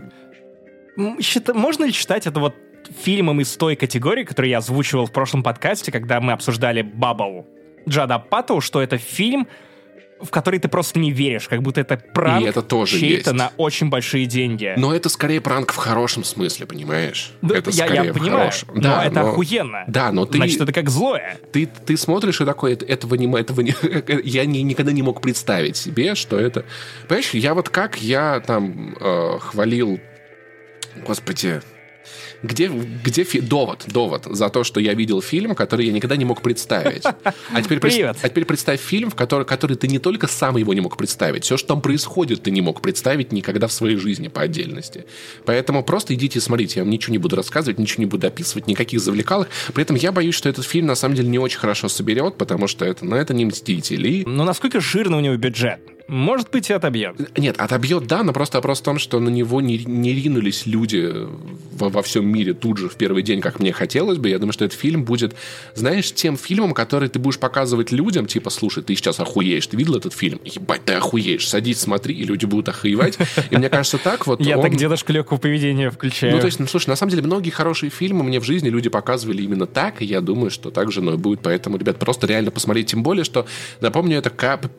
[0.97, 2.55] Можно ли считать это вот
[2.89, 7.47] фильмом из той категории, которую я озвучивал в прошлом подкасте, когда мы обсуждали «Бабл»
[7.89, 9.47] Джада Паттоу, что это фильм,
[10.21, 13.53] в который ты просто не веришь, как будто это пранк и это тоже чей-то на
[13.57, 14.73] очень большие деньги.
[14.77, 17.33] Но это скорее пранк в хорошем смысле, понимаешь?
[17.43, 18.69] Да, это я, я понимаю, хорошем.
[18.75, 19.29] но да, это но...
[19.31, 19.85] охуенно.
[19.87, 20.39] Да, но ты...
[20.39, 21.39] Значит, это как злое.
[21.53, 23.31] Ты, ты смотришь и такой, этого не...
[23.39, 23.75] Этого не
[24.25, 26.65] я не, никогда не мог представить себе, что это...
[27.09, 30.01] Понимаешь, я вот как я там э, хвалил...
[31.07, 31.61] Господи,
[32.43, 33.41] где, где фи...
[33.41, 37.05] довод, довод за то, что я видел фильм, который я никогда не мог представить.
[37.05, 38.17] А теперь, Привет.
[38.23, 41.45] а теперь представь фильм, в который, который ты не только сам его не мог представить,
[41.45, 45.05] все, что там происходит, ты не мог представить никогда в своей жизни по отдельности.
[45.45, 49.01] Поэтому просто идите смотрите, я вам ничего не буду рассказывать, ничего не буду описывать, никаких
[49.01, 49.49] завлекалок.
[49.73, 52.69] При этом я боюсь, что этот фильм на самом деле не очень хорошо соберет, потому
[52.69, 54.25] что это, ну, это не «Мстители».
[54.27, 55.81] Но насколько жирный у него бюджет?
[56.07, 57.17] Может быть, и отобьет.
[57.39, 61.13] Нет, отобьет, да, но просто вопрос в том, что на него не, не ринулись люди
[61.73, 64.29] во, во всем мире тут же в первый день, как мне хотелось бы.
[64.29, 65.35] Я думаю, что этот фильм будет,
[65.75, 69.97] знаешь, тем фильмом, который ты будешь показывать людям, типа, слушай, ты сейчас охуеешь, ты видел
[69.97, 70.41] этот фильм?
[70.45, 73.19] Ебать, ты охуеешь, садись, смотри, и люди будут охуевать.
[73.51, 76.35] И мне кажется, так вот Я так дедушка легкого поведения включаю.
[76.35, 78.91] Ну, то есть, ну, слушай, на самом деле, многие хорошие фильмы мне в жизни люди
[78.91, 81.41] показывали именно так, и я думаю, что так же оно и будет.
[81.41, 82.89] Поэтому, ребят, просто реально посмотреть.
[82.89, 83.47] Тем более, что,
[83.81, 84.31] напомню, это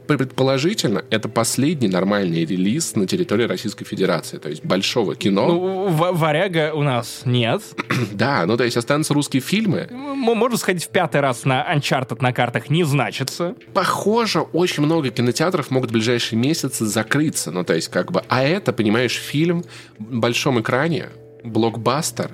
[0.08, 4.38] предположительно, это последний нормальный релиз на территории Российской Федерации.
[4.38, 5.48] То есть, большого кино.
[5.48, 7.62] Ну, варяга у нас нет.
[8.14, 9.88] да, ну, то есть, останутся русские фильмы.
[9.92, 13.56] Можно сходить в пятый раз на Uncharted на картах не значится.
[13.74, 17.52] Похоже, очень много кинотеатров могут в ближайшие месяцы закрыться.
[17.52, 18.24] Ну, то есть, как бы...
[18.28, 19.64] А это, понимаешь, фильм
[20.00, 21.10] в большом экране,
[21.44, 22.32] блокбастер,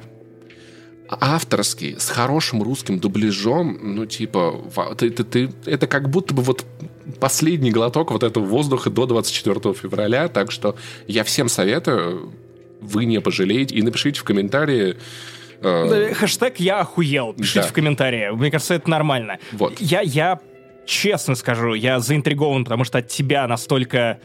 [1.09, 4.61] авторский, с хорошим русским дубляжом, ну, типа,
[4.97, 6.65] ты, ты, ты- это как будто бы вот
[7.19, 10.75] последний глоток вот этого воздуха до 24 февраля, так что
[11.07, 12.31] я всем советую,
[12.81, 14.97] вы не пожалеете, и напишите в комментарии,
[15.61, 17.33] э, Хэштег «Я охуел».
[17.33, 17.67] Пишите Да.
[17.67, 18.29] в комментарии.
[18.31, 19.37] Мне кажется, это нормально.
[19.51, 19.79] Вот.
[19.79, 20.39] Я, я
[20.85, 24.19] честно скажу, я заинтригован, потому что от тебя настолько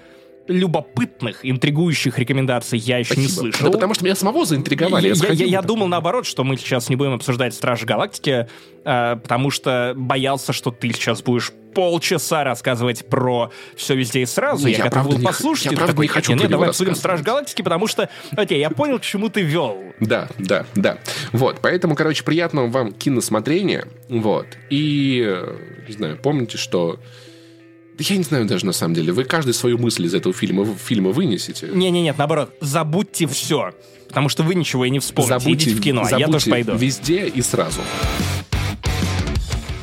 [0.49, 3.41] любопытных, интригующих рекомендаций я еще не спасибо.
[3.53, 3.67] слышал.
[3.67, 5.09] Да потому что меня самого заинтриговали.
[5.15, 5.67] Я, я- я так.
[5.67, 8.47] думал наоборот, что мы сейчас не будем обсуждать Стражи Галактики,
[8.85, 14.67] э, потому что боялся, что ты сейчас будешь полчаса рассказывать про все везде и сразу.
[14.67, 15.67] Не, я, я готов был не послушать.
[15.67, 17.21] я ты правда такой, не хочу «Нет, про него давай обсудим рассказывать».
[17.21, 19.77] Страж Галактики, потому что, окей, я понял, к чему ты вел.
[20.01, 20.99] Да, да, да.
[21.33, 23.87] Вот, поэтому, короче, приятного вам киносмотрения.
[24.09, 24.47] Вот.
[24.71, 25.39] И,
[25.87, 26.99] не знаю, помните, что...
[27.99, 29.13] Я не знаю даже на самом деле.
[29.13, 31.69] Вы каждый свою мысль из этого фильма, фильма вынесете.
[31.73, 33.73] Не-не-нет, наоборот, забудьте все.
[34.09, 35.53] Потому что вы ничего и не вспомните.
[35.53, 36.77] Идите в кино, а я забудьте тоже пойду.
[36.77, 37.81] везде и сразу.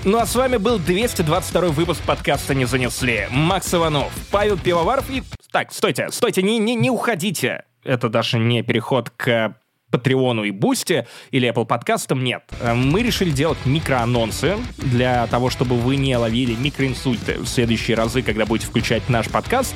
[0.06, 3.28] Ну а с вами был 222 выпуск подкаста «Не занесли».
[3.32, 5.24] Макс Иванов, Павел Пивоваров и...
[5.50, 7.64] Так, стойте, стойте, не, не, не уходите.
[7.86, 9.56] Это даже не переход к
[9.92, 12.44] Patreon у и Boosty или Apple подкастам, нет.
[12.60, 18.24] Э, Мы решили делать микроанонсы для того, чтобы вы не ловили микроинсульты в следующие разы,
[18.24, 19.74] когда будете включать наш подкаст.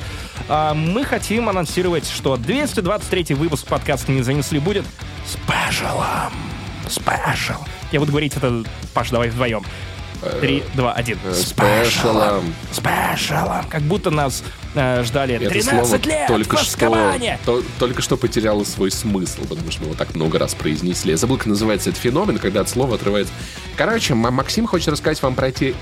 [0.50, 4.84] А Мы хотим анонсировать, что 223 выпуск подкаста «Не занесли» будет
[5.24, 6.34] спешалом.
[6.86, 7.66] Спешал.
[7.92, 9.64] Я буду говорить это, Паш, давай вдвоем.
[10.40, 11.18] Три, два, один.
[11.24, 12.54] Э, спешалом.
[12.72, 13.64] Спешалом.
[13.68, 14.42] Как будто нас
[14.74, 17.14] э, ждали Это 13 слово лет только в что,
[17.44, 21.12] то- только что потеряло свой смысл, потому что мы его так много раз произнесли.
[21.12, 23.32] Я забыл, как называется этот феномен, когда от слова отрывается.
[23.76, 25.74] Короче, Максим хочет рассказать вам про те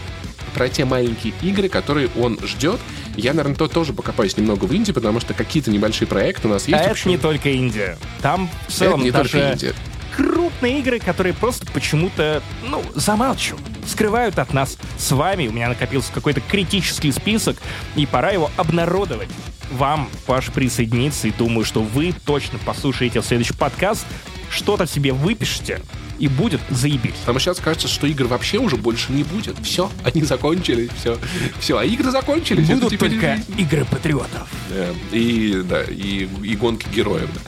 [0.55, 2.81] про те маленькие игры, которые он ждет.
[3.15, 6.65] Я, наверное, то тоже покопаюсь немного в Индии, потому что какие-то небольшие проекты у нас
[6.67, 6.83] А есть.
[6.89, 7.99] в это не только Индия.
[8.23, 9.75] Там в целом Это не только даже Индия.
[10.17, 15.49] крупные игры, которые просто почему-то, ну, замалчивают, скрывают от нас с вами.
[15.49, 17.57] У меня накопился какой-то критический список,
[17.95, 19.29] и пора его обнародовать.
[19.73, 24.07] Вам, Паш, присоединиться, и думаю, что вы точно послушаете следующий подкаст,
[24.51, 25.81] что-то себе выпишите,
[26.19, 27.15] и будет заебись.
[27.21, 29.57] Потому сейчас кажется, что игр вообще уже больше не будет.
[29.63, 31.19] Все, они закончились, все.
[31.61, 32.65] Все, а игры закончились.
[32.65, 34.49] это Будут теперь только игры патриотов.
[34.71, 37.41] Да, и, да, и, и гонки героев, да.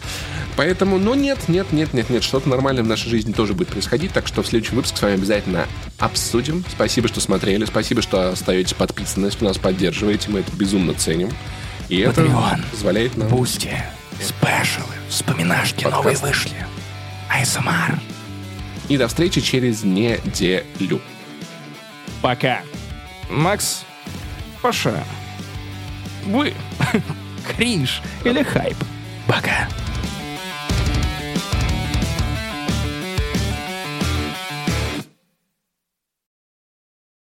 [0.56, 4.12] Поэтому, ну нет, нет, нет, нет, нет, что-то нормальное в нашей жизни тоже будет происходить,
[4.12, 5.68] так что в следующем выпуске с вами обязательно
[5.98, 6.64] обсудим.
[6.68, 11.30] Спасибо, что смотрели, спасибо, что остаетесь подписаны, что нас поддерживаете, мы это безумно ценим.
[11.88, 12.64] И это Patreon.
[12.72, 13.28] позволяет нам...
[13.28, 13.70] Boosty,
[14.20, 16.04] спешалы, вспоминашки Подкаст.
[16.04, 16.66] новые вышли.
[17.28, 17.98] АСМР.
[18.88, 21.00] И до встречи через неделю.
[22.22, 22.60] Пока.
[23.30, 23.84] Макс,
[24.62, 25.04] Паша,
[26.26, 26.54] вы,
[27.56, 28.76] кринж или хайп?
[29.26, 29.68] Пока.